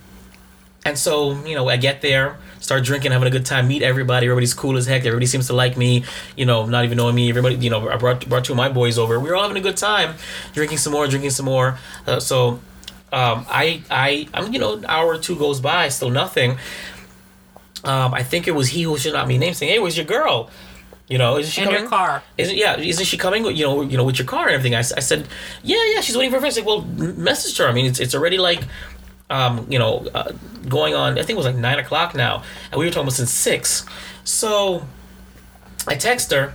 and 0.85 0.97
so 0.99 1.33
you 1.45 1.55
know, 1.55 1.69
I 1.69 1.77
get 1.77 2.03
there, 2.03 2.37
start 2.61 2.85
drinking, 2.85 3.13
having 3.13 3.27
a 3.27 3.31
good 3.31 3.47
time, 3.47 3.67
meet 3.69 3.83
everybody. 3.83 4.27
Everybody's 4.27 4.55
cool 4.55 4.77
as 4.77 4.87
heck. 4.87 5.01
Everybody 5.05 5.27
seems 5.27 5.49
to 5.49 5.53
like 5.55 5.77
me. 5.77 6.05
You 6.37 6.47
know, 6.47 6.67
not 6.67 6.85
even 6.85 6.97
knowing 6.97 7.15
me. 7.15 7.29
Everybody, 7.29 7.57
you 7.57 7.71
know, 7.71 7.89
I 7.89 7.97
brought 7.97 8.29
brought 8.29 8.45
two 8.45 8.53
of 8.53 8.57
my 8.57 8.69
boys 8.69 8.99
over. 8.99 9.19
We 9.19 9.29
were 9.29 9.37
all 9.37 9.43
having 9.43 9.57
a 9.57 9.61
good 9.61 9.77
time, 9.77 10.15
drinking 10.53 10.79
some 10.79 10.93
more, 10.93 11.07
drinking 11.09 11.31
some 11.31 11.47
more. 11.47 11.79
Uh, 12.07 12.21
so, 12.21 12.61
um, 13.13 13.47
I 13.49 13.83
I 13.91 14.29
I'm 14.35 14.53
you 14.53 14.59
know, 14.59 14.75
an 14.75 14.85
hour 14.87 15.07
or 15.15 15.19
two 15.19 15.37
goes 15.37 15.61
by, 15.61 15.89
still 15.89 16.11
nothing. 16.11 16.59
Um, 17.85 18.13
I 18.13 18.23
think 18.23 18.49
it 18.49 18.53
was 18.53 18.69
he 18.69 18.83
who 18.83 18.99
should 18.99 19.13
not 19.13 19.29
be 19.29 19.39
named, 19.39 19.57
saying, 19.57 19.73
"Hey, 19.73 19.79
where's 19.79 19.97
your 19.97 20.07
girl?" 20.07 20.51
You 21.09 21.17
know, 21.17 21.39
isn't 21.39 21.51
she 21.53 21.61
In 21.63 21.67
coming? 21.69 21.81
your 21.83 21.89
car. 21.89 22.23
Isn't 22.37 22.57
yeah? 22.57 22.77
Isn't 22.77 23.07
she 23.07 23.17
coming? 23.17 23.45
You 23.47 23.65
know, 23.65 23.81
you 23.83 23.97
know, 23.97 24.05
with 24.05 24.19
your 24.19 24.27
car 24.27 24.47
and 24.47 24.55
everything. 24.55 24.75
I, 24.75 24.81
I 24.81 25.01
said, 25.01 25.27
yeah, 25.63 25.83
yeah. 25.95 26.01
She's 26.03 26.17
waiting 26.17 26.31
for 26.33 26.39
friend. 26.39 26.53
She's 26.55 26.63
like, 26.65 26.67
well, 26.67 26.83
message 27.17 27.57
her. 27.59 27.67
I 27.67 27.73
mean, 27.73 27.87
it's 27.87 27.99
it's 27.99 28.15
already 28.15 28.37
like, 28.37 28.61
um, 29.31 29.67
you 29.71 29.79
know, 29.79 30.07
uh, 30.13 30.33
going 30.69 30.95
on. 30.95 31.13
I 31.13 31.23
think 31.23 31.31
it 31.31 31.37
was 31.37 31.47
like 31.47 31.57
nine 31.57 31.79
o'clock 31.79 32.15
now, 32.15 32.43
and 32.71 32.79
we 32.79 32.85
were 32.85 32.91
talking 32.91 33.05
about 33.05 33.15
since 33.15 33.31
six. 33.31 33.87
So, 34.25 34.85
I 35.87 35.95
text 35.95 36.31
her, 36.33 36.53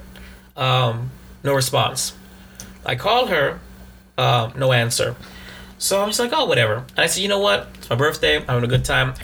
um, 0.55 1.09
no 1.43 1.55
response. 1.55 2.13
I 2.85 2.93
called 2.95 3.29
her, 3.29 3.59
uh, 4.19 4.51
no 4.55 4.71
answer. 4.71 5.15
So 5.83 6.01
I'm 6.01 6.07
just 6.07 6.19
like, 6.21 6.31
oh, 6.31 6.45
whatever. 6.45 6.75
And 6.75 6.99
I 6.99 7.07
said, 7.07 7.23
you 7.23 7.27
know 7.27 7.39
what? 7.39 7.67
It's 7.75 7.89
my 7.89 7.97
birthday. 7.97 8.37
I'm 8.37 8.45
having 8.45 8.63
a 8.63 8.67
good 8.67 8.85
time. 8.85 9.15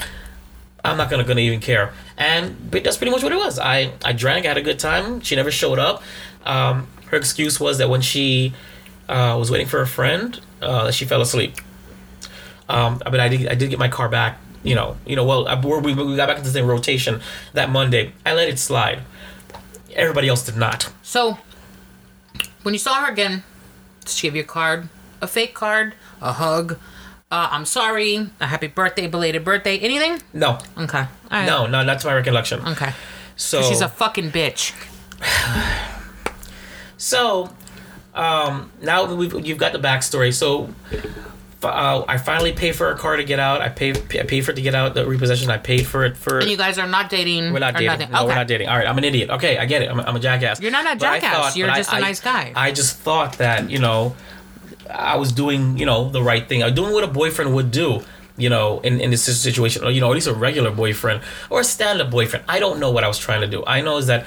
I'm 0.84 0.98
not 0.98 1.10
gonna 1.10 1.24
gonna 1.24 1.40
even 1.40 1.62
care. 1.62 1.94
And 2.18 2.70
that's 2.70 2.98
pretty 2.98 3.12
much 3.12 3.24
what 3.24 3.32
it 3.32 3.38
was. 3.38 3.58
I 3.58 3.94
I 4.04 4.12
drank, 4.12 4.46
I 4.46 4.50
had 4.50 4.58
a 4.58 4.62
good 4.62 4.78
time. 4.78 5.22
She 5.22 5.38
never 5.38 5.52
showed 5.52 5.80
up. 5.80 6.04
Um, 6.46 6.88
her 7.12 7.18
excuse 7.18 7.62
was 7.62 7.78
that 7.78 7.90
when 7.90 8.02
she 8.02 8.54
uh, 9.08 9.38
was 9.40 9.50
waiting 9.50 9.68
for 9.68 9.80
a 9.80 9.88
friend, 9.88 10.38
uh, 10.62 10.92
she 10.92 11.06
fell 11.06 11.22
asleep. 11.22 11.56
Um, 12.68 13.02
but 13.06 13.22
I 13.22 13.30
did 13.30 13.48
I 13.48 13.56
did 13.56 13.70
get 13.70 13.80
my 13.80 13.88
car 13.88 14.10
back. 14.10 14.38
You 14.62 14.76
know, 14.76 14.98
you 15.06 15.16
know. 15.16 15.24
Well, 15.24 15.46
we 15.80 15.94
we 15.94 16.18
got 16.18 16.28
back 16.28 16.40
into 16.40 16.50
the 16.50 16.54
same 16.54 16.68
rotation 16.68 17.22
that 17.54 17.70
Monday. 17.70 18.12
I 18.26 18.34
let 18.34 18.50
it 18.50 18.60
slide. 18.60 19.04
Everybody 19.96 20.28
else 20.28 20.44
did 20.44 20.58
not. 20.58 20.92
So, 21.04 21.38
when 22.64 22.74
you 22.74 22.80
saw 22.80 22.96
her 22.96 23.10
again, 23.10 23.44
did 24.02 24.10
she 24.10 24.28
give 24.28 24.36
you 24.36 24.42
a 24.42 24.46
card? 24.46 24.90
A 25.22 25.28
fake 25.28 25.54
card? 25.54 25.94
A 26.22 26.34
hug? 26.34 26.78
Uh, 27.32 27.48
I'm 27.52 27.66
sorry. 27.66 28.30
A 28.40 28.48
happy 28.48 28.68
birthday, 28.68 29.08
belated 29.08 29.44
birthday, 29.44 29.78
anything? 29.78 30.22
No, 30.34 30.58
Okay. 30.78 31.00
All 31.00 31.08
right. 31.32 31.46
no, 31.46 31.68
no, 31.68 31.84
not 31.84 32.00
to 32.00 32.08
my 32.08 32.16
recollection. 32.16 32.66
Okay. 32.68 32.92
So 33.36 33.62
She's 33.62 33.82
a 33.82 33.90
fucking 33.90 34.32
bitch. 34.32 34.74
So, 37.02 37.50
um, 38.14 38.72
now 38.82 39.16
we've, 39.16 39.34
you've 39.48 39.58
got 39.58 39.72
the 39.72 39.80
backstory. 39.80 40.34
So, 40.34 40.70
uh, 41.64 42.04
I 42.08 42.18
finally 42.18 42.52
pay 42.52 42.72
for 42.72 42.92
a 42.92 42.98
car 42.98 43.16
to 43.16 43.24
get 43.24 43.40
out. 43.40 43.62
I 43.62 43.70
pay 43.70 43.92
I 43.92 44.24
paid 44.24 44.42
for 44.46 44.52
it 44.52 44.56
to 44.56 44.62
get 44.62 44.76
out 44.76 44.94
the 44.94 45.06
repossession. 45.06 45.50
I 45.50 45.58
paid 45.58 45.86
for 45.88 46.06
it 46.06 46.16
for. 46.18 46.40
And 46.40 46.50
you 46.50 46.58
guys 46.58 46.78
are 46.78 46.88
not 46.88 47.10
dating. 47.10 47.52
we're 47.54 47.60
not 47.60 47.74
dating. 47.74 47.88
nothing. 47.88 48.12
No, 48.12 48.20
okay. 48.20 48.28
we're 48.28 48.36
not 48.36 48.48
dating. 48.48 48.68
All 48.68 48.78
right, 48.78 48.88
I'm 48.88 48.98
an 48.98 49.04
idiot. 49.04 49.30
Okay, 49.30 49.58
I 49.58 49.66
get 49.66 49.82
it. 49.82 49.90
I'm, 49.90 50.00
I'm 50.00 50.16
a 50.16 50.20
jackass. 50.20 50.62
You're 50.62 50.72
not 50.72 50.86
a 50.86 50.90
I 50.90 50.96
jackass. 50.96 51.58
You're 51.58 51.68
just 51.68 51.92
a 51.92 52.00
nice 52.00 52.20
guy. 52.20 52.54
I 52.56 52.72
just 52.72 52.98
thought 52.98 53.38
that 53.40 53.70
you 53.70 53.80
know, 53.80 54.16
I 54.90 55.18
was 55.18 55.32
doing 55.32 55.78
you 55.78 55.86
know 55.86 56.10
the 56.10 56.24
right 56.24 56.48
thing. 56.48 56.64
I 56.64 56.68
was 56.68 56.76
doing 56.76 56.94
what 56.94 57.04
a 57.04 57.08
boyfriend 57.08 57.54
would 57.56 57.72
do. 57.72 58.04
You 58.38 58.48
know, 58.48 58.80
in, 58.80 59.02
in 59.02 59.12
this 59.12 59.26
situation, 59.26 59.84
or 59.84 59.92
you 59.92 60.00
know, 60.00 60.10
at 60.10 60.14
least 60.14 60.28
a 60.28 60.34
regular 60.34 60.72
boyfriend 60.72 61.22
or 61.50 61.60
a 61.60 61.64
stand-up 61.66 62.10
boyfriend. 62.10 62.46
I 62.48 62.60
don't 62.60 62.80
know 62.80 62.90
what 62.90 63.04
I 63.04 63.10
was 63.10 63.18
trying 63.18 63.42
to 63.42 63.48
do. 63.48 63.66
I 63.68 63.82
know 63.82 63.98
is 63.98 64.08
that 64.08 64.26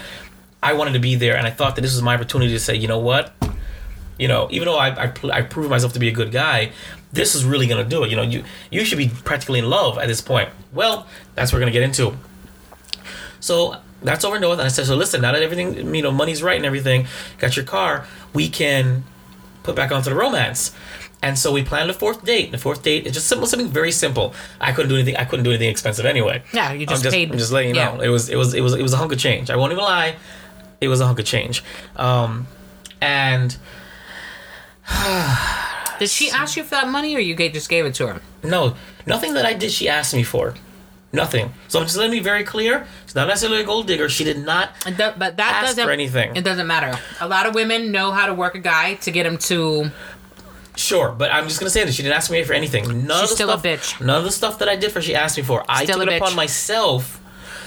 I 0.62 0.75
wanted 0.75 0.92
to 0.92 0.98
be 0.98 1.14
there, 1.14 1.35
and 1.35 1.46
I 1.46 1.51
thought 1.51 1.77
that 1.77 1.81
this 1.81 1.94
was 1.94 2.03
my 2.03 2.14
opportunity 2.14 2.53
to 2.53 2.59
say, 2.61 2.77
you 2.77 2.88
know 2.88 2.98
what, 2.98 3.33
you 4.18 4.29
know, 4.29 4.48
even 4.51 4.66
though 4.66 4.77
I 4.77 5.07
I, 5.07 5.12
I 5.33 5.40
proved 5.40 5.70
myself 5.70 5.94
to 5.94 5.98
be 5.98 6.09
a 6.09 6.12
good 6.12 6.31
guy, 6.31 6.72
this 7.12 7.35
is 7.35 7.44
really 7.44 7.66
gonna 7.66 7.85
do 7.85 8.05
it. 8.05 8.11
You 8.11 8.16
know, 8.16 8.22
you 8.22 8.44
you 8.70 8.85
should 8.85 8.98
be 8.98 9.09
practically 9.09 9.61
in 9.61 9.70
love 9.70 9.96
at 9.96 10.09
this 10.09 10.20
point. 10.20 10.51
Well, 10.75 11.07
that's 11.35 11.51
what 11.51 11.57
we're 11.57 11.62
gonna 11.62 11.72
get 11.72 11.83
into. 11.83 12.16
So 13.40 13.77
that's 14.03 14.25
over 14.25 14.37
and 14.37 14.42
done 14.42 14.51
with. 14.51 14.61
And 14.61 14.66
I 14.66 14.70
said, 14.70 14.87
so 14.87 14.94
listen, 14.94 15.22
now 15.22 15.33
that 15.33 15.42
everything, 15.42 15.94
you 15.94 16.03
know, 16.03 16.11
money's 16.12 16.42
right 16.42 16.57
and 16.57 16.66
everything, 16.66 17.07
got 17.38 17.57
your 17.57 17.64
car, 17.64 18.07
we 18.33 18.48
can 18.48 19.05
put 19.62 19.75
back 19.77 19.92
onto 19.92 20.11
the 20.11 20.16
romance. 20.16 20.72
And 21.22 21.38
so 21.38 21.53
we 21.53 21.62
planned 21.62 21.88
a 21.88 21.94
fourth 21.94 22.25
date. 22.25 22.46
And 22.46 22.55
The 22.55 22.59
fourth 22.59 22.83
date 22.83 23.07
is 23.07 23.14
just 23.14 23.29
simple, 23.29 23.46
something 23.46 23.68
very 23.68 23.92
simple. 23.92 24.35
I 24.61 24.72
couldn't 24.72 24.88
do 24.88 24.96
anything. 24.96 25.16
I 25.16 25.25
couldn't 25.25 25.44
do 25.44 25.51
anything 25.51 25.70
expensive 25.70 26.05
anyway. 26.05 26.42
Yeah, 26.53 26.72
you 26.72 26.85
just 26.87 27.01
I'm 27.01 27.03
just, 27.05 27.14
paid- 27.14 27.31
I'm 27.31 27.38
just 27.38 27.53
letting 27.53 27.70
you 27.70 27.77
yeah. 27.77 27.94
know. 27.94 28.01
It 28.01 28.09
was, 28.09 28.29
it 28.29 28.37
was, 28.37 28.55
it 28.55 28.61
was, 28.61 28.75
it 28.75 28.83
was 28.83 28.92
a 28.92 28.96
hunk 28.96 29.12
of 29.12 29.18
change. 29.18 29.48
I 29.51 29.57
won't 29.57 29.72
even 29.72 29.85
lie. 29.85 30.16
It 30.81 30.88
was 30.88 31.01
a 31.01 31.07
hunk 31.07 31.20
of 31.20 31.25
change. 31.25 31.62
Um, 31.94 32.48
and 33.01 33.57
Did 35.98 36.11
she 36.11 36.31
ask 36.31 36.57
you 36.57 36.64
for 36.64 36.70
that 36.70 36.88
money, 36.88 37.14
or 37.14 37.20
you 37.20 37.37
just 37.37 37.68
gave 37.68 37.87
it 37.87 37.94
to 37.94 38.09
her? 38.09 38.20
no, 38.42 38.75
nothing 39.07 39.35
that 39.35 39.46
I 39.46 39.55
did. 39.55 39.70
She 39.70 39.88
asked 39.88 40.14
me 40.14 40.25
for. 40.25 40.55
Nothing. 41.12 41.53
So 41.68 41.79
I'm 41.79 41.85
just 41.85 41.96
letting 41.96 42.12
me 42.12 42.18
be 42.20 42.25
very 42.25 42.42
clear. 42.42 42.87
She's 43.05 43.14
not 43.14 43.29
necessarily 43.29 43.61
a 43.61 43.64
gold 43.64 43.87
digger. 43.87 44.09
She 44.09 44.25
did 44.25 44.38
not 44.38 44.70
do- 44.85 45.12
but 45.18 45.37
that 45.37 45.57
ask 45.57 45.66
doesn't 45.68 45.85
for 45.85 45.90
anything. 45.90 46.35
It 46.37 46.42
doesn't 46.44 46.66
matter. 46.66 46.98
A 47.20 47.29
lot 47.29 47.44
of 47.46 47.55
women 47.55 47.92
know 47.92 48.12
how 48.12 48.27
to 48.27 48.35
work 48.35 48.55
a 48.55 48.59
guy 48.61 48.94
to 48.94 49.11
get 49.11 49.27
him 49.27 49.37
to. 49.38 49.90
Sure, 50.75 51.12
but 51.12 51.31
I'm 51.31 51.48
just 51.48 51.61
gonna 51.61 51.68
say 51.70 51.85
that 51.85 51.92
she 51.92 52.03
didn't 52.03 52.16
ask 52.16 52.31
me 52.31 52.42
for 52.44 52.55
anything. 52.55 53.07
None 53.07 53.11
of 53.11 53.20
She's 53.20 53.29
the 53.31 53.35
still 53.35 53.51
a 53.51 53.59
stuff, 53.59 53.62
bitch. 53.62 54.01
None 54.01 54.16
of 54.16 54.25
the 54.25 54.31
stuff 54.33 54.59
that 54.61 54.68
I 54.70 54.77
did 54.77 54.90
for 54.90 55.03
she 55.03 55.14
asked 55.14 55.37
me 55.37 55.42
for. 55.42 55.62
I 55.68 55.85
Still 55.85 55.98
took 55.98 56.09
a 56.09 56.12
it 56.12 56.16
upon 56.16 56.35
myself 56.35 57.20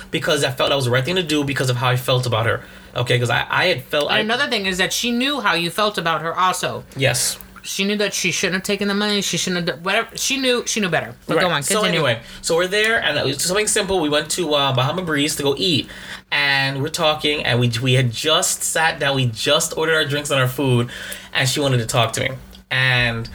because 0.09 0.43
I 0.43 0.49
felt 0.49 0.69
that 0.69 0.75
was 0.75 0.85
the 0.85 0.91
right 0.91 1.05
thing 1.05 1.15
to 1.15 1.23
do 1.23 1.43
because 1.43 1.69
of 1.69 1.75
how 1.77 1.89
I 1.89 1.97
felt 1.97 2.25
about 2.25 2.47
her. 2.47 2.63
Okay, 2.95 3.15
because 3.15 3.29
I, 3.29 3.45
I 3.49 3.65
had 3.65 3.83
felt 3.83 4.09
I, 4.09 4.19
And 4.19 4.31
another 4.31 4.49
thing 4.49 4.65
is 4.65 4.77
that 4.79 4.91
she 4.93 5.11
knew 5.11 5.41
how 5.41 5.53
you 5.53 5.69
felt 5.69 5.97
about 5.99 6.21
her. 6.21 6.33
Also, 6.33 6.83
yes. 6.95 7.37
She 7.65 7.83
knew 7.83 7.97
that 7.97 8.13
she 8.13 8.31
shouldn't 8.31 8.53
have 8.55 8.63
taken 8.63 8.87
the 8.87 8.93
money. 8.93 9.21
She 9.21 9.37
shouldn't 9.37 9.67
have 9.67 9.75
done 9.77 9.83
whatever. 9.83 10.15
She 10.15 10.37
knew. 10.37 10.63
She 10.65 10.79
knew 10.79 10.89
better. 10.89 11.15
But 11.27 11.35
Right. 11.37 11.41
go 11.41 11.49
on. 11.49 11.63
So 11.63 11.83
anyway, 11.83 12.21
so 12.41 12.55
we're 12.55 12.67
there, 12.67 13.01
and 13.01 13.17
it 13.17 13.25
was 13.25 13.43
something 13.43 13.67
simple. 13.67 13.99
We 13.99 14.09
went 14.09 14.29
to 14.31 14.53
uh, 14.53 14.73
Bahama 14.73 15.01
Breeze 15.01 15.35
to 15.37 15.43
go 15.43 15.55
eat, 15.57 15.89
and 16.31 16.81
we're 16.81 16.89
talking, 16.89 17.43
and 17.43 17.59
we 17.59 17.71
we 17.81 17.93
had 17.93 18.11
just 18.11 18.63
sat 18.63 18.99
down. 18.99 19.15
We 19.15 19.25
just 19.25 19.77
ordered 19.77 19.95
our 19.95 20.05
drinks 20.05 20.29
and 20.31 20.39
our 20.39 20.47
food, 20.47 20.89
and 21.33 21.49
she 21.49 21.59
wanted 21.59 21.79
to 21.79 21.85
talk 21.85 22.13
to 22.13 22.21
me, 22.21 22.29
and 22.71 23.29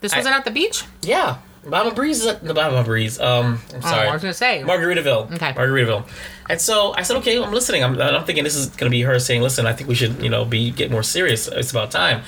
this 0.00 0.14
wasn't 0.14 0.34
at 0.34 0.44
the 0.44 0.50
beach. 0.50 0.84
yeah, 1.02 1.38
Bahama 1.64 1.94
Breeze 1.94 2.20
is 2.20 2.26
at 2.26 2.42
the 2.44 2.54
Bahama 2.54 2.82
Breeze. 2.84 3.20
Um, 3.20 3.60
I'm 3.74 3.82
sorry. 3.82 4.06
Oh, 4.06 4.10
I 4.10 4.12
was 4.14 4.22
gonna 4.22 4.34
say. 4.34 4.62
Margaritaville. 4.64 5.32
Okay. 5.34 5.52
Margaritaville. 5.52 6.08
And 6.48 6.60
so 6.60 6.92
I 6.96 7.02
said, 7.02 7.16
okay, 7.18 7.40
I'm 7.40 7.52
listening. 7.52 7.84
I'm, 7.84 8.00
I'm 8.00 8.24
thinking 8.24 8.42
this 8.42 8.56
is 8.56 8.66
going 8.70 8.90
to 8.90 8.90
be 8.90 9.02
her 9.02 9.20
saying, 9.20 9.40
listen, 9.40 9.66
I 9.66 9.72
think 9.72 9.88
we 9.88 9.94
should, 9.94 10.20
you 10.20 10.28
know, 10.28 10.44
be 10.44 10.72
get 10.72 10.90
more 10.90 11.04
serious. 11.04 11.46
It's 11.46 11.70
about 11.70 11.92
time. 11.92 12.22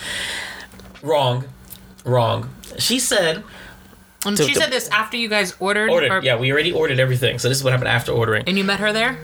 Wrong. 1.02 1.44
Wrong. 2.04 2.48
She 2.78 2.98
said, 2.98 3.42
And 4.24 4.36
to- 4.36 4.44
she 4.44 4.54
to- 4.54 4.60
said 4.60 4.70
this 4.72 4.88
after 4.88 5.16
you 5.16 5.28
guys 5.28 5.54
ordered. 5.60 5.90
ordered. 5.90 6.10
or- 6.10 6.20
Yeah, 6.22 6.36
we 6.36 6.50
already 6.52 6.72
ordered 6.72 6.98
everything. 7.00 7.38
So 7.38 7.48
this 7.48 7.58
is 7.58 7.64
what 7.64 7.72
happened 7.72 7.88
after 7.88 8.12
ordering. 8.12 8.44
And 8.46 8.56
you 8.56 8.64
met 8.64 8.80
her 8.80 8.92
there. 8.92 9.18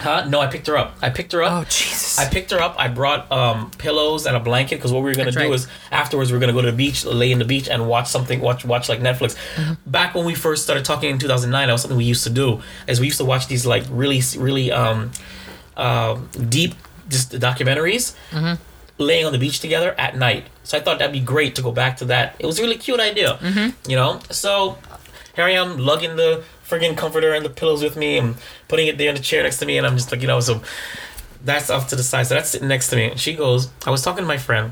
Huh? 0.00 0.24
No, 0.26 0.40
I 0.40 0.48
picked 0.48 0.66
her 0.66 0.76
up. 0.76 0.96
I 1.00 1.10
picked 1.10 1.30
her 1.32 1.42
up. 1.44 1.52
Oh 1.52 1.64
Jesus. 1.68 2.18
I 2.18 2.28
picked 2.28 2.50
her 2.50 2.60
up. 2.60 2.74
I 2.76 2.88
brought 2.88 3.30
um, 3.30 3.70
pillows 3.78 4.26
and 4.26 4.36
a 4.36 4.40
blanket 4.40 4.76
because 4.76 4.92
what 4.92 5.04
we 5.04 5.10
were 5.10 5.14
gonna 5.14 5.26
That's 5.26 5.36
do 5.36 5.42
right. 5.50 5.52
is 5.54 5.68
afterwards 5.92 6.32
we 6.32 6.36
are 6.36 6.40
gonna 6.40 6.52
go 6.52 6.62
to 6.62 6.70
the 6.72 6.76
beach, 6.76 7.04
lay 7.04 7.30
in 7.30 7.38
the 7.38 7.44
beach, 7.44 7.68
and 7.68 7.86
watch 7.86 8.08
something. 8.08 8.40
Watch 8.40 8.64
watch 8.64 8.88
like 8.88 8.98
Netflix. 9.00 9.36
Mm-hmm. 9.54 9.74
Back 9.88 10.16
when 10.16 10.24
we 10.24 10.34
first 10.34 10.64
started 10.64 10.84
talking 10.84 11.10
in 11.10 11.18
2009, 11.20 11.68
that 11.68 11.72
was 11.72 11.82
something 11.82 11.96
we 11.96 12.04
used 12.04 12.24
to 12.24 12.30
do. 12.30 12.60
Is 12.88 12.98
we 12.98 13.06
used 13.06 13.18
to 13.18 13.24
watch 13.24 13.46
these 13.46 13.66
like 13.66 13.84
really 13.88 14.20
really 14.36 14.72
um, 14.72 15.12
uh, 15.76 16.18
deep 16.48 16.74
just 17.08 17.30
documentaries. 17.32 18.16
Mm-hmm. 18.32 18.60
Laying 18.96 19.26
on 19.26 19.32
the 19.32 19.38
beach 19.38 19.58
together 19.58 19.92
at 19.98 20.16
night, 20.16 20.44
so 20.62 20.78
I 20.78 20.80
thought 20.80 21.00
that'd 21.00 21.12
be 21.12 21.18
great 21.18 21.56
to 21.56 21.62
go 21.62 21.72
back 21.72 21.96
to 21.96 22.04
that. 22.04 22.36
It 22.38 22.46
was 22.46 22.60
a 22.60 22.62
really 22.62 22.76
cute 22.76 23.00
idea, 23.00 23.38
Mm-hmm. 23.42 23.90
you 23.90 23.96
know. 23.96 24.20
So 24.30 24.78
here 25.34 25.44
I 25.44 25.50
am 25.50 25.78
lugging 25.78 26.14
the 26.14 26.44
friggin' 26.68 26.96
comforter 26.96 27.32
and 27.34 27.44
the 27.44 27.50
pillows 27.50 27.82
with 27.82 27.96
me 27.96 28.18
and 28.18 28.36
putting 28.68 28.86
it 28.86 28.96
there 28.96 29.08
in 29.08 29.16
the 29.16 29.20
chair 29.20 29.42
next 29.42 29.58
to 29.58 29.66
me, 29.66 29.78
and 29.78 29.84
I'm 29.86 29.96
just 29.96 30.12
like, 30.12 30.20
you 30.20 30.28
know, 30.28 30.38
so 30.38 30.62
that's 31.44 31.70
off 31.70 31.88
to 31.88 31.96
the 31.96 32.04
side. 32.04 32.28
So 32.28 32.34
that's 32.36 32.50
sitting 32.50 32.68
next 32.68 32.88
to 32.90 32.96
me. 32.96 33.10
And 33.10 33.18
she 33.20 33.34
goes, 33.34 33.68
I 33.84 33.90
was 33.90 34.00
talking 34.00 34.22
to 34.22 34.28
my 34.28 34.38
friend, 34.38 34.70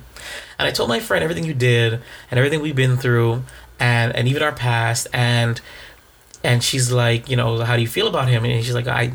and 0.56 0.68
I 0.68 0.70
told 0.70 0.88
my 0.88 1.00
friend 1.00 1.24
everything 1.24 1.44
you 1.44 1.54
did 1.54 1.94
and 2.30 2.38
everything 2.38 2.60
we've 2.62 2.76
been 2.76 2.96
through, 2.98 3.42
and 3.80 4.14
and 4.14 4.28
even 4.28 4.42
our 4.44 4.52
past, 4.52 5.08
and 5.12 5.60
and 6.44 6.62
she's 6.62 6.92
like, 6.92 7.28
you 7.28 7.34
know, 7.36 7.58
how 7.64 7.74
do 7.74 7.82
you 7.82 7.88
feel 7.88 8.06
about 8.06 8.28
him? 8.28 8.44
And 8.44 8.64
she's 8.64 8.74
like, 8.74 8.86
I. 8.86 9.14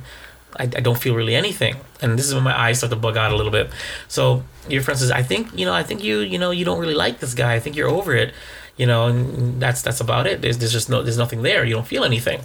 I, 0.60 0.63
I 0.63 0.80
don't 0.82 0.98
feel 0.98 1.13
really 1.13 1.36
anything, 1.36 1.76
and 2.02 2.18
this 2.18 2.28
is 2.28 2.34
when 2.34 2.44
my 2.44 2.58
eyes 2.58 2.78
start 2.78 2.92
to 2.92 2.96
bug 2.96 3.18
out 3.18 3.32
a 3.32 3.36
little 3.36 3.52
bit. 3.52 3.70
So 4.08 4.44
your 4.70 4.82
friend 4.82 5.00
says, 5.00 5.12
"I 5.12 5.24
think 5.24 5.58
you 5.58 5.66
know, 5.66 5.74
I 5.74 5.84
think 5.84 6.04
you 6.04 6.20
you 6.20 6.38
know, 6.38 6.52
you 6.52 6.66
don't 6.66 6.80
really 6.80 6.94
like 6.94 7.20
this 7.20 7.34
guy. 7.34 7.54
I 7.54 7.60
think 7.60 7.76
you're 7.76 7.90
over 7.90 8.16
it, 8.16 8.34
you 8.78 8.86
know, 8.86 9.08
and 9.08 9.62
that's 9.62 9.82
that's 9.82 10.00
about 10.00 10.28
it. 10.28 10.42
There's, 10.42 10.58
there's 10.58 10.72
just 10.72 10.90
no, 10.90 11.02
there's 11.02 11.18
nothing 11.18 11.42
there. 11.42 11.66
You 11.66 11.76
don't 11.76 11.88
feel 11.88 12.04
anything." 12.04 12.42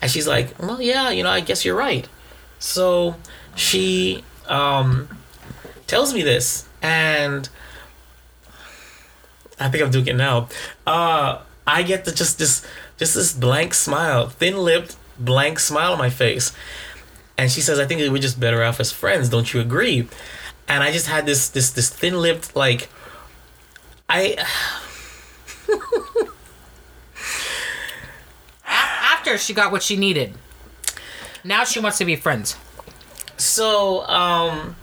And 0.00 0.10
she's 0.10 0.28
like, 0.28 0.58
"Well, 0.58 0.80
yeah, 0.80 1.10
you 1.10 1.22
know, 1.22 1.30
I 1.30 1.40
guess 1.40 1.64
you're 1.64 1.76
right." 1.76 2.08
So 2.58 3.16
she 3.54 4.24
um, 4.48 5.08
tells 5.86 6.12
me 6.14 6.22
this, 6.22 6.68
and 6.82 7.48
I 9.60 9.68
think 9.68 9.82
I'm 9.82 9.90
doing 9.90 10.06
it 10.06 10.16
now. 10.16 10.48
Uh, 10.86 11.40
I 11.66 11.82
get 11.82 12.04
to 12.04 12.14
just 12.14 12.38
this 12.38 12.66
just 12.98 13.14
this 13.14 13.32
blank 13.32 13.74
smile, 13.74 14.28
thin 14.28 14.56
lipped, 14.56 14.96
blank 15.18 15.58
smile 15.58 15.92
on 15.92 15.98
my 15.98 16.10
face. 16.10 16.52
And 17.38 17.50
she 17.50 17.60
says, 17.60 17.78
I 17.78 17.86
think 17.86 18.00
we're 18.10 18.18
just 18.18 18.40
better 18.40 18.62
off 18.64 18.80
as 18.80 18.90
friends, 18.92 19.28
don't 19.28 19.54
you 19.54 19.60
agree? 19.60 20.08
And 20.66 20.82
I 20.82 20.90
just 20.92 21.06
had 21.06 21.24
this 21.24 21.48
this 21.48 21.70
this 21.70 21.88
thin 21.88 22.20
lipped 22.20 22.54
like 22.56 22.88
I 24.08 24.36
After 28.66 29.38
she 29.38 29.54
got 29.54 29.72
what 29.72 29.82
she 29.82 29.96
needed. 29.96 30.34
Now 31.44 31.64
she 31.64 31.80
wants 31.80 31.98
to 31.98 32.04
be 32.04 32.16
friends. 32.16 32.56
so 33.36 34.04
um 34.08 34.74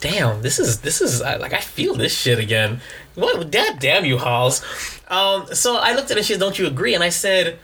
damn 0.00 0.42
this 0.42 0.58
is 0.58 0.80
this 0.80 1.00
is 1.00 1.22
I- 1.22 1.36
like 1.36 1.52
i 1.54 1.60
feel 1.60 1.94
this 1.94 2.12
shit 2.12 2.38
again 2.40 2.80
what 3.14 3.50
dad 3.52 3.78
damn 3.78 4.04
you 4.04 4.18
Holls 4.18 4.62
um 5.08 5.46
so 5.54 5.76
i 5.76 5.94
looked 5.94 6.10
at 6.10 6.16
her 6.16 6.18
and 6.18 6.26
she 6.26 6.32
said 6.34 6.40
don't 6.40 6.58
you 6.58 6.66
agree 6.66 6.92
and 6.94 7.04
i 7.04 7.08
said 7.08 7.58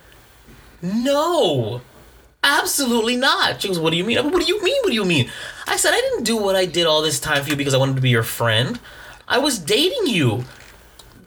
no 0.81 1.83
absolutely 2.45 3.17
not 3.17 3.61
she 3.61 3.69
goes 3.69 3.79
what 3.79 3.91
do 3.91 3.97
you 3.97 4.05
mean 4.05 4.19
I 4.19 4.21
what 4.23 4.41
do 4.41 4.47
you 4.47 4.63
mean 4.63 4.79
what 4.83 4.89
do 4.89 4.95
you 4.95 5.05
mean 5.05 5.31
i 5.67 5.77
said 5.77 5.95
i 5.95 6.01
didn't 6.01 6.25
do 6.25 6.37
what 6.37 6.57
i 6.57 6.67
did 6.67 6.87
all 6.87 7.03
this 7.03 7.21
time 7.21 7.43
for 7.43 7.51
you 7.51 7.57
because 7.57 7.75
i 7.75 7.79
wanted 7.79 7.97
to 7.97 8.03
be 8.03 8.11
your 8.11 8.25
friend 8.25 8.81
i 9.29 9.39
was 9.39 9.59
dating 9.59 10.07
you 10.07 10.45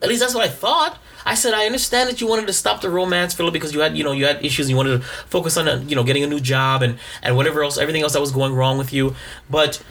at 0.02 0.08
least 0.08 0.20
that's 0.20 0.34
what 0.34 0.44
i 0.44 0.48
thought 0.48 0.98
I 1.26 1.34
said, 1.34 1.54
I 1.54 1.66
understand 1.66 2.08
that 2.08 2.20
you 2.20 2.28
wanted 2.28 2.46
to 2.46 2.52
stop 2.52 2.80
the 2.80 2.88
romance, 2.88 3.34
Philip, 3.34 3.52
because 3.52 3.74
you 3.74 3.80
had, 3.80 3.98
you 3.98 4.04
know, 4.04 4.12
you 4.12 4.26
had 4.26 4.44
issues. 4.44 4.66
And 4.66 4.70
you 4.70 4.76
wanted 4.76 5.00
to 5.00 5.06
focus 5.26 5.56
on, 5.56 5.66
uh, 5.66 5.82
you 5.84 5.96
know, 5.96 6.04
getting 6.04 6.22
a 6.22 6.26
new 6.28 6.38
job 6.38 6.82
and 6.82 7.00
and 7.20 7.36
whatever 7.36 7.64
else, 7.64 7.76
everything 7.76 8.02
else 8.02 8.12
that 8.12 8.20
was 8.20 8.30
going 8.30 8.54
wrong 8.54 8.78
with 8.78 8.92
you. 8.92 9.16
But 9.50 9.82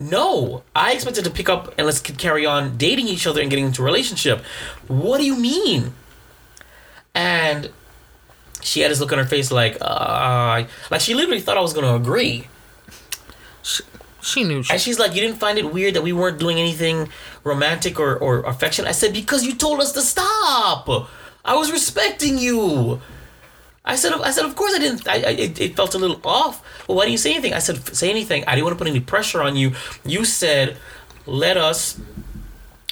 no, 0.00 0.62
I 0.74 0.92
expected 0.94 1.24
to 1.24 1.30
pick 1.30 1.50
up 1.50 1.74
and 1.76 1.86
let's 1.86 2.00
carry 2.00 2.46
on 2.46 2.78
dating 2.78 3.08
each 3.08 3.26
other 3.26 3.42
and 3.42 3.50
getting 3.50 3.66
into 3.66 3.82
a 3.82 3.84
relationship. 3.84 4.42
What 4.88 5.18
do 5.18 5.26
you 5.26 5.36
mean? 5.36 5.92
And 7.14 7.70
she 8.64 8.80
had 8.80 8.90
this 8.90 9.00
look 9.00 9.12
on 9.12 9.18
her 9.18 9.24
face 9.26 9.52
like, 9.52 9.76
uh, 9.80 10.64
like 10.90 11.00
she 11.00 11.14
literally 11.14 11.40
thought 11.40 11.56
I 11.56 11.60
was 11.60 11.72
gonna 11.72 11.94
agree. 11.94 12.48
She 13.62 13.82
she 14.22 14.42
knew. 14.42 14.62
She, 14.62 14.72
And 14.72 14.80
she's 14.80 14.98
like, 14.98 15.14
You 15.14 15.20
didn't 15.20 15.38
find 15.38 15.58
it 15.58 15.72
weird 15.72 15.94
that 15.94 16.02
we 16.02 16.12
weren't 16.12 16.38
doing 16.38 16.58
anything 16.58 17.10
romantic 17.44 18.00
or, 18.00 18.16
or 18.16 18.40
affection? 18.44 18.86
I 18.86 18.92
said, 18.92 19.12
Because 19.12 19.44
you 19.44 19.54
told 19.54 19.80
us 19.80 19.92
to 19.92 20.00
stop. 20.00 20.88
I 21.44 21.54
was 21.54 21.70
respecting 21.70 22.38
you. 22.38 23.00
I 23.84 23.96
said, 23.96 24.14
I 24.14 24.30
said, 24.30 24.46
of 24.46 24.56
course 24.56 24.72
I 24.74 24.78
didn't. 24.78 25.06
I, 25.06 25.16
I 25.16 25.30
it, 25.32 25.60
it 25.60 25.76
felt 25.76 25.94
a 25.94 25.98
little 25.98 26.18
off. 26.24 26.62
Well, 26.88 26.96
why 26.96 27.04
didn't 27.04 27.12
you 27.12 27.18
say 27.18 27.32
anything? 27.32 27.52
I 27.52 27.58
said, 27.58 27.94
say 27.94 28.08
anything. 28.08 28.42
I 28.46 28.54
didn't 28.54 28.64
want 28.64 28.78
to 28.78 28.82
put 28.82 28.88
any 28.88 29.00
pressure 29.00 29.42
on 29.42 29.56
you. 29.56 29.72
You 30.06 30.24
said, 30.24 30.78
let 31.26 31.58
us 31.58 32.00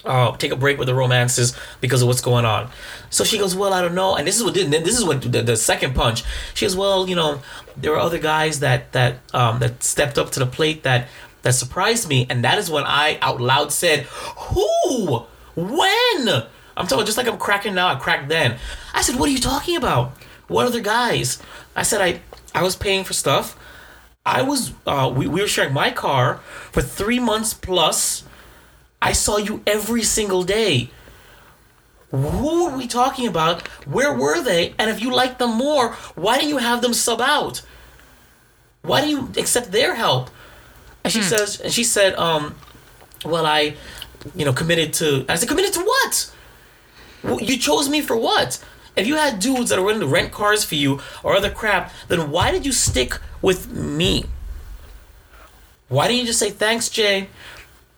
uh, 0.05 0.37
take 0.37 0.53
a 0.53 0.57
break 0.57 0.79
with 0.79 0.87
the 0.89 0.95
romances 0.95 1.57
because 1.81 2.03
of 2.03 2.09
what's 2.09 2.21
going 2.21 2.45
on. 2.45 2.71
So 3.11 3.25
she 3.25 3.39
goes, 3.39 3.55
well, 3.55 3.73
I 3.73 3.81
don't 3.81 3.95
know. 3.95 4.17
And 4.17 4.27
this 4.27 4.37
is 4.37 4.45
what 4.45 4.55
this 4.55 4.99
is 4.99 5.05
what 5.05 5.23
the, 5.23 5.43
the 5.43 5.57
second 5.57 5.95
punch. 5.95 6.25
She 6.55 6.65
goes, 6.65 6.77
well, 6.77 7.09
you 7.09 7.15
know, 7.15 7.43
there 7.77 7.93
were 7.93 7.99
other 7.99 8.19
guys 8.19 8.61
that 8.61 8.93
that 8.93 9.19
um, 9.35 9.59
that 9.61 9.83
stepped 9.83 10.19
up 10.19 10.31
to 10.33 10.41
the 10.41 10.47
plate 10.47 10.83
that 10.83 11.09
that 11.43 11.55
surprised 11.55 12.09
me, 12.09 12.27
and 12.31 12.45
that 12.45 12.59
is 12.59 12.71
when 12.71 12.85
I 12.85 13.19
out 13.21 13.41
loud 13.41 13.73
said, 13.73 14.01
who, 14.05 15.25
when? 15.57 16.29
I'm 16.77 16.87
talking 16.87 17.05
just 17.05 17.19
like 17.19 17.29
I'm 17.29 17.39
cracking 17.39 17.75
now. 17.75 17.89
I 17.89 17.97
cracked 17.97 18.29
then. 18.29 18.59
I 18.95 19.03
said, 19.03 19.17
what 19.17 19.29
are 19.29 19.33
you 19.33 19.41
talking 19.41 19.77
about? 19.77 20.13
What 20.49 20.67
other 20.67 20.81
guys? 20.81 21.43
I 21.77 21.83
said, 21.83 22.01
I 22.01 22.21
I 22.55 22.63
was 22.63 22.77
paying 22.77 23.05
for 23.05 23.13
stuff. 23.13 23.59
I 24.25 24.43
was 24.43 24.73
uh, 24.87 25.13
we, 25.15 25.27
we 25.27 25.41
were 25.41 25.49
sharing 25.49 25.75
my 25.75 25.91
car 25.91 26.37
for 26.71 26.83
three 26.83 27.19
months 27.19 27.55
plus. 27.55 28.25
I 29.03 29.13
saw 29.13 29.37
you 29.37 29.63
every 29.67 30.05
single 30.05 30.45
day. 30.45 30.91
Who 32.13 32.67
are 32.67 32.77
we 32.77 32.87
talking 32.87 33.27
about? 33.27 33.67
Where 33.87 34.13
were 34.15 34.41
they? 34.43 34.75
And 34.79 34.89
if 34.89 35.03
you 35.03 35.13
liked 35.13 35.41
them 35.41 35.57
more, 35.57 35.95
why 36.15 36.37
didn't 36.37 36.51
you 36.51 36.59
have 36.59 36.83
them 36.83 36.95
sub 36.95 37.21
out? 37.21 37.63
Why 38.83 39.01
didn't 39.01 39.11
you 39.11 39.43
accept 39.43 39.73
their 39.73 39.97
help? 39.97 40.31
And 41.03 41.13
she 41.13 41.21
says, 41.23 41.61
and 41.61 41.73
she 41.73 41.83
said, 41.83 42.15
um, 42.15 42.55
well, 43.25 43.45
I, 43.45 43.75
you 44.37 44.45
know, 44.45 44.53
committed 44.53 44.93
to. 44.95 45.25
I 45.29 45.35
said, 45.35 45.49
committed 45.49 45.73
to 45.75 45.81
what? 45.81 46.33
You 47.43 47.59
chose 47.59 47.89
me 47.89 48.03
for 48.03 48.17
what? 48.17 48.63
If 48.95 49.07
you 49.07 49.17
had 49.17 49.41
dudes 49.41 49.71
that 49.71 49.79
are 49.79 49.83
willing 49.83 50.01
to 50.01 50.07
rent 50.07 50.33
cars 50.33 50.65
for 50.65 50.77
you 50.77 51.01
or 51.25 51.35
other 51.35 51.51
crap, 51.51 51.93
then 52.07 52.31
why 52.31 52.53
did 52.53 52.65
you 52.65 52.73
stick 52.73 53.19
with 53.41 53.73
me? 53.73 54.27
Why 55.89 56.09
didn't 56.09 56.21
you 56.21 56.27
just 56.27 56.39
say 56.39 56.51
thanks, 56.51 56.89
Jay? 56.89 57.29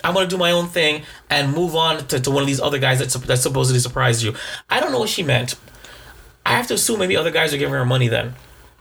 I'm 0.05 0.15
gonna 0.15 0.27
do 0.27 0.37
my 0.37 0.53
own 0.53 0.69
thing 0.69 1.03
and 1.31 1.53
move 1.53 1.75
on 1.75 2.07
to, 2.09 2.21
to 2.21 2.31
one 2.31 2.43
of 2.43 2.47
these 2.47 2.61
other 2.61 2.79
guys 2.79 2.99
that, 2.99 3.11
that 3.27 3.39
supposedly 3.39 3.81
surprised 3.81 4.23
you. 4.23 4.35
I 4.71 4.79
don't 4.79 4.93
know 4.93 5.01
what 5.01 5.09
she 5.09 5.23
meant. 5.23 5.57
I 6.47 6.51
have 6.51 6.67
to 6.69 6.75
assume 6.75 6.99
maybe 6.99 7.17
other 7.17 7.31
guys 7.31 7.55
are 7.55 7.59
giving 7.59 7.75
her 7.75 7.87
money 7.87 8.09
then. 8.09 8.35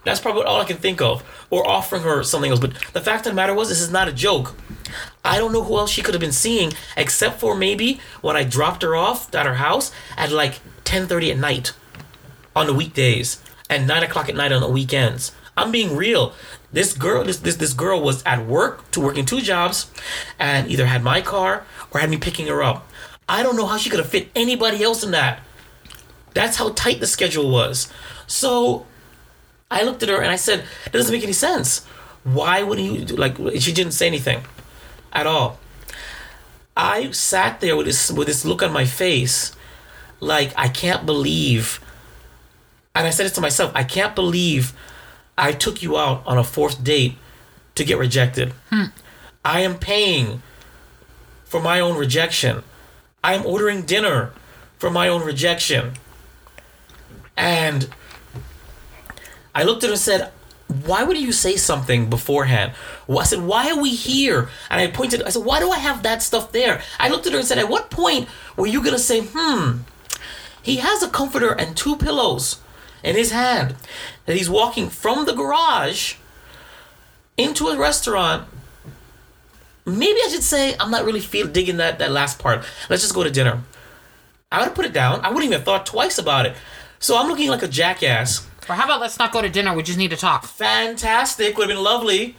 That's 0.04 0.20
probably 0.20 0.42
all 0.42 0.60
I 0.60 0.66
can 0.66 0.76
think 0.76 1.00
of. 1.00 1.24
Or 1.50 1.66
offering 1.66 2.02
her 2.02 2.22
something 2.22 2.50
else. 2.50 2.60
But 2.60 2.74
the 2.92 3.00
fact 3.00 3.26
of 3.26 3.32
the 3.32 3.36
matter 3.36 3.54
was, 3.54 3.70
this 3.70 3.80
is 3.80 3.90
not 3.90 4.06
a 4.06 4.12
joke. 4.12 4.54
I 5.24 5.38
don't 5.38 5.52
know 5.52 5.64
who 5.64 5.78
else 5.78 5.90
she 5.90 6.02
could 6.02 6.14
have 6.14 6.20
been 6.20 6.30
seeing 6.30 6.72
except 6.96 7.40
for 7.40 7.54
maybe 7.54 8.00
when 8.20 8.36
I 8.36 8.44
dropped 8.44 8.82
her 8.82 8.94
off 8.94 9.34
at 9.34 9.46
her 9.46 9.54
house 9.54 9.90
at 10.16 10.30
like 10.30 10.60
10:30 10.84 11.30
at 11.30 11.38
night 11.38 11.72
on 12.54 12.66
the 12.66 12.74
weekdays 12.74 13.42
and 13.70 13.86
9 13.88 14.02
o'clock 14.02 14.28
at 14.28 14.36
night 14.36 14.52
on 14.52 14.60
the 14.60 14.68
weekends. 14.68 15.32
I'm 15.56 15.72
being 15.72 15.96
real. 15.96 16.34
This 16.74 16.92
girl, 16.92 17.22
this, 17.22 17.38
this 17.38 17.54
this 17.54 17.72
girl 17.72 18.02
was 18.02 18.20
at 18.24 18.46
work 18.46 18.90
to 18.90 19.00
working 19.00 19.24
two 19.24 19.40
jobs, 19.40 19.88
and 20.40 20.68
either 20.68 20.86
had 20.86 21.04
my 21.04 21.20
car 21.20 21.64
or 21.92 22.00
had 22.00 22.10
me 22.10 22.16
picking 22.16 22.48
her 22.48 22.64
up. 22.64 22.90
I 23.28 23.44
don't 23.44 23.54
know 23.54 23.66
how 23.66 23.76
she 23.76 23.90
could 23.90 24.00
have 24.00 24.08
fit 24.08 24.28
anybody 24.34 24.82
else 24.82 25.04
in 25.04 25.12
that. 25.12 25.38
That's 26.34 26.56
how 26.56 26.70
tight 26.70 26.98
the 26.98 27.06
schedule 27.06 27.48
was. 27.48 27.92
So 28.26 28.86
I 29.70 29.84
looked 29.84 30.02
at 30.02 30.08
her 30.08 30.20
and 30.20 30.32
I 30.32 30.36
said, 30.36 30.64
"That 30.86 30.94
doesn't 30.94 31.12
make 31.14 31.22
any 31.22 31.32
sense. 31.32 31.86
Why 32.24 32.64
wouldn't 32.64 32.92
you 32.92 33.04
do, 33.04 33.14
like?" 33.14 33.36
She 33.60 33.72
didn't 33.72 33.92
say 33.92 34.08
anything 34.08 34.42
at 35.12 35.28
all. 35.28 35.60
I 36.76 37.12
sat 37.12 37.60
there 37.60 37.76
with 37.76 37.86
this 37.86 38.10
with 38.10 38.26
this 38.26 38.44
look 38.44 38.64
on 38.64 38.72
my 38.72 38.84
face, 38.84 39.54
like 40.18 40.52
I 40.56 40.66
can't 40.66 41.06
believe. 41.06 41.78
And 42.96 43.06
I 43.06 43.10
said 43.10 43.26
it 43.26 43.34
to 43.34 43.40
myself: 43.40 43.70
I 43.76 43.84
can't 43.84 44.16
believe 44.16 44.74
I 45.36 45.52
took 45.52 45.82
you 45.82 45.96
out 45.98 46.22
on 46.26 46.38
a 46.38 46.44
fourth 46.44 46.82
date 46.84 47.16
to 47.74 47.84
get 47.84 47.98
rejected. 47.98 48.52
I 49.44 49.60
am 49.60 49.78
paying 49.78 50.42
for 51.44 51.60
my 51.60 51.80
own 51.80 51.96
rejection. 51.96 52.62
I 53.22 53.34
am 53.34 53.44
ordering 53.44 53.82
dinner 53.82 54.32
for 54.78 54.90
my 54.90 55.08
own 55.08 55.22
rejection. 55.22 55.94
And 57.36 57.88
I 59.54 59.62
looked 59.64 59.82
at 59.82 59.88
her 59.88 59.92
and 59.94 60.00
said, 60.00 60.30
Why 60.68 61.02
would 61.02 61.16
you 61.18 61.32
say 61.32 61.56
something 61.56 62.08
beforehand? 62.08 62.72
Well, 63.06 63.18
I 63.20 63.24
said, 63.24 63.42
Why 63.42 63.70
are 63.70 63.80
we 63.80 63.90
here? 63.90 64.48
And 64.70 64.80
I 64.80 64.86
pointed, 64.88 65.22
I 65.22 65.30
said, 65.30 65.44
Why 65.44 65.58
do 65.58 65.70
I 65.70 65.78
have 65.78 66.02
that 66.04 66.22
stuff 66.22 66.52
there? 66.52 66.80
I 66.98 67.08
looked 67.08 67.26
at 67.26 67.32
her 67.32 67.38
and 67.38 67.46
said, 67.46 67.58
At 67.58 67.68
what 67.68 67.90
point 67.90 68.28
were 68.56 68.66
you 68.66 68.80
going 68.80 68.92
to 68.94 68.98
say, 68.98 69.20
Hmm, 69.22 69.78
he 70.62 70.76
has 70.76 71.02
a 71.02 71.08
comforter 71.08 71.52
and 71.52 71.76
two 71.76 71.96
pillows 71.96 72.60
in 73.04 73.14
his 73.14 73.30
hand 73.30 73.76
that 74.26 74.36
he's 74.36 74.50
walking 74.50 74.88
from 74.88 75.26
the 75.26 75.34
garage 75.34 76.14
into 77.36 77.68
a 77.68 77.76
restaurant? 77.78 78.48
Maybe 79.86 80.18
I 80.24 80.28
should 80.30 80.42
say, 80.42 80.74
I'm 80.80 80.90
not 80.90 81.04
really 81.04 81.20
feel 81.20 81.46
digging 81.46 81.76
that, 81.76 81.98
that 81.98 82.10
last 82.10 82.38
part. 82.38 82.64
Let's 82.88 83.02
just 83.02 83.14
go 83.14 83.22
to 83.22 83.30
dinner. 83.30 83.62
I 84.50 84.58
would 84.58 84.66
have 84.66 84.74
put 84.74 84.86
it 84.86 84.92
down. 84.92 85.20
I 85.20 85.28
wouldn't 85.28 85.44
even 85.44 85.58
have 85.58 85.64
thought 85.64 85.84
twice 85.84 86.16
about 86.16 86.46
it. 86.46 86.56
So 86.98 87.18
I'm 87.18 87.28
looking 87.28 87.50
like 87.50 87.62
a 87.62 87.68
jackass. 87.68 88.46
or 88.68 88.74
how 88.76 88.84
about 88.84 89.00
let's 89.00 89.18
not 89.18 89.30
go 89.30 89.42
to 89.42 89.48
dinner? 89.48 89.74
We 89.74 89.82
just 89.82 89.98
need 89.98 90.10
to 90.10 90.16
talk. 90.16 90.46
fantastic. 90.46 91.58
Would 91.58 91.68
have 91.68 91.76
been 91.76 91.84
lovely. 91.84 92.36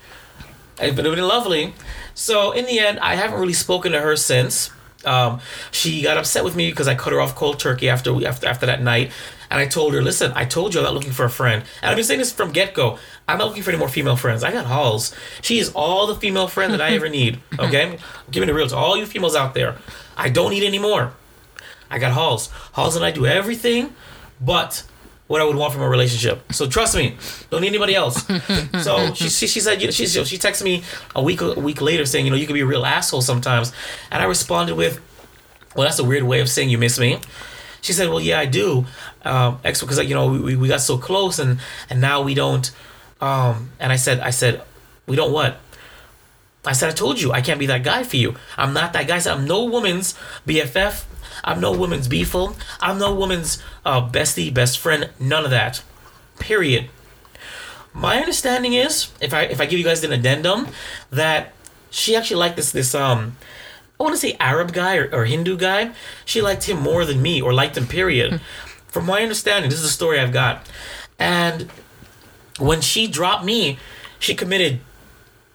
It 0.81 0.95
would 0.95 1.05
have 1.05 1.15
been 1.15 1.27
lovely. 1.27 1.73
So 2.15 2.51
in 2.51 2.65
the 2.65 2.79
end, 2.79 2.99
I 2.99 3.15
haven't 3.15 3.39
really 3.39 3.53
spoken 3.53 3.91
to 3.91 4.01
her 4.01 4.15
since. 4.15 4.71
Um, 5.03 5.39
she 5.71 6.01
got 6.01 6.17
upset 6.17 6.43
with 6.43 6.55
me 6.55 6.71
because 6.71 6.87
I 6.87 6.95
cut 6.95 7.13
her 7.13 7.21
off 7.21 7.35
cold 7.35 7.59
turkey 7.59 7.89
after 7.89 8.11
we, 8.13 8.25
after 8.25 8.47
after 8.47 8.65
that 8.65 8.81
night, 8.81 9.11
and 9.49 9.59
I 9.59 9.65
told 9.65 9.93
her, 9.93 10.01
"Listen, 10.01 10.31
I 10.35 10.45
told 10.45 10.73
you 10.73 10.79
I'm 10.79 10.85
not 10.85 10.93
looking 10.93 11.11
for 11.11 11.25
a 11.25 11.29
friend." 11.29 11.63
And 11.81 11.89
I've 11.89 11.95
been 11.95 12.05
saying 12.05 12.19
this 12.19 12.31
from 12.31 12.51
get 12.51 12.73
go. 12.73 12.97
I'm 13.27 13.37
not 13.37 13.47
looking 13.47 13.63
for 13.63 13.71
any 13.71 13.79
more 13.79 13.89
female 13.89 14.15
friends. 14.15 14.43
I 14.43 14.51
got 14.51 14.65
Holls. 14.65 15.13
She 15.41 15.59
is 15.59 15.71
all 15.73 16.07
the 16.07 16.15
female 16.15 16.47
friend 16.47 16.73
that 16.73 16.81
I 16.81 16.91
ever 16.91 17.09
need. 17.09 17.39
Okay, 17.59 17.97
giving 18.29 18.49
it 18.49 18.51
real 18.51 18.67
to 18.67 18.75
all 18.75 18.97
you 18.97 19.05
females 19.05 19.35
out 19.35 19.53
there. 19.53 19.77
I 20.17 20.29
don't 20.29 20.51
need 20.51 20.63
any 20.63 20.79
more. 20.79 21.13
I 21.89 21.99
got 21.99 22.11
Holls. 22.11 22.49
Holls 22.73 22.95
and 22.95 23.05
I 23.05 23.11
do 23.11 23.25
everything, 23.25 23.93
but 24.41 24.83
what 25.27 25.41
I 25.41 25.45
would 25.45 25.55
want 25.55 25.73
from 25.73 25.81
a 25.81 25.89
relationship. 25.89 26.51
So 26.53 26.67
trust 26.67 26.95
me, 26.95 27.15
don't 27.49 27.61
need 27.61 27.69
anybody 27.69 27.95
else. 27.95 28.25
so 28.83 29.13
she, 29.13 29.29
she, 29.29 29.47
she 29.47 29.59
said, 29.59 29.81
you 29.81 29.87
know, 29.87 29.91
she, 29.91 30.05
she 30.05 30.37
texted 30.37 30.63
me 30.63 30.83
a 31.15 31.23
week 31.23 31.41
a 31.41 31.59
week 31.59 31.81
later 31.81 32.05
saying, 32.05 32.25
you 32.25 32.31
know, 32.31 32.37
you 32.37 32.45
can 32.45 32.53
be 32.53 32.61
a 32.61 32.65
real 32.65 32.85
asshole 32.85 33.21
sometimes. 33.21 33.71
And 34.11 34.21
I 34.21 34.25
responded 34.25 34.75
with, 34.75 35.01
well, 35.75 35.85
that's 35.85 35.99
a 35.99 36.03
weird 36.03 36.23
way 36.23 36.41
of 36.41 36.49
saying 36.49 36.69
you 36.69 36.77
miss 36.77 36.99
me. 36.99 37.19
She 37.85 37.93
said, 37.93 38.09
well, 38.09 38.19
yeah, 38.19 38.39
I 38.39 38.47
do. 38.47 38.87
Um, 39.23 39.59
because 39.61 39.99
you 40.09 40.15
know 40.15 40.25
we, 40.25 40.55
we 40.55 40.67
got 40.67 40.81
so 40.81 40.97
close 40.97 41.37
and 41.37 41.59
and 41.87 42.01
now 42.01 42.23
we 42.23 42.33
don't. 42.33 42.71
Um, 43.21 43.69
and 43.79 43.93
I 43.93 43.95
said, 43.95 44.19
I 44.21 44.31
said, 44.31 44.63
we 45.05 45.15
don't 45.15 45.31
what? 45.31 45.59
I 46.65 46.73
said, 46.73 46.89
I 46.89 46.93
told 46.93 47.21
you, 47.21 47.31
I 47.31 47.41
can't 47.41 47.59
be 47.59 47.67
that 47.67 47.83
guy 47.83 48.01
for 48.01 48.15
you. 48.17 48.33
I'm 48.57 48.73
not 48.73 48.91
that 48.93 49.07
guy. 49.07 49.17
I 49.17 49.19
said, 49.19 49.37
I'm 49.37 49.45
no 49.45 49.65
woman's 49.65 50.15
BFF. 50.47 51.05
I'm 51.43 51.61
no 51.61 51.71
woman's 51.73 52.07
beefle. 52.07 52.55
I'm 52.81 52.97
no 52.97 53.13
woman's 53.13 53.61
uh, 53.85 54.09
bestie, 54.09 54.51
best 54.51 54.79
friend. 54.79 55.11
None 55.19 55.45
of 55.45 55.51
that. 55.51 55.83
Period. 56.39 56.89
My 57.93 58.17
understanding 58.17 58.73
is, 58.73 59.11
if 59.21 59.31
I 59.31 59.43
if 59.43 59.61
I 59.61 59.67
give 59.67 59.77
you 59.77 59.85
guys 59.85 60.03
an 60.03 60.11
addendum, 60.11 60.69
that 61.11 61.53
she 61.91 62.15
actually 62.15 62.37
liked 62.37 62.55
this 62.55 62.71
this 62.71 62.95
um, 62.95 63.37
I 63.99 64.03
want 64.03 64.13
to 64.13 64.19
say 64.19 64.35
Arab 64.39 64.73
guy 64.73 64.97
or, 64.97 65.09
or 65.13 65.25
Hindu 65.25 65.57
guy. 65.57 65.91
She 66.25 66.41
liked 66.41 66.65
him 66.65 66.79
more 66.79 67.05
than 67.05 67.21
me, 67.21 67.41
or 67.41 67.53
liked 67.53 67.77
him. 67.77 67.87
Period. 67.87 68.33
Hmm. 68.33 68.37
From 68.87 69.05
my 69.05 69.21
understanding, 69.21 69.69
this 69.69 69.79
is 69.79 69.85
the 69.85 69.91
story 69.91 70.19
I've 70.19 70.33
got. 70.33 70.67
And 71.19 71.69
when 72.59 72.81
she 72.81 73.07
dropped 73.07 73.43
me, 73.43 73.77
she 74.19 74.35
committed 74.35 74.79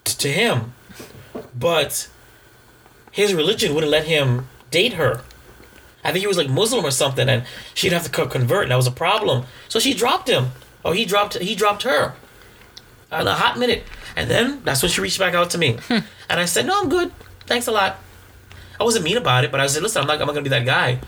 t- 0.05 0.15
to 0.19 0.29
him, 0.31 0.75
but 1.59 2.09
his 3.11 3.35
religion 3.35 3.75
wouldn't 3.75 3.91
let 3.91 4.05
him 4.05 4.49
date 4.71 4.95
her. 4.95 5.23
I 6.05 6.13
think 6.13 6.21
he 6.23 6.27
was 6.27 6.39
like 6.39 6.49
Muslim 6.49 6.85
or 6.85 6.91
something, 6.91 7.29
and 7.29 7.45
she'd 7.75 7.93
have 7.93 8.05
to 8.05 8.11
co- 8.11 8.27
convert, 8.27 8.65
and 8.65 8.71
that 8.71 8.77
was 8.77 8.87
a 8.87 8.93
problem. 8.93 9.45
So 9.69 9.79
she 9.79 9.95
dropped 9.95 10.29
him, 10.29 10.51
Oh, 10.85 10.93
he 10.93 11.05
dropped 11.05 11.39
he 11.39 11.55
dropped 11.55 11.83
her. 11.83 12.15
In 13.13 13.27
a 13.27 13.35
hot 13.35 13.59
minute, 13.59 13.85
and 14.15 14.31
then 14.31 14.63
that's 14.65 14.83
when 14.83 14.91
she 14.91 15.01
reached 15.01 15.19
back 15.19 15.35
out 15.35 15.51
to 15.51 15.59
me, 15.59 15.79
hmm. 15.89 15.99
and 16.29 16.39
I 16.41 16.45
said, 16.45 16.65
"No, 16.65 16.81
I'm 16.81 16.89
good. 16.89 17.11
Thanks 17.47 17.67
a 17.67 17.73
lot." 17.73 17.99
I 18.81 18.85
wasn't 18.85 19.05
mean 19.05 19.19
about 19.19 19.45
it, 19.45 19.53
but 19.53 19.61
I 19.61 19.67
said, 19.67 19.83
"Listen, 19.83 20.03
I'm 20.03 20.09
not 20.09 20.21
I'm 20.21 20.27
not 20.27 20.33
gonna 20.33 20.43
be 20.43 20.51
that 20.51 20.65
guy." 20.65 21.01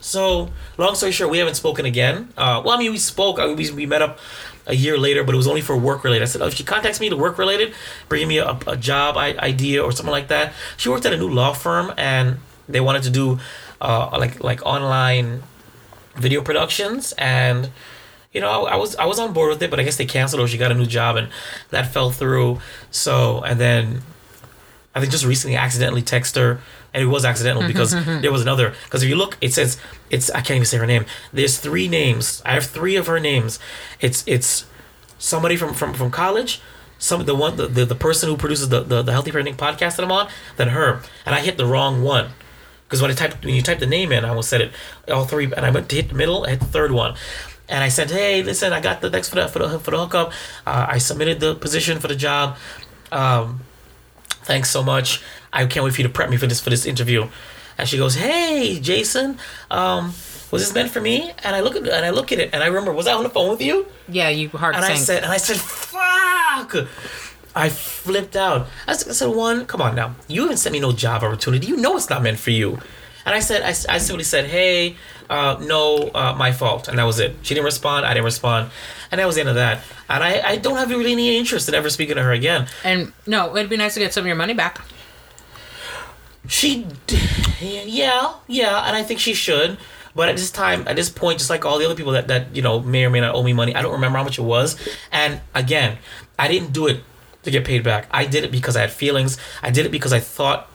So, 0.00 0.50
long 0.78 0.96
story 0.96 1.12
short, 1.12 1.30
we 1.30 1.38
haven't 1.38 1.54
spoken 1.54 1.86
again. 1.86 2.28
Uh, 2.36 2.60
well, 2.64 2.74
I 2.74 2.78
mean, 2.78 2.90
we 2.90 2.98
spoke. 2.98 3.38
I 3.38 3.46
mean, 3.46 3.56
we, 3.56 3.70
we 3.70 3.86
met 3.86 4.02
up 4.02 4.18
a 4.66 4.74
year 4.74 4.98
later, 4.98 5.22
but 5.22 5.32
it 5.32 5.36
was 5.38 5.46
only 5.46 5.60
for 5.60 5.76
work 5.76 6.02
related. 6.02 6.24
I 6.24 6.26
said, 6.26 6.42
oh, 6.42 6.46
if 6.46 6.54
she 6.54 6.64
contacts 6.64 6.98
me 6.98 7.08
to 7.08 7.16
work 7.16 7.38
related, 7.38 7.72
bringing 8.08 8.26
me 8.26 8.38
a, 8.38 8.58
a 8.66 8.76
job 8.76 9.16
idea 9.16 9.82
or 9.82 9.92
something 9.92 10.10
like 10.10 10.26
that. 10.28 10.54
She 10.76 10.88
worked 10.88 11.06
at 11.06 11.12
a 11.12 11.16
new 11.16 11.28
law 11.28 11.52
firm, 11.52 11.94
and 11.96 12.38
they 12.68 12.80
wanted 12.80 13.04
to 13.04 13.10
do 13.10 13.38
uh, 13.80 14.10
like 14.18 14.42
like 14.42 14.64
online 14.66 15.44
video 16.16 16.42
productions, 16.42 17.12
and 17.16 17.70
you 18.32 18.40
know, 18.40 18.48
I, 18.48 18.72
I 18.72 18.76
was 18.76 18.96
I 18.96 19.04
was 19.04 19.20
on 19.20 19.32
board 19.32 19.50
with 19.50 19.62
it, 19.62 19.70
but 19.70 19.78
I 19.78 19.84
guess 19.84 19.96
they 19.96 20.06
canceled 20.06 20.42
or 20.42 20.48
she 20.48 20.58
got 20.58 20.72
a 20.72 20.74
new 20.74 20.86
job, 20.86 21.16
and 21.16 21.28
that 21.70 21.92
fell 21.92 22.10
through. 22.10 22.58
So, 22.90 23.40
and 23.42 23.60
then 23.60 24.02
I 24.94 25.00
think 25.00 25.12
just 25.12 25.24
recently 25.24 25.56
I 25.56 25.64
accidentally 25.64 26.02
text 26.02 26.36
her, 26.36 26.60
and 26.94 27.02
it 27.02 27.06
was 27.06 27.24
accidental 27.24 27.66
because 27.66 27.92
there 28.20 28.32
was 28.32 28.42
another. 28.42 28.74
Because 28.84 29.02
if 29.02 29.08
you 29.08 29.16
look, 29.16 29.38
it 29.40 29.52
says 29.54 29.78
it's 30.10 30.30
I 30.30 30.40
can't 30.40 30.56
even 30.56 30.66
say 30.66 30.76
her 30.78 30.86
name. 30.86 31.04
There's 31.32 31.58
three 31.58 31.88
names. 31.88 32.42
I 32.44 32.54
have 32.54 32.66
three 32.66 32.96
of 32.96 33.06
her 33.06 33.18
names. 33.20 33.58
It's 34.00 34.24
it's 34.26 34.66
somebody 35.18 35.56
from 35.56 35.74
from 35.74 35.94
from 35.94 36.10
college. 36.10 36.60
Some 36.98 37.24
the 37.24 37.34
one 37.34 37.56
the, 37.56 37.66
the, 37.66 37.84
the 37.84 37.94
person 37.96 38.28
who 38.28 38.36
produces 38.36 38.68
the, 38.68 38.82
the 38.82 39.02
the 39.02 39.12
healthy 39.12 39.30
parenting 39.32 39.56
podcast 39.56 39.96
that 39.96 40.04
I'm 40.04 40.12
on, 40.12 40.28
then 40.56 40.68
her, 40.68 41.00
and 41.26 41.34
I 41.34 41.40
hit 41.40 41.56
the 41.56 41.66
wrong 41.66 42.02
one. 42.02 42.30
Because 42.86 43.00
when 43.02 43.10
I 43.10 43.14
typed 43.14 43.44
when 43.44 43.54
you 43.54 43.62
type 43.62 43.78
the 43.78 43.86
name 43.86 44.12
in, 44.12 44.24
I 44.24 44.28
almost 44.28 44.50
said 44.50 44.60
it 44.60 44.72
all 45.10 45.24
three, 45.24 45.46
and 45.46 45.64
I 45.66 45.70
went 45.70 45.88
to 45.88 45.96
hit 45.96 46.10
the 46.10 46.14
middle, 46.14 46.44
I 46.44 46.50
hit 46.50 46.60
the 46.60 46.66
third 46.66 46.92
one, 46.92 47.16
and 47.68 47.82
I 47.82 47.88
said, 47.88 48.10
"Hey, 48.10 48.42
listen, 48.42 48.72
I 48.72 48.80
got 48.80 49.00
the 49.00 49.08
next 49.10 49.30
for 49.30 49.36
the 49.36 49.48
for 49.48 49.58
the, 49.60 49.78
for 49.80 49.90
the 49.92 49.98
hookup. 49.98 50.32
Uh, 50.66 50.86
I 50.90 50.98
submitted 50.98 51.40
the 51.40 51.54
position 51.54 51.98
for 52.00 52.08
the 52.08 52.14
job. 52.14 52.56
Um, 53.10 53.60
thanks 54.44 54.70
so 54.70 54.82
much. 54.82 55.22
I 55.52 55.66
can't 55.66 55.84
wait 55.84 55.94
for 55.94 56.00
you 56.00 56.08
to 56.08 56.12
prep 56.12 56.30
me 56.30 56.36
for 56.36 56.46
this 56.46 56.60
for 56.60 56.70
this 56.70 56.86
interview." 56.86 57.28
And 57.78 57.88
she 57.88 57.96
goes, 57.98 58.14
"Hey, 58.14 58.78
Jason, 58.80 59.38
um, 59.70 60.14
was 60.50 60.62
this 60.62 60.74
meant 60.74 60.90
for 60.90 61.00
me?" 61.00 61.32
And 61.42 61.56
I 61.56 61.60
look 61.60 61.76
at 61.76 61.86
and 61.88 62.04
I 62.04 62.10
look 62.10 62.32
at 62.32 62.38
it, 62.38 62.50
and 62.52 62.62
I 62.62 62.66
remember, 62.66 62.92
was 62.92 63.06
I 63.06 63.12
on 63.14 63.22
the 63.22 63.30
phone 63.30 63.50
with 63.50 63.62
you? 63.62 63.86
Yeah, 64.08 64.28
you 64.28 64.48
hard 64.50 64.74
And 64.74 64.84
I 64.84 64.94
said, 64.94 65.22
and 65.22 65.32
I 65.32 65.38
said, 65.38 65.56
"Fuck." 65.56 66.88
I 67.54 67.68
flipped 67.68 68.34
out. 68.36 68.68
I 68.86 68.94
said, 68.94 69.28
"One, 69.28 69.66
come 69.66 69.82
on 69.82 69.94
now. 69.94 70.14
You 70.26 70.42
haven't 70.42 70.56
sent 70.56 70.72
me 70.72 70.80
no 70.80 70.92
job 70.92 71.22
opportunity. 71.22 71.66
You 71.66 71.76
know 71.76 71.96
it's 71.96 72.08
not 72.08 72.22
meant 72.22 72.38
for 72.38 72.50
you." 72.50 72.78
And 73.24 73.34
I 73.34 73.40
said, 73.40 73.62
I 73.62 73.98
simply 73.98 74.24
said, 74.24 74.46
"Hey, 74.46 74.96
uh, 75.30 75.56
no, 75.60 76.10
uh, 76.14 76.34
my 76.36 76.52
fault," 76.52 76.88
and 76.88 76.98
that 76.98 77.04
was 77.04 77.20
it. 77.20 77.36
She 77.42 77.54
didn't 77.54 77.66
respond. 77.66 78.04
I 78.04 78.14
didn't 78.14 78.24
respond, 78.24 78.70
and 79.10 79.20
that 79.20 79.26
was 79.26 79.36
the 79.36 79.40
end 79.42 79.50
of 79.50 79.54
that. 79.56 79.80
And 80.08 80.22
I, 80.24 80.40
I 80.40 80.56
don't 80.56 80.76
have 80.76 80.90
really 80.90 81.12
any 81.12 81.38
interest 81.38 81.68
in 81.68 81.74
ever 81.74 81.88
speaking 81.88 82.16
to 82.16 82.22
her 82.22 82.32
again. 82.32 82.66
and 82.84 83.12
no, 83.26 83.56
it'd 83.56 83.70
be 83.70 83.76
nice 83.76 83.94
to 83.94 84.00
get 84.00 84.12
some 84.12 84.22
of 84.22 84.26
your 84.26 84.36
money 84.36 84.54
back. 84.54 84.80
She, 86.48 86.86
yeah, 87.60 88.34
yeah, 88.48 88.86
and 88.86 88.96
I 88.96 89.02
think 89.04 89.20
she 89.20 89.34
should. 89.34 89.78
But 90.14 90.28
at 90.28 90.36
this 90.36 90.50
time, 90.50 90.86
at 90.88 90.96
this 90.96 91.08
point, 91.08 91.38
just 91.38 91.48
like 91.48 91.64
all 91.64 91.78
the 91.78 91.86
other 91.86 91.94
people 91.94 92.12
that, 92.12 92.28
that 92.28 92.54
you 92.54 92.60
know 92.60 92.80
may 92.80 93.04
or 93.04 93.10
may 93.10 93.20
not 93.20 93.34
owe 93.34 93.42
me 93.42 93.52
money, 93.52 93.74
I 93.74 93.80
don't 93.82 93.92
remember 93.92 94.18
how 94.18 94.24
much 94.24 94.38
it 94.38 94.42
was. 94.42 94.76
And 95.10 95.40
again, 95.54 95.98
I 96.38 96.48
didn't 96.48 96.72
do 96.72 96.88
it 96.88 97.00
to 97.44 97.50
get 97.50 97.64
paid 97.64 97.82
back. 97.82 98.08
I 98.10 98.26
did 98.26 98.44
it 98.44 98.50
because 98.50 98.76
I 98.76 98.80
had 98.82 98.90
feelings. 98.90 99.38
I 99.62 99.70
did 99.70 99.86
it 99.86 99.90
because 99.92 100.12
I 100.12 100.20
thought 100.20 100.68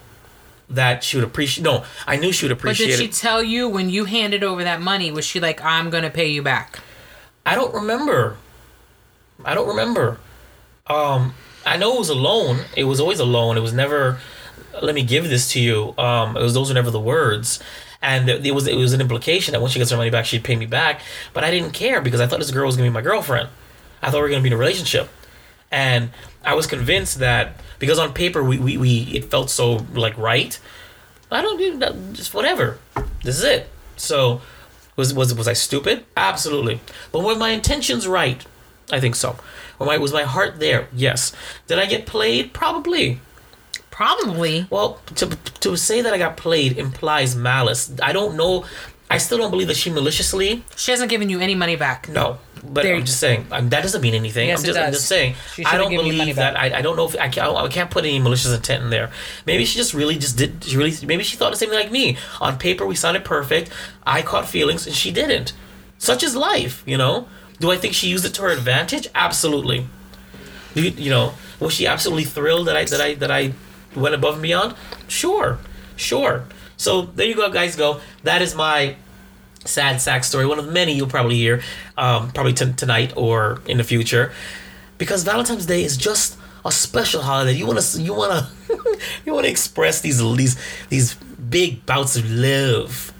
that 0.69 1.03
she 1.03 1.17
would 1.17 1.23
appreciate. 1.23 1.63
No, 1.63 1.83
I 2.05 2.17
knew 2.17 2.31
she 2.31 2.45
would 2.45 2.51
appreciate. 2.51 2.87
But 2.87 2.91
did 2.91 2.99
she 2.99 3.05
it. 3.05 3.13
tell 3.13 3.41
you 3.41 3.69
when 3.69 3.89
you 3.89 4.05
handed 4.05 4.43
over 4.43 4.63
that 4.63 4.81
money? 4.81 5.11
Was 5.11 5.25
she 5.25 5.39
like, 5.39 5.63
"I'm 5.63 5.89
gonna 5.89 6.09
pay 6.09 6.27
you 6.27 6.41
back"? 6.41 6.79
I 7.45 7.55
don't 7.55 7.73
remember. 7.73 8.37
I 9.45 9.53
don't 9.53 9.67
remember. 9.67 10.19
Um, 10.87 11.33
I 11.65 11.77
know 11.77 11.95
it 11.95 11.99
was 11.99 12.09
a 12.09 12.15
loan. 12.15 12.61
It 12.75 12.85
was 12.85 12.99
always 12.99 13.19
a 13.19 13.25
loan. 13.25 13.57
It 13.57 13.61
was 13.61 13.73
never, 13.73 14.19
let 14.81 14.95
me 14.95 15.03
give 15.03 15.29
this 15.29 15.49
to 15.51 15.59
you. 15.59 15.93
Um, 15.97 16.35
it 16.37 16.41
was 16.41 16.53
those 16.53 16.69
were 16.69 16.73
never 16.75 16.91
the 16.91 16.99
words, 16.99 17.61
and 18.01 18.29
it, 18.29 18.45
it 18.45 18.51
was 18.51 18.67
it 18.67 18.75
was 18.75 18.93
an 18.93 19.01
implication 19.01 19.51
that 19.51 19.61
once 19.61 19.73
she 19.73 19.79
gets 19.79 19.91
her 19.91 19.97
money 19.97 20.09
back, 20.09 20.25
she'd 20.25 20.43
pay 20.43 20.55
me 20.55 20.65
back. 20.65 21.01
But 21.33 21.43
I 21.43 21.51
didn't 21.51 21.71
care 21.71 22.01
because 22.01 22.21
I 22.21 22.27
thought 22.27 22.39
this 22.39 22.51
girl 22.51 22.65
was 22.65 22.75
gonna 22.75 22.89
be 22.89 22.93
my 22.93 23.01
girlfriend. 23.01 23.49
I 24.01 24.11
thought 24.11 24.17
we 24.17 24.21
were 24.23 24.29
gonna 24.29 24.41
be 24.41 24.47
in 24.47 24.53
a 24.53 24.57
relationship, 24.57 25.09
and 25.71 26.09
I 26.47 26.53
was 26.53 26.65
convinced 26.65 27.19
that 27.19 27.59
because 27.77 27.99
on 27.99 28.13
paper 28.13 28.43
we 28.43 28.57
we, 28.57 28.77
we 28.77 29.01
it 29.13 29.25
felt 29.25 29.49
so 29.49 29.85
like 29.93 30.17
right. 30.17 30.57
I 31.29 31.41
don't 31.41 31.57
do 31.57 31.77
that, 31.79 32.13
just 32.13 32.33
whatever. 32.33 32.79
This 33.23 33.37
is 33.37 33.43
it. 33.43 33.69
So 33.97 34.41
was 34.95 35.13
was 35.13 35.33
was 35.33 35.47
I 35.47 35.53
stupid? 35.53 36.05
Absolutely. 36.15 36.79
But 37.11 37.23
were 37.23 37.35
my 37.35 37.49
intentions 37.49 38.07
right? 38.07 38.43
I 38.91 39.01
think 39.01 39.15
so. 39.15 39.37
Were 39.77 39.85
my 39.85 39.97
was 39.97 40.13
my 40.13 40.23
heart 40.23 40.59
there? 40.59 40.87
Yes. 40.93 41.33
Did 41.67 41.79
I 41.79 41.85
get 41.85 42.05
played? 42.05 42.53
Probably. 42.53 43.19
Probably. 43.91 44.67
Well, 44.69 45.01
to 45.15 45.25
to 45.59 45.75
say 45.75 46.01
that 46.01 46.13
I 46.13 46.17
got 46.17 46.37
played 46.37 46.77
implies 46.77 47.35
malice. 47.35 47.91
I 48.01 48.13
don't 48.13 48.37
know. 48.37 48.65
I 49.09 49.17
still 49.17 49.37
don't 49.37 49.51
believe 49.51 49.67
that 49.67 49.77
she 49.77 49.89
maliciously. 49.89 50.63
She 50.75 50.91
hasn't 50.91 51.09
given 51.09 51.29
you 51.29 51.39
any 51.39 51.55
money 51.55 51.75
back. 51.75 52.07
No, 52.09 52.39
but 52.63 52.83
There- 52.83 52.95
I'm 52.95 53.05
just 53.05 53.19
saying 53.19 53.47
um, 53.51 53.69
that 53.69 53.81
doesn't 53.81 54.01
mean 54.01 54.13
anything. 54.13 54.47
Yes, 54.49 54.59
I'm 54.59 54.65
it 54.65 54.67
just 54.67 54.79
I'm 54.79 54.93
just 54.93 55.07
saying 55.07 55.35
I 55.65 55.77
don't 55.77 55.89
given 55.89 56.05
you 56.05 56.13
money 56.13 56.19
believe 56.19 56.35
that. 56.37 56.57
I, 56.57 56.77
I 56.79 56.81
don't 56.81 56.95
know 56.95 57.05
if 57.05 57.15
I 57.19 57.29
can't 57.29 57.55
I 57.55 57.67
can't 57.67 57.89
put 57.91 58.03
any 58.05 58.19
malicious 58.19 58.53
intent 58.53 58.83
in 58.83 58.89
there. 58.89 59.11
Maybe 59.45 59.65
she 59.65 59.77
just 59.77 59.93
really 59.93 60.17
just 60.17 60.37
did. 60.37 60.63
She 60.63 60.77
really 60.77 60.93
maybe 61.05 61.23
she 61.23 61.37
thought 61.37 61.51
the 61.51 61.57
same 61.57 61.69
thing 61.69 61.79
like 61.79 61.91
me. 61.91 62.17
On 62.41 62.57
paper, 62.57 62.85
we 62.85 62.95
sounded 62.95 63.23
perfect. 63.25 63.69
I 64.05 64.21
caught 64.21 64.47
feelings 64.47 64.85
and 64.87 64.95
she 64.95 65.11
didn't. 65.11 65.53
Such 65.97 66.23
is 66.23 66.35
life, 66.35 66.83
you 66.85 66.97
know. 66.97 67.27
Do 67.59 67.71
I 67.71 67.77
think 67.77 67.93
she 67.93 68.07
used 68.07 68.23
it 68.25 68.33
to 68.35 68.43
her 68.43 68.49
advantage? 68.49 69.07
Absolutely. 69.15 69.87
You, 70.75 70.83
you 70.91 71.09
know, 71.09 71.33
was 71.59 71.73
she 71.73 71.87
absolutely 71.87 72.25
thrilled 72.25 72.67
that 72.67 72.77
I 72.77 72.85
that 72.85 73.01
I 73.01 73.13
that 73.15 73.31
I 73.31 73.53
went 73.95 74.13
above 74.13 74.35
and 74.35 74.43
beyond? 74.43 74.75
Sure, 75.07 75.57
sure. 75.95 76.45
So 76.77 77.01
there 77.01 77.25
you 77.25 77.35
go, 77.35 77.49
guys. 77.51 77.75
Go. 77.75 77.99
That 78.23 78.41
is 78.43 78.53
my 78.53 78.95
sad 79.65 80.01
sack 80.01 80.23
story. 80.23 80.45
One 80.45 80.59
of 80.59 80.71
many 80.71 80.93
you'll 80.93 81.07
probably 81.07 81.35
hear, 81.35 81.61
um, 81.97 82.31
probably 82.31 82.53
t- 82.53 82.73
tonight 82.73 83.13
or 83.15 83.61
in 83.65 83.77
the 83.77 83.83
future, 83.83 84.31
because 84.97 85.23
Valentine's 85.23 85.65
Day 85.65 85.83
is 85.83 85.97
just 85.97 86.37
a 86.65 86.71
special 86.71 87.21
holiday. 87.21 87.53
You 87.53 87.65
wanna 87.65 87.81
you 87.95 88.13
wanna 88.13 88.49
you 89.25 89.33
wanna 89.33 89.47
express 89.47 90.01
these 90.01 90.19
these 90.35 90.57
these 90.89 91.15
big 91.15 91.85
bouts 91.85 92.15
of 92.15 92.29
love. 92.29 93.13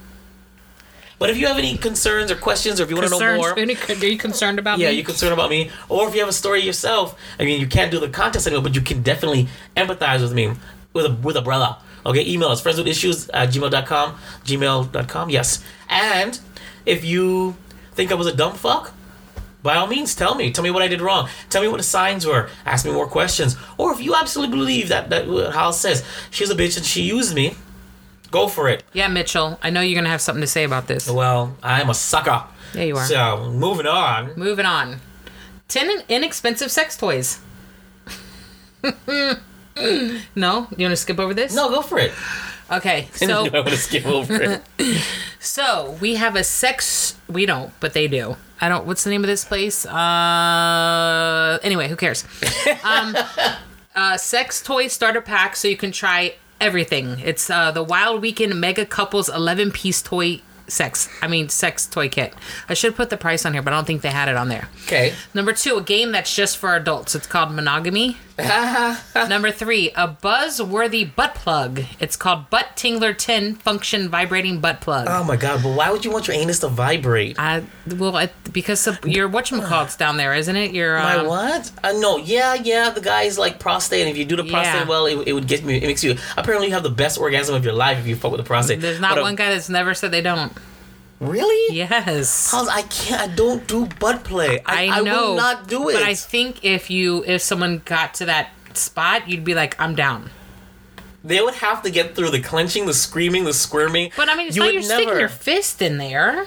But 1.19 1.31
if 1.31 1.37
you 1.37 1.47
have 1.47 1.57
any 1.57 1.77
concerns 1.77 2.29
or 2.29 2.35
questions, 2.35 2.79
or 2.79 2.83
if 2.83 2.89
you 2.91 2.95
want 2.95 3.07
to 3.07 3.19
know 3.19 3.37
more, 3.37 3.57
Any, 3.57 3.75
are 3.75 3.93
you 4.05 4.19
concerned 4.19 4.59
about 4.59 4.77
yeah, 4.77 4.85
me? 4.85 4.91
Yeah, 4.91 4.97
you're 4.97 5.05
concerned 5.05 5.33
about 5.33 5.49
me, 5.49 5.71
or 5.89 6.07
if 6.07 6.13
you 6.13 6.19
have 6.19 6.29
a 6.29 6.33
story 6.33 6.61
yourself, 6.61 7.19
I 7.39 7.45
mean, 7.45 7.59
you 7.59 7.65
can't 7.65 7.89
do 7.89 7.99
the 7.99 8.09
contest 8.09 8.45
anymore, 8.45 8.61
but 8.61 8.75
you 8.75 8.81
can 8.81 9.01
definitely 9.01 9.47
empathize 9.75 10.21
with 10.21 10.33
me, 10.33 10.53
with 10.93 11.05
a 11.07 11.11
with 11.11 11.35
a 11.35 11.41
brother. 11.41 11.77
Okay, 12.05 12.25
email 12.25 12.49
us 12.49 12.61
friendzwithissuez 12.61 13.29
at 13.33 13.49
gmail.com, 13.49 14.17
gmail.com, 14.45 15.29
yes. 15.29 15.63
And 15.89 16.39
if 16.85 17.03
you 17.03 17.55
think 17.93 18.11
I 18.11 18.15
was 18.15 18.27
a 18.27 18.35
dumb 18.35 18.53
fuck, 18.53 18.93
by 19.63 19.75
all 19.75 19.87
means, 19.87 20.15
tell 20.15 20.35
me. 20.35 20.51
Tell 20.51 20.63
me 20.63 20.71
what 20.71 20.81
I 20.83 20.87
did 20.87 21.01
wrong. 21.01 21.27
Tell 21.49 21.61
me 21.61 21.67
what 21.67 21.77
the 21.77 21.83
signs 21.83 22.25
were. 22.25 22.49
Ask 22.65 22.85
me 22.85 22.91
more 22.93 23.07
questions. 23.07 23.57
Or 23.77 23.91
if 23.91 23.99
you 23.99 24.15
absolutely 24.15 24.55
believe 24.55 24.87
that, 24.89 25.09
that 25.09 25.27
what 25.27 25.53
Hal 25.53 25.73
says, 25.73 26.05
she's 26.31 26.49
a 26.49 26.55
bitch 26.55 26.77
and 26.77 26.85
she 26.85 27.01
used 27.01 27.35
me, 27.35 27.55
go 28.31 28.47
for 28.47 28.69
it. 28.69 28.83
yeah, 28.93 29.07
Mitchell. 29.09 29.59
I 29.61 29.69
know 29.69 29.81
you're 29.81 29.99
gonna 29.99 30.09
have 30.09 30.21
something 30.21 30.41
to 30.41 30.47
say 30.47 30.63
about 30.63 30.87
this. 30.87 31.09
Well, 31.09 31.57
I'm 31.61 31.89
a 31.89 31.93
sucker. 31.93 32.43
Yeah, 32.73 32.83
you 32.83 32.95
are. 32.95 33.05
So, 33.05 33.49
moving 33.51 33.87
on. 33.87 34.33
Moving 34.37 34.65
on. 34.65 35.01
Ten 35.67 36.03
inexpensive 36.07 36.71
sex 36.71 36.95
toys. 36.95 37.39
no, 40.35 40.67
you 40.75 40.85
want 40.85 40.91
to 40.91 40.97
skip 40.97 41.19
over 41.19 41.33
this? 41.33 41.55
No, 41.55 41.69
go 41.69 41.81
for 41.81 41.99
it. 41.99 42.11
Okay, 42.71 43.07
I 43.21 43.25
so 43.25 43.49
want 43.49 43.67
to 43.67 43.77
skip 43.77 44.05
over 44.05 44.35
it. 44.41 44.61
so 45.39 45.97
we 46.01 46.15
have 46.15 46.35
a 46.35 46.43
sex. 46.43 47.17
We 47.27 47.45
don't, 47.45 47.71
but 47.79 47.93
they 47.93 48.07
do. 48.07 48.37
I 48.59 48.69
don't. 48.69 48.85
What's 48.85 49.03
the 49.03 49.09
name 49.09 49.23
of 49.23 49.27
this 49.27 49.45
place? 49.45 49.85
Uh. 49.85 51.59
Anyway, 51.63 51.87
who 51.87 51.95
cares? 51.95 52.25
Um. 52.83 53.15
uh, 53.95 54.17
sex 54.17 54.61
toy 54.61 54.87
starter 54.87 55.21
pack, 55.21 55.55
so 55.55 55.67
you 55.67 55.77
can 55.77 55.91
try 55.91 56.35
everything. 56.59 57.19
It's 57.19 57.49
uh 57.49 57.71
the 57.71 57.83
Wild 57.83 58.21
Weekend 58.21 58.59
Mega 58.59 58.85
Couples 58.85 59.29
11 59.29 59.71
piece 59.71 60.01
toy 60.01 60.41
sex. 60.67 61.09
I 61.21 61.27
mean 61.27 61.49
sex 61.49 61.85
toy 61.85 62.09
kit. 62.09 62.33
I 62.67 62.73
should 62.73 62.95
put 62.95 63.09
the 63.09 63.17
price 63.17 63.45
on 63.45 63.53
here, 63.53 63.61
but 63.61 63.73
I 63.73 63.77
don't 63.77 63.85
think 63.85 64.01
they 64.01 64.09
had 64.09 64.27
it 64.27 64.35
on 64.35 64.49
there. 64.49 64.67
Okay. 64.85 65.13
Number 65.33 65.53
two, 65.53 65.77
a 65.77 65.83
game 65.83 66.11
that's 66.11 66.35
just 66.35 66.57
for 66.57 66.75
adults. 66.75 67.15
It's 67.15 67.27
called 67.27 67.51
Monogamy. 67.51 68.17
Number 69.15 69.51
three, 69.51 69.91
a 69.95 70.07
buzz-worthy 70.07 71.05
butt 71.05 71.33
plug. 71.33 71.81
It's 71.99 72.15
called 72.15 72.49
Butt 72.51 72.67
Tingler 72.75 73.17
10 73.17 73.55
Function 73.55 74.09
Vibrating 74.09 74.59
Butt 74.59 74.79
Plug. 74.79 75.07
Oh 75.09 75.23
my 75.23 75.35
god, 75.35 75.63
but 75.63 75.75
why 75.75 75.89
would 75.89 76.05
you 76.05 76.11
want 76.11 76.27
your 76.27 76.35
anus 76.35 76.59
to 76.59 76.67
vibrate? 76.67 77.39
I 77.39 77.63
well, 77.95 78.15
I, 78.15 78.29
because 78.53 78.85
of 78.85 79.03
your 79.05 79.27
whatchamacallit's 79.27 79.95
down 79.95 80.17
there, 80.17 80.35
isn't 80.35 80.55
it? 80.55 80.71
Your 80.71 80.99
My 80.99 81.15
um, 81.17 81.27
what? 81.27 81.71
Uh, 81.83 81.93
no, 81.93 82.17
yeah, 82.17 82.53
yeah. 82.53 82.91
The 82.91 83.01
guy's 83.01 83.39
like 83.39 83.59
prostate, 83.59 84.01
and 84.01 84.09
if 84.09 84.17
you 84.17 84.25
do 84.25 84.35
the 84.35 84.43
prostate 84.43 84.81
Yeah. 84.81 84.87
well, 84.87 85.07
it, 85.07 85.27
it 85.27 85.33
would 85.33 85.47
get 85.47 85.63
me. 85.63 85.77
It 85.77 85.87
makes 85.87 86.03
you. 86.03 86.15
Apparently, 86.35 86.67
you 86.67 86.73
have 86.73 86.83
the 86.83 86.89
best 86.91 87.17
orgasm 87.19 87.55
of 87.55 87.63
your 87.65 87.73
life 87.73 87.97
if 87.97 88.05
you 88.05 88.15
fuck 88.15 88.31
with 88.31 88.39
the 88.39 88.45
prostate. 88.47 88.81
There's 88.81 88.99
not 88.99 89.15
But, 89.15 89.21
uh, 89.21 89.23
one 89.23 89.35
guy 89.35 89.49
that's 89.49 89.69
never 89.69 89.93
said 89.95 90.11
they 90.11 90.21
don't. 90.21 90.51
Really? 91.19 91.75
Yes. 91.75 92.51
How's 92.51 92.67
I 92.67 92.83
can't. 92.83 93.31
I 93.31 93.35
don't 93.35 93.67
do 93.67 93.87
butt 93.99 94.23
play. 94.23 94.61
I, 94.65 94.87
I 94.89 95.01
know. 95.01 95.29
will 95.31 95.35
not 95.35 95.67
do 95.67 95.89
it. 95.89 95.93
But 95.93 96.03
I 96.03 96.13
think 96.13 96.63
if 96.63 96.89
you 96.91 97.23
if 97.25 97.41
someone 97.41 97.81
got 97.85 98.13
to 98.15 98.25
that 98.25 98.51
spot, 98.73 99.27
you'd 99.27 99.43
be 99.43 99.55
like, 99.55 99.79
I'm 99.81 99.95
down. 99.95 100.29
they 101.23 101.41
would 101.41 101.55
have 101.55 101.81
to 101.83 101.89
get 101.89 102.15
through 102.15 102.29
the 102.29 102.39
clenching, 102.41 102.85
the 102.85 102.93
screaming, 102.93 103.43
the 103.45 103.53
squirming. 103.53 104.11
But 104.15 104.29
I 104.29 104.35
mean, 104.35 104.47
it's 104.47 104.55
You 104.55 104.61
not 104.61 104.65
would 104.67 104.73
you're 104.75 104.83
sticking 104.83 105.17
your 105.19 105.29
fist 105.29 105.81
in 105.81 105.97
there. 105.97 106.45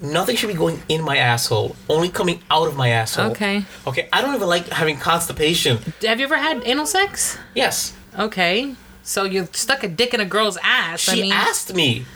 Nothing 0.00 0.36
should 0.36 0.48
be 0.48 0.54
going 0.54 0.82
in 0.88 1.02
my 1.02 1.16
asshole. 1.18 1.76
Only 1.88 2.08
coming 2.08 2.40
out 2.50 2.66
of 2.66 2.76
my 2.76 2.88
asshole. 2.88 3.30
Okay. 3.30 3.64
Okay. 3.86 4.08
I 4.12 4.20
don't 4.22 4.34
even 4.34 4.48
like 4.48 4.68
having 4.70 4.96
constipation. 4.98 5.78
Have 6.02 6.18
you 6.18 6.24
ever 6.26 6.36
had 6.38 6.62
anal 6.64 6.86
sex? 6.86 7.38
Yes. 7.54 7.92
Okay. 8.18 8.74
So 9.02 9.24
you 9.24 9.46
stuck 9.52 9.84
a 9.84 9.88
dick 9.88 10.12
in 10.14 10.20
a 10.20 10.24
girl's 10.24 10.58
ass. 10.62 11.00
She 11.00 11.12
I 11.12 11.22
mean, 11.22 11.32
asked 11.32 11.74
me. 11.74 12.06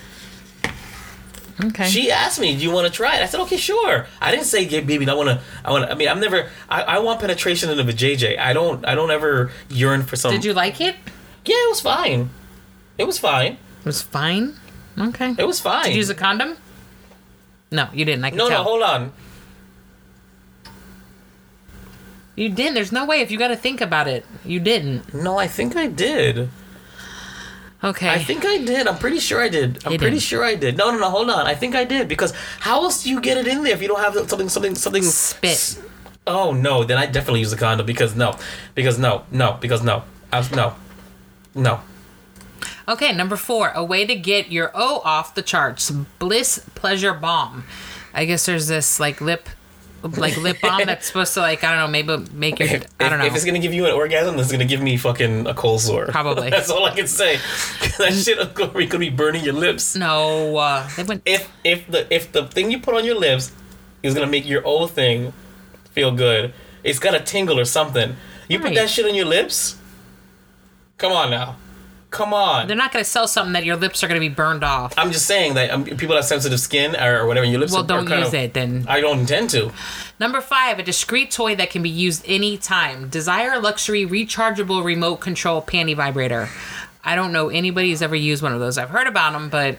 Okay. 1.65 1.89
She 1.89 2.11
asked 2.11 2.41
me, 2.41 2.57
"Do 2.57 2.63
you 2.63 2.71
want 2.71 2.87
to 2.87 2.93
try 2.93 3.17
it?" 3.17 3.23
I 3.23 3.27
said, 3.27 3.41
"Okay, 3.41 3.57
sure." 3.57 4.07
I 4.21 4.31
didn't 4.31 4.47
say, 4.47 4.63
"Yeah, 4.63 4.81
baby, 4.81 5.09
I 5.09 5.15
want 5.15 5.29
to." 5.29 5.41
I 5.65 5.71
want. 5.71 5.91
I 5.91 5.95
mean, 5.95 6.09
I'm 6.09 6.21
never. 6.21 6.49
I, 6.69 6.83
I 6.83 6.99
want 6.99 7.21
penetration 7.21 7.71
into 7.71 7.83
the 7.83 7.93
JJ. 7.93 8.39
I 8.39 8.53
don't. 8.53 8.85
I 8.87 8.95
don't 8.95 9.11
ever 9.11 9.51
yearn 9.69 10.03
for 10.03 10.17
some. 10.17 10.33
Did 10.33 10.45
you 10.45 10.53
like 10.53 10.81
it? 10.81 10.97
Yeah, 11.45 11.57
it 11.57 11.71
was 11.71 11.81
fine. 11.81 12.31
It 12.99 13.05
was 13.05 13.19
fine. 13.19 13.53
It 13.53 13.87
was 13.87 14.03
fine. 14.03 14.55
Okay. 14.99 15.35
It 15.39 15.47
was 15.47 15.61
fine. 15.61 15.85
Did 15.85 15.93
you 15.93 15.99
use 15.99 16.11
a 16.11 16.15
condom? 16.15 16.57
No, 17.71 17.89
you 17.93 18.05
didn't. 18.05 18.25
I 18.25 18.31
can 18.31 18.39
no, 18.39 18.49
tell. 18.49 18.65
no, 18.65 18.65
hold 18.65 18.83
on. 18.83 19.13
You 22.35 22.49
didn't. 22.49 22.75
There's 22.75 22.93
no 22.93 23.05
way. 23.05 23.21
If 23.21 23.31
you 23.31 23.39
got 23.39 23.49
to 23.49 23.57
think 23.57 23.81
about 23.81 24.07
it, 24.07 24.25
you 24.45 24.61
didn't. 24.61 25.13
No, 25.13 25.39
I 25.39 25.49
think 25.49 25.77
I 25.77 25.89
did. 25.89 26.49
Okay. 27.83 28.09
I 28.09 28.19
think 28.19 28.45
I 28.45 28.59
did. 28.59 28.89
I'm 28.89 28.99
pretty 28.99 29.21
sure 29.21 29.41
I 29.41 29.49
did. 29.49 29.85
I'm 29.87 29.93
You 29.93 29.99
pretty 29.99 30.17
didn't. 30.17 30.23
sure 30.23 30.43
I 30.45 30.57
did. 30.57 30.77
No, 30.77 30.91
no, 30.91 30.99
no. 30.99 31.11
Hold 31.11 31.31
on. 31.31 31.47
I 31.47 31.55
think 31.55 31.77
I 31.77 31.85
did 31.85 32.09
because 32.09 32.33
how 32.61 32.83
else 32.83 33.05
do 33.05 33.11
you 33.11 33.21
get 33.21 33.37
it 33.39 33.47
in 33.47 33.63
there 33.63 33.73
if 33.73 33.81
you 33.83 33.87
don't 33.89 34.01
have 34.01 34.15
something, 34.29 34.49
something, 34.49 34.75
something? 34.75 35.03
Spit. 35.05 35.81
Oh 36.27 36.53
no, 36.53 36.83
then 36.85 36.99
I 36.99 37.07
definitely 37.07 37.41
use 37.41 37.53
a 37.53 37.57
condom 37.57 37.87
because 37.87 38.15
no, 38.17 38.37
because 38.75 38.99
no, 38.99 39.25
no, 39.31 39.57
because 39.61 39.83
no, 39.83 40.03
I 40.33 40.47
no, 40.55 40.75
no. 41.55 41.81
Okay, 42.87 43.13
number 43.13 43.37
four, 43.37 43.71
a 43.75 43.85
way 43.85 44.05
to 44.07 44.15
get 44.15 44.51
your 44.51 44.71
O 44.75 45.01
off 45.05 45.35
the 45.35 45.43
charts. 45.43 45.91
Bliss 46.19 46.59
pleasure 46.75 47.15
bomb. 47.15 47.65
I 48.13 48.25
guess 48.25 48.45
there's 48.47 48.67
this 48.67 48.99
like 48.99 49.21
lip, 49.21 49.49
like 50.03 50.37
lip 50.37 50.59
balm 50.63 50.83
that's 50.87 51.07
supposed 51.07 51.35
to 51.35 51.41
like 51.41 51.65
I 51.65 51.71
don't 51.75 51.79
know 51.81 51.89
maybe 51.89 52.31
make 52.33 52.59
your 52.61 52.69
If, 52.69 52.87
I 53.01 53.09
don't 53.09 53.19
know. 53.19 53.27
if 53.27 53.35
it's 53.35 53.45
gonna 53.45 53.59
give 53.59 53.75
you 53.75 53.87
an 53.87 53.93
orgasm, 53.93 54.39
it's 54.39 54.53
gonna 54.53 54.65
give 54.65 54.81
me 54.81 54.97
fucking 54.97 55.47
a 55.47 55.55
cold 55.55 55.81
sore. 55.81 56.07
Probably. 56.07 56.51
That's 56.59 56.71
all 56.71 56.85
I 56.85 56.95
can 56.95 57.07
say. 57.07 57.37
that 57.99 58.13
shit 58.13 58.55
could 58.55 58.75
be, 58.75 58.87
could 58.87 59.01
be 59.01 59.11
burning 59.11 59.45
your 59.45 59.55
lips. 59.55 59.97
no, 59.97 60.57
uh, 60.57 60.89
they 60.97 61.03
went. 61.03 61.23
If 61.27 61.51
if 61.65 61.87
the 61.91 62.13
if 62.15 62.31
the 62.33 62.47
thing 62.47 62.71
you 62.71 62.79
put 62.79 62.95
on 62.95 63.05
your 63.05 63.17
lips 63.19 63.53
is 64.03 64.15
gonna 64.15 64.27
make 64.29 64.47
your 64.47 64.65
old 64.65 64.93
thing 64.93 65.33
feel 65.93 66.13
good, 66.13 66.55
it's 66.85 66.99
gotta 67.01 67.21
tingle 67.21 67.59
or 67.59 67.65
something. 67.65 68.17
You 68.49 68.61
put 68.61 68.75
that 68.75 68.89
shit 68.89 69.05
on 69.05 69.15
your 69.15 69.27
lips. 69.27 69.77
Come 70.97 71.13
on 71.13 71.31
now, 71.31 71.57
come 72.11 72.33
on. 72.33 72.67
They're 72.67 72.77
not 72.77 72.93
going 72.93 73.05
to 73.05 73.11
sell 73.11 73.29
something 73.29 73.53
that 73.53 73.65
your 73.65 73.77
lips 73.77 74.03
are 74.03 74.09
going 74.09 74.21
to 74.21 74.27
be 74.27 74.35
burned 74.35 74.65
off. 74.65 74.95
I'm 74.97 75.13
just 75.13 75.27
saying 75.27 75.55
that 75.55 75.71
um, 75.71 75.85
people 75.85 76.17
have 76.17 76.25
sensitive 76.25 76.61
skin 76.61 76.97
or, 76.97 77.21
or 77.21 77.27
whatever. 77.27 77.47
Your 77.47 77.61
lips 77.61 77.73
Well, 77.73 77.85
are, 77.85 77.87
don't 77.87 78.07
are 78.07 78.09
kind 78.09 78.21
use 78.21 78.29
of, 78.29 78.35
it 78.35 78.55
then. 78.55 78.87
I 78.89 79.01
don't 79.01 79.21
intend 79.21 79.51
to. 79.51 79.73
Number 80.19 80.41
five, 80.41 80.79
a 80.79 80.83
discreet 80.83 81.31
toy 81.31 81.55
that 81.57 81.71
can 81.71 81.83
be 81.83 81.91
used 81.91 82.25
anytime. 82.27 83.09
Desire 83.09 83.61
luxury 83.61 84.07
rechargeable 84.07 84.83
remote 84.85 85.17
control 85.17 85.63
panty 85.63 85.95
vibrator. 85.95 86.49
I 87.05 87.15
don't 87.15 87.33
know 87.33 87.49
anybody 87.49 87.91
who's 87.91 88.03
ever 88.03 88.17
used 88.17 88.43
one 88.43 88.53
of 88.53 88.61
those. 88.61 88.79
I've 88.79 88.91
heard 88.91 89.07
about 89.07 89.33
them, 89.33 89.49
but 89.49 89.79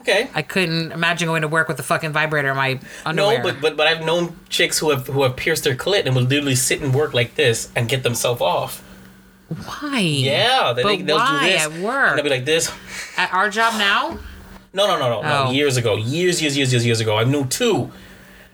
Okay. 0.00 0.30
I 0.34 0.40
couldn't 0.40 0.92
imagine 0.92 1.26
going 1.28 1.42
to 1.42 1.48
work 1.48 1.68
with 1.68 1.78
a 1.78 1.82
fucking 1.82 2.12
vibrator 2.12 2.48
in 2.50 2.56
my 2.56 2.80
underwear. 3.04 3.38
No, 3.38 3.42
but, 3.44 3.60
but 3.60 3.76
but 3.76 3.86
I've 3.86 4.02
known 4.04 4.34
chicks 4.48 4.78
who 4.78 4.90
have 4.90 5.08
who 5.08 5.24
have 5.24 5.36
pierced 5.36 5.64
their 5.64 5.76
clit 5.76 6.06
and 6.06 6.16
will 6.16 6.22
literally 6.22 6.54
sit 6.54 6.80
and 6.80 6.94
work 6.94 7.12
like 7.12 7.34
this 7.34 7.70
and 7.76 7.86
get 7.88 8.02
themselves 8.02 8.40
off. 8.40 8.82
Why? 9.64 9.98
Yeah, 9.98 10.72
they, 10.74 10.82
But 10.82 10.88
they, 10.98 11.02
they'll 11.02 11.16
why 11.16 11.40
do 11.46 11.52
this. 11.52 11.62
at 11.66 11.72
work? 11.82 12.08
And 12.10 12.18
they'll 12.18 12.24
be 12.24 12.30
like 12.30 12.44
this. 12.44 12.72
At 13.16 13.32
our 13.32 13.50
job 13.50 13.74
now, 13.78 14.18
No, 14.72 14.86
no, 14.86 14.98
no, 14.98 15.08
no, 15.10 15.22
no. 15.22 15.44
Oh. 15.48 15.50
Years 15.50 15.76
ago, 15.76 15.96
years, 15.96 16.40
years, 16.40 16.56
years, 16.56 16.72
years, 16.72 16.86
years 16.86 17.00
ago, 17.00 17.16
I 17.16 17.24
knew 17.24 17.44
two. 17.46 17.90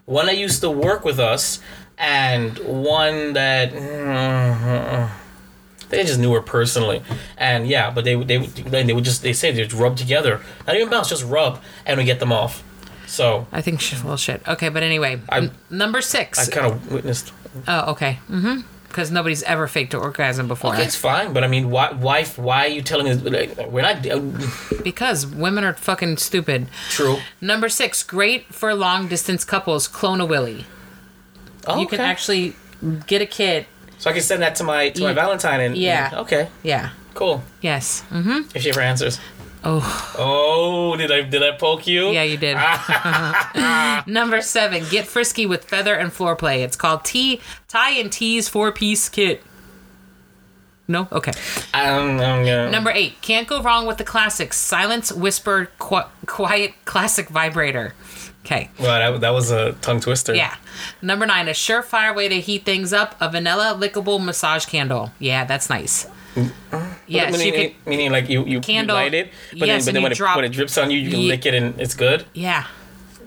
One 0.06 0.26
that 0.26 0.38
used 0.38 0.60
to 0.62 0.70
work 0.70 1.04
with 1.04 1.18
us, 1.18 1.60
and 1.98 2.56
one 2.60 3.32
that 3.34 3.72
they 5.88 6.02
just 6.04 6.18
knew 6.18 6.32
her 6.32 6.40
personally. 6.40 7.02
And 7.36 7.66
yeah, 7.68 7.90
but 7.90 8.04
they 8.04 8.14
they 8.14 8.38
would- 8.38 8.54
they 8.54 8.92
would 8.92 9.04
just 9.04 9.22
they 9.22 9.32
say 9.32 9.50
they 9.52 9.64
just 9.64 9.74
rub 9.80 9.96
together, 9.96 10.40
not 10.66 10.76
even 10.76 10.88
bounce, 10.90 11.08
just 11.08 11.24
rub, 11.24 11.60
and 11.84 11.98
we 11.98 12.04
get 12.04 12.18
them 12.20 12.32
off. 12.32 12.62
So 13.06 13.46
I 13.52 13.60
think 13.60 13.80
well 14.04 14.16
shit. 14.16 14.42
Okay, 14.48 14.68
but 14.68 14.82
anyway, 14.82 15.20
I- 15.28 15.38
n- 15.38 15.50
number 15.70 16.00
six. 16.00 16.38
I 16.48 16.50
kind 16.50 16.66
of 16.72 16.92
witnessed. 16.92 17.32
oh, 17.68 17.92
okay. 17.92 18.18
Mm-hmm. 18.30 18.60
Because 18.96 19.10
nobody's 19.10 19.42
ever 19.42 19.68
faked 19.68 19.92
an 19.92 20.00
orgasm 20.00 20.48
before. 20.48 20.72
Okay, 20.72 20.82
it's 20.82 20.96
fine, 20.96 21.34
but 21.34 21.44
I 21.44 21.48
mean, 21.48 21.68
why 21.68 21.92
why 21.92 22.24
why 22.24 22.64
are 22.64 22.68
you 22.68 22.80
telling 22.80 23.06
us 23.10 23.20
like, 23.22 23.54
we're 23.70 23.82
not 23.82 24.06
uh, 24.08 24.22
Because 24.82 25.26
women 25.26 25.64
are 25.64 25.74
fucking 25.74 26.16
stupid. 26.16 26.68
true? 26.88 27.18
Number 27.42 27.68
six, 27.68 28.02
great 28.02 28.46
for 28.54 28.74
long 28.74 29.06
distance 29.06 29.44
couples. 29.44 29.86
Clone 29.86 30.22
a 30.22 30.24
willy. 30.24 30.64
Oh, 31.66 31.78
You 31.78 31.86
can 31.86 32.00
actually 32.00 32.56
get 33.06 33.20
a 33.20 33.26
kid. 33.26 33.66
so 33.98 34.08
I 34.08 34.14
can 34.14 34.22
send 34.22 34.40
that 34.42 34.54
to 34.56 34.64
my 34.64 34.88
to 34.88 35.02
my 35.02 35.12
Valentine 35.12 35.60
and 35.60 35.76
Yeah. 35.76 36.12
okay, 36.14 36.48
Yeah. 36.62 36.90
cool. 37.12 37.44
Yes. 37.60 38.02
Mm-hmm. 38.10 38.48
If 38.54 38.62
she 38.62 38.70
ever 38.70 38.80
answers. 38.80 39.20
Oh, 39.68 40.14
Oh, 40.16 40.96
did 40.96 41.10
I 41.10 41.22
did 41.22 41.42
I 41.42 41.56
poke 41.56 41.86
you? 41.88 42.10
yeah, 42.10 42.22
you 42.22 42.36
did. 42.36 42.56
Number 44.06 44.40
seven, 44.40 44.84
get 44.90 45.06
frisky 45.08 45.44
with 45.44 45.64
feather 45.64 45.94
and 45.94 46.12
floor 46.12 46.36
play. 46.36 46.62
It's 46.62 46.76
called 46.76 47.04
T 47.04 47.40
Tie 47.66 47.90
and 47.98 48.12
Tease 48.12 48.48
four 48.48 48.70
piece 48.70 49.08
kit. 49.08 49.42
No, 50.88 51.08
okay. 51.10 51.32
Um, 51.74 52.10
I'm 52.20 52.44
gonna- 52.44 52.70
Number 52.70 52.90
eight, 52.90 53.20
can't 53.20 53.48
go 53.48 53.60
wrong 53.60 53.86
with 53.86 53.98
the 53.98 54.04
classics. 54.04 54.56
Silence, 54.56 55.10
whisper, 55.10 55.68
qu- 55.80 56.06
quiet, 56.26 56.74
classic 56.84 57.28
vibrator. 57.28 57.94
Okay. 58.44 58.70
Well, 58.78 59.14
that, 59.14 59.20
that 59.22 59.30
was 59.30 59.50
a 59.50 59.72
tongue 59.82 59.98
twister. 59.98 60.32
Yeah. 60.32 60.54
Number 61.02 61.26
nine, 61.26 61.48
a 61.48 61.52
surefire 61.52 62.14
way 62.14 62.28
to 62.28 62.40
heat 62.40 62.64
things 62.64 62.92
up: 62.92 63.16
a 63.20 63.28
vanilla 63.28 63.76
lickable 63.76 64.24
massage 64.24 64.64
candle. 64.66 65.10
Yeah, 65.18 65.44
that's 65.44 65.68
nice. 65.68 66.06
Yes, 67.08 67.32
meaning, 67.36 67.46
you 67.62 67.68
could. 67.70 67.86
meaning 67.86 68.10
like 68.12 68.28
you 68.28 68.44
you, 68.44 68.60
Candle. 68.60 68.96
you 68.96 69.02
light 69.02 69.14
it, 69.14 69.30
but 69.58 69.68
Yes, 69.68 69.84
then, 69.84 69.92
but 69.92 69.94
then 69.94 70.02
when, 70.04 70.12
drop- 70.12 70.36
it, 70.36 70.38
when 70.38 70.44
it 70.44 70.52
drips 70.52 70.76
on 70.78 70.90
you, 70.90 70.98
you 70.98 71.10
can 71.10 71.28
lick 71.28 71.46
it 71.46 71.54
and 71.54 71.80
it's 71.80 71.94
good. 71.94 72.24
Yeah. 72.34 72.66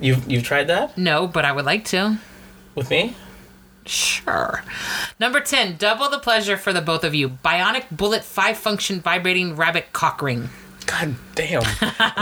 You've 0.01 0.29
you've 0.31 0.43
tried 0.43 0.67
that 0.67 0.97
No, 0.97 1.27
but 1.27 1.43
I 1.45 1.51
would 1.51 1.65
like 1.65 1.85
to. 1.85 2.19
with 2.75 2.89
me? 2.89 3.15
Sure. 3.85 4.63
Number 5.19 5.39
10, 5.39 5.77
double 5.77 6.09
the 6.09 6.19
pleasure 6.19 6.57
for 6.57 6.71
the 6.73 6.81
both 6.81 7.03
of 7.03 7.15
you. 7.15 7.29
Bionic 7.29 7.85
Bullet 7.89 8.23
5 8.23 8.55
function 8.57 9.01
vibrating 9.01 9.55
rabbit 9.55 9.91
cock 9.93 10.21
ring. 10.21 10.49
God 10.85 11.15
damn! 11.35 11.63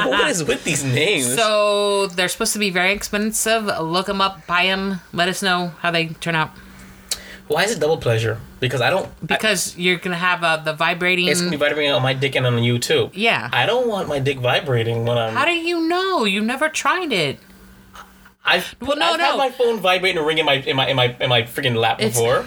what 0.08 0.30
is 0.30 0.44
with 0.44 0.64
these 0.64 0.84
names? 0.84 1.34
So 1.36 2.08
they're 2.08 2.28
supposed 2.28 2.54
to 2.54 2.60
be 2.60 2.70
very 2.70 2.92
expensive. 2.94 3.66
Look 3.66 4.08
them 4.08 4.20
up, 4.22 4.46
buy 4.48 4.66
them, 4.66 5.00
let 5.14 5.28
us 5.30 5.42
know 5.42 5.74
how 5.80 5.92
they 5.92 6.08
turn 6.08 6.36
out. 6.36 6.52
Why 7.48 7.64
is 7.64 7.72
it 7.72 7.80
double 7.80 7.98
pleasure? 7.98 8.40
Because 8.60 8.82
I 8.82 8.90
don't. 8.90 9.06
I, 9.06 9.26
Because 9.26 9.78
you're 9.78 9.98
going 9.98 10.12
to 10.12 10.18
have 10.18 10.44
uh, 10.44 10.58
the 10.58 10.74
vibrating. 10.74 11.28
it's 11.28 11.40
gonna 11.40 11.52
be 11.52 11.58
vibrating 11.58 11.92
on 11.94 12.02
my 12.02 12.14
dick 12.14 12.36
and 12.36 12.46
on 12.46 12.62
you 12.64 12.78
too. 12.80 13.10
yeah. 13.14 13.50
I 13.54 13.66
don't 13.66 13.88
want 13.88 14.08
my 14.10 14.20
dick 14.20 14.40
vibrating 14.40 15.06
when 15.06 15.18
I'm. 15.18 15.34
how 15.34 15.46
do 15.46 15.52
you 15.52 15.88
know? 15.88 16.26
You 16.26 16.42
never 16.42 16.68
tried 16.70 17.12
it. 17.14 17.40
I've 18.44 18.76
Well, 18.82 18.98
no, 18.98 19.06
I've 19.14 19.18
no. 19.20 19.26
had 19.32 19.38
my 19.38 19.52
phone 19.52 19.80
vibrate 19.80 20.16
and 20.18 20.26
ring 20.26 20.38
in 20.38 20.46
my 20.46 20.54
in 20.56 20.76
my 20.76 20.88
in 20.88 20.96
my 20.96 21.16
in 21.20 21.30
my 21.30 21.42
freaking 21.44 21.76
lap 21.76 22.00
It's- 22.00 22.16
before. 22.18 22.46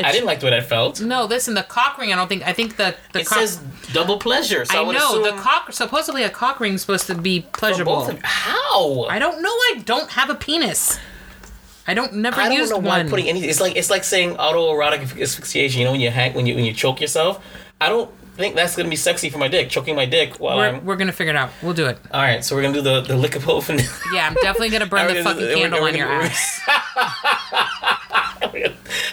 I 0.00 0.12
didn't 0.12 0.26
like 0.26 0.38
the 0.38 0.46
way 0.46 0.50
that 0.52 0.64
felt. 0.68 1.00
No, 1.00 1.24
listen, 1.24 1.54
the 1.54 1.64
cock 1.64 1.98
ring, 1.98 2.12
I 2.12 2.14
don't 2.14 2.28
think, 2.28 2.46
I 2.46 2.52
think 2.52 2.76
the, 2.76 2.94
the 3.12 3.18
It 3.22 3.26
cock. 3.26 3.38
says 3.40 3.56
double 3.92 4.18
pleasure. 4.18 4.64
So 4.64 4.84
I, 4.86 4.88
I 4.88 4.92
know, 4.92 5.24
the 5.24 5.32
cock, 5.42 5.72
supposedly 5.72 6.22
a 6.22 6.30
cock 6.30 6.60
ring's 6.60 6.82
supposed 6.82 7.08
to 7.08 7.16
be 7.16 7.40
pleasurable. 7.52 8.08
How? 8.22 9.06
I 9.06 9.18
don't 9.18 9.42
know. 9.42 9.48
I 9.50 9.82
don't 9.84 10.08
have 10.10 10.30
a 10.30 10.36
penis. 10.36 11.00
I 11.88 11.94
don't 11.94 12.12
never 12.16 12.40
I 12.40 12.48
don't 12.48 12.58
used 12.58 12.70
know 12.70 12.78
why 12.78 12.98
one. 12.98 13.08
putting 13.08 13.28
anything. 13.28 13.48
It's 13.48 13.60
like 13.60 13.74
it's 13.76 13.88
like 13.90 14.04
saying 14.04 14.36
autoerotic 14.36 15.20
asphyxiation. 15.20 15.80
You 15.80 15.86
know 15.86 15.92
when 15.92 16.00
you 16.00 16.10
hang 16.10 16.34
when 16.34 16.46
you 16.46 16.54
when 16.54 16.64
you 16.66 16.72
choke 16.74 17.00
yourself. 17.00 17.42
I 17.80 17.88
don't 17.88 18.10
think 18.36 18.54
that's 18.56 18.76
gonna 18.76 18.90
be 18.90 18.96
sexy 18.96 19.30
for 19.30 19.38
my 19.38 19.48
dick. 19.48 19.70
Choking 19.70 19.96
my 19.96 20.04
dick 20.04 20.38
while 20.38 20.58
we're, 20.58 20.68
I'm. 20.68 20.84
we're 20.84 20.96
gonna 20.96 21.12
figure 21.12 21.32
it 21.32 21.36
out. 21.36 21.50
We'll 21.62 21.72
do 21.74 21.86
it. 21.86 21.98
All 22.12 22.20
right, 22.20 22.44
so 22.44 22.54
we're 22.54 22.62
gonna 22.62 22.74
do 22.74 22.82
the 22.82 23.00
the 23.00 23.14
lickable 23.14 23.62
vanilla. 23.64 23.88
Yeah, 24.12 24.26
I'm 24.26 24.34
definitely 24.34 24.68
gonna 24.68 24.86
burn 24.86 25.06
the 25.06 25.14
gonna 25.14 25.24
fucking 25.24 25.56
candle 25.56 25.82
on 25.82 25.96
your 25.96 26.08
gonna- 26.08 26.24
ass 26.24 26.60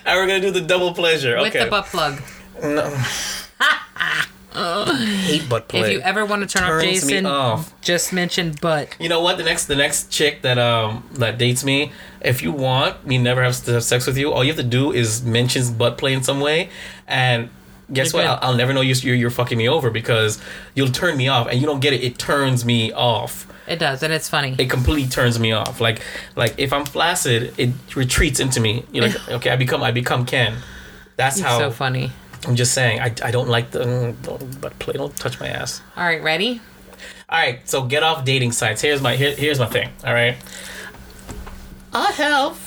and 0.05 0.17
we're 0.17 0.27
gonna 0.27 0.41
do 0.41 0.51
the 0.51 0.61
double 0.61 0.93
pleasure. 0.93 1.37
with 1.37 1.55
okay. 1.55 1.63
the 1.65 1.69
butt 1.69 1.85
plug. 1.85 2.21
hate 4.55 5.49
butt 5.49 5.67
play. 5.67 5.81
If 5.81 5.91
you 5.91 5.99
ever 6.01 6.25
want 6.25 6.41
to 6.41 6.47
turn 6.47 6.63
off 6.63 6.69
Turns 6.81 6.83
me 7.05 7.13
Jason, 7.13 7.25
off. 7.25 7.79
just 7.81 8.13
mention 8.13 8.53
butt. 8.61 8.95
You 8.99 9.09
know 9.09 9.21
what? 9.21 9.37
The 9.37 9.43
next 9.43 9.65
the 9.65 9.75
next 9.75 10.11
chick 10.11 10.41
that 10.43 10.57
um 10.57 11.07
that 11.13 11.37
dates 11.37 11.63
me, 11.63 11.91
if 12.21 12.41
you 12.41 12.51
want 12.51 13.05
me 13.05 13.17
never 13.17 13.43
have 13.43 13.63
to 13.65 13.73
have 13.73 13.83
sex 13.83 14.07
with 14.07 14.17
you, 14.17 14.31
all 14.31 14.43
you 14.43 14.51
have 14.51 14.57
to 14.57 14.63
do 14.63 14.91
is 14.91 15.23
mention 15.23 15.77
butt 15.77 15.97
play 15.97 16.13
in 16.13 16.23
some 16.23 16.39
way, 16.39 16.69
and 17.07 17.49
guess 17.91 18.13
You're 18.13 18.23
what? 18.23 18.43
I'll, 18.43 18.49
I'll 18.51 18.55
never 18.57 18.73
know 18.73 18.81
you're, 18.81 18.95
you're 18.97 19.15
you're 19.15 19.29
fucking 19.29 19.57
me 19.57 19.69
over 19.69 19.89
because 19.89 20.39
you'll 20.73 20.89
turn 20.89 21.17
me 21.17 21.27
off, 21.27 21.47
and 21.47 21.59
you 21.59 21.65
don't 21.67 21.79
get 21.81 21.93
it. 21.93 22.03
It 22.03 22.17
turns 22.17 22.65
me 22.65 22.91
off. 22.91 23.47
It 23.67 23.79
does, 23.79 24.03
and 24.03 24.13
it's 24.13 24.29
funny. 24.29 24.55
It 24.59 24.69
completely 24.69 25.07
turns 25.09 25.39
me 25.39 25.51
off. 25.51 25.81
Like 25.81 26.01
like 26.35 26.55
if 26.57 26.71
I'm 26.71 26.85
flaccid, 26.85 27.53
it 27.57 27.71
retreats 27.95 28.39
into 28.39 28.59
me. 28.59 28.85
You're 28.91 29.07
like 29.07 29.29
okay, 29.37 29.49
I 29.49 29.55
become 29.55 29.81
I 29.83 29.91
become 29.91 30.25
Ken. 30.25 30.57
That's 31.17 31.37
It's 31.37 31.45
how 31.45 31.57
so 31.59 31.71
funny. 31.71 32.11
I'm 32.47 32.55
just 32.55 32.73
saying. 32.73 32.99
I, 33.01 33.05
I 33.23 33.31
don't 33.31 33.49
like 33.49 33.71
the. 33.71 33.79
mm, 33.79 34.21
Don't, 34.21 34.61
but 34.61 34.77
play. 34.79 34.93
Don't 34.93 35.15
touch 35.17 35.39
my 35.39 35.47
ass. 35.47 35.81
All 35.97 36.03
right, 36.05 36.21
ready? 36.21 36.61
All 37.27 37.39
right, 37.39 37.67
so 37.67 37.83
get 37.85 38.03
off 38.03 38.23
dating 38.23 38.51
sites. 38.51 38.81
Here's 38.81 39.01
my 39.01 39.15
here, 39.15 39.35
here's 39.35 39.57
my 39.59 39.65
thing. 39.65 39.89
All 40.05 40.13
right, 40.13 40.37
I 41.91 42.11
have 42.11 42.64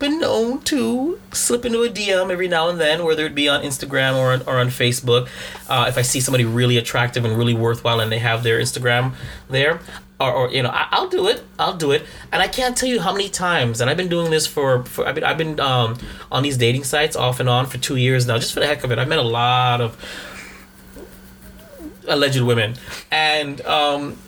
been 0.00 0.18
known 0.18 0.60
to 0.62 1.20
slip 1.30 1.64
into 1.64 1.82
a 1.82 1.88
DM 1.88 2.32
every 2.32 2.48
now 2.48 2.68
and 2.68 2.80
then, 2.80 3.04
whether 3.04 3.24
it 3.24 3.34
be 3.34 3.48
on 3.48 3.62
Instagram 3.62 4.16
or 4.16 4.32
on, 4.32 4.42
or 4.42 4.58
on 4.58 4.68
Facebook. 4.68 5.28
Uh, 5.68 5.86
if 5.88 5.96
I 5.96 6.02
see 6.02 6.20
somebody 6.20 6.44
really 6.44 6.76
attractive 6.76 7.24
and 7.24 7.36
really 7.38 7.54
worthwhile, 7.54 8.00
and 8.00 8.10
they 8.10 8.18
have 8.18 8.42
their 8.42 8.58
Instagram 8.58 9.14
there, 9.48 9.78
or, 10.18 10.32
or 10.32 10.50
you 10.50 10.62
know, 10.62 10.70
I, 10.70 10.88
I'll 10.90 11.08
do 11.08 11.28
it. 11.28 11.44
I'll 11.58 11.76
do 11.76 11.92
it. 11.92 12.04
And 12.32 12.42
I 12.42 12.48
can't 12.48 12.76
tell 12.76 12.88
you 12.88 13.00
how 13.00 13.12
many 13.12 13.28
times. 13.28 13.80
And 13.80 13.88
I've 13.88 13.96
been 13.96 14.08
doing 14.08 14.32
this 14.32 14.46
for 14.46 14.82
for 14.84 15.06
I've 15.06 15.14
been 15.14 15.24
I've 15.24 15.38
been 15.38 15.60
um, 15.60 15.98
on 16.32 16.42
these 16.42 16.56
dating 16.56 16.84
sites 16.84 17.14
off 17.14 17.38
and 17.38 17.48
on 17.48 17.66
for 17.66 17.78
two 17.78 17.96
years 17.96 18.26
now, 18.26 18.38
just 18.38 18.52
for 18.52 18.60
the 18.60 18.66
heck 18.66 18.82
of 18.82 18.90
it. 18.90 18.98
I've 18.98 19.08
met 19.08 19.18
a 19.18 19.22
lot 19.22 19.80
of 19.80 19.96
alleged 22.08 22.40
women 22.40 22.74
and 23.12 23.60
um 23.66 24.18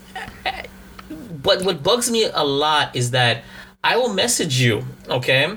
but 1.42 1.64
what 1.64 1.82
bugs 1.82 2.10
me 2.10 2.24
a 2.32 2.44
lot 2.44 2.94
is 2.94 3.10
that 3.10 3.42
i 3.84 3.96
will 3.96 4.12
message 4.12 4.60
you 4.60 4.84
okay? 5.08 5.56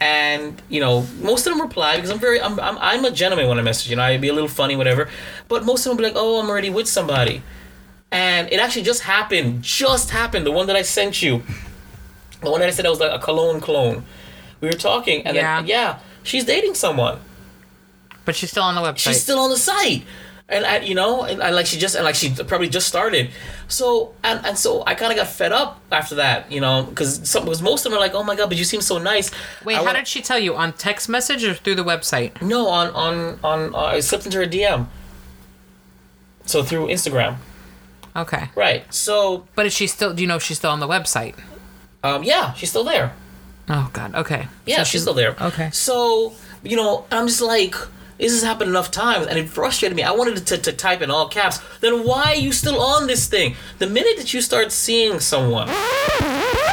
And 0.00 0.62
you 0.68 0.78
know 0.80 1.06
most 1.20 1.46
of 1.46 1.52
them 1.52 1.60
reply 1.60 1.96
because 1.96 2.10
i'm 2.10 2.20
very 2.20 2.40
i'm, 2.40 2.58
I'm, 2.60 2.78
I'm 2.78 3.04
a 3.04 3.10
gentleman 3.10 3.48
when 3.48 3.58
i 3.58 3.62
message 3.62 3.90
you 3.90 3.96
know 3.96 4.02
i'd 4.04 4.20
be 4.20 4.28
a 4.28 4.32
little 4.32 4.48
funny 4.48 4.76
whatever. 4.76 5.08
But 5.48 5.64
most 5.64 5.84
of 5.84 5.90
them 5.90 5.96
be 5.96 6.04
like 6.04 6.12
oh 6.16 6.40
i'm 6.40 6.48
already 6.48 6.70
with 6.70 6.86
somebody. 6.88 7.42
And 8.12 8.50
it 8.52 8.58
actually 8.60 8.84
just 8.84 9.02
happened 9.02 9.62
just 9.62 10.10
happened. 10.10 10.46
The 10.46 10.52
one 10.52 10.66
that 10.68 10.76
i 10.76 10.82
sent 10.82 11.20
you 11.20 11.42
the 12.42 12.50
one 12.50 12.60
that 12.60 12.68
i 12.68 12.70
said 12.72 12.86
I 12.86 12.90
was 12.90 13.00
like 13.00 13.10
a 13.12 13.18
cologne 13.18 13.60
clone. 13.60 14.04
We 14.60 14.68
were 14.68 14.74
talking 14.74 15.26
and 15.26 15.34
Yeah. 15.36 15.56
then 15.60 15.66
yeah. 15.66 15.98
she's 16.22 16.44
dating 16.44 16.74
someone. 16.74 17.18
But 18.24 18.36
she's 18.36 18.50
still 18.50 18.62
on 18.62 18.74
the 18.76 18.80
website. 18.82 18.98
she's 18.98 19.22
still 19.22 19.40
on 19.40 19.50
the 19.50 19.58
site 19.58 20.04
and 20.50 20.64
I, 20.64 20.78
you 20.78 20.94
know 20.94 21.24
and, 21.24 21.42
and 21.42 21.54
like 21.54 21.66
she 21.66 21.78
just 21.78 21.94
and 21.94 22.04
like 22.04 22.14
she 22.14 22.30
probably 22.32 22.68
just 22.70 22.86
started 22.88 23.30
so 23.68 24.14
and, 24.24 24.44
and 24.46 24.56
so 24.56 24.82
i 24.86 24.94
kind 24.94 25.12
of 25.12 25.18
got 25.18 25.26
fed 25.28 25.52
up 25.52 25.80
after 25.92 26.14
that 26.14 26.50
you 26.50 26.60
know 26.60 26.84
because 26.84 27.28
some 27.28 27.44
because 27.44 27.60
most 27.60 27.84
of 27.84 27.92
them 27.92 27.98
are 27.98 28.00
like 28.00 28.14
oh 28.14 28.22
my 28.24 28.34
god 28.34 28.48
but 28.48 28.56
you 28.56 28.64
seem 28.64 28.80
so 28.80 28.96
nice 28.96 29.30
Wait, 29.64 29.74
I 29.74 29.78
how 29.78 29.84
wa- 29.84 29.92
did 29.92 30.08
she 30.08 30.22
tell 30.22 30.38
you? 30.38 30.54
On 30.56 30.72
text 30.72 31.08
message 31.08 31.44
or 31.44 31.52
through 31.54 31.74
the 31.74 31.84
website? 31.84 32.40
no 32.40 32.66
on 32.68 32.88
on 32.94 33.38
on 33.44 33.74
uh, 33.74 33.78
i 33.78 34.00
slipped 34.00 34.24
into 34.24 34.38
her 34.38 34.46
dm 34.46 34.86
so 36.46 36.62
through 36.62 36.86
instagram 36.88 37.36
Okay. 38.16 38.48
right 38.56 38.82
so 38.92 39.46
But 39.54 39.66
is 39.66 39.72
she 39.74 39.86
still? 39.86 40.12
Do 40.12 40.22
you 40.22 40.26
know 40.28 40.36
if 40.36 40.42
she's 40.42 40.56
still 40.58 40.70
on 40.72 40.80
the 40.80 40.88
website? 40.88 41.34
um 42.02 42.24
yeah 42.24 42.52
she's 42.54 42.70
still 42.70 42.84
there 42.84 43.12
Oh 43.70 43.90
God. 43.92 44.14
Okay. 44.14 44.48
Yeah, 44.64 44.78
So 44.78 44.84
she's 44.84 45.02
still 45.02 45.12
there. 45.12 45.36
Okay. 45.38 45.68
So, 45.72 46.32
you 46.62 46.74
know, 46.74 47.04
I'm 47.12 47.26
just 47.26 47.42
like, 47.42 47.74
this 48.18 48.32
has 48.32 48.42
happened 48.42 48.70
enough 48.70 48.90
times 48.90 49.26
and 49.26 49.38
it 49.38 49.48
frustrated 49.48 49.96
me. 49.96 50.02
I 50.02 50.10
wanted 50.10 50.44
to, 50.46 50.58
to 50.58 50.72
type 50.72 51.00
in 51.02 51.10
all 51.10 51.28
caps. 51.28 51.60
Then 51.80 52.04
why 52.04 52.32
are 52.32 52.36
you 52.36 52.50
still 52.52 52.80
on 52.80 53.06
this 53.06 53.26
thing? 53.28 53.54
The 53.78 53.86
minute 53.86 54.16
that 54.18 54.34
you 54.34 54.40
start 54.40 54.72
seeing 54.72 55.20
someone. 55.20 55.68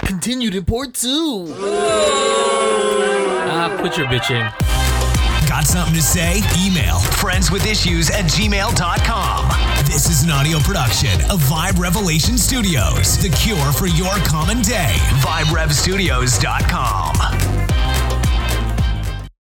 Continued 0.03 0.55
in 0.55 0.65
part 0.65 0.93
two. 0.95 1.53
Ah, 3.47 3.75
quit 3.79 3.97
your 3.97 4.07
bitching. 4.07 4.51
Got 5.47 5.65
something 5.65 5.93
to 5.95 6.01
say? 6.01 6.37
Email 6.59 6.95
friendzwithissuez 6.95 8.11
at 8.11 8.25
gmail.com. 8.25 9.45
This 9.85 10.09
is 10.09 10.23
an 10.23 10.31
audio 10.31 10.57
production 10.59 11.21
of 11.29 11.39
Vibe 11.41 11.79
Revelation 11.79 12.37
Studios, 12.37 13.17
the 13.19 13.29
cure 13.29 13.71
for 13.71 13.87
your 13.87 14.13
common 14.25 14.61
day. 14.61 14.95
VibeRevStudios.com. 15.21 17.54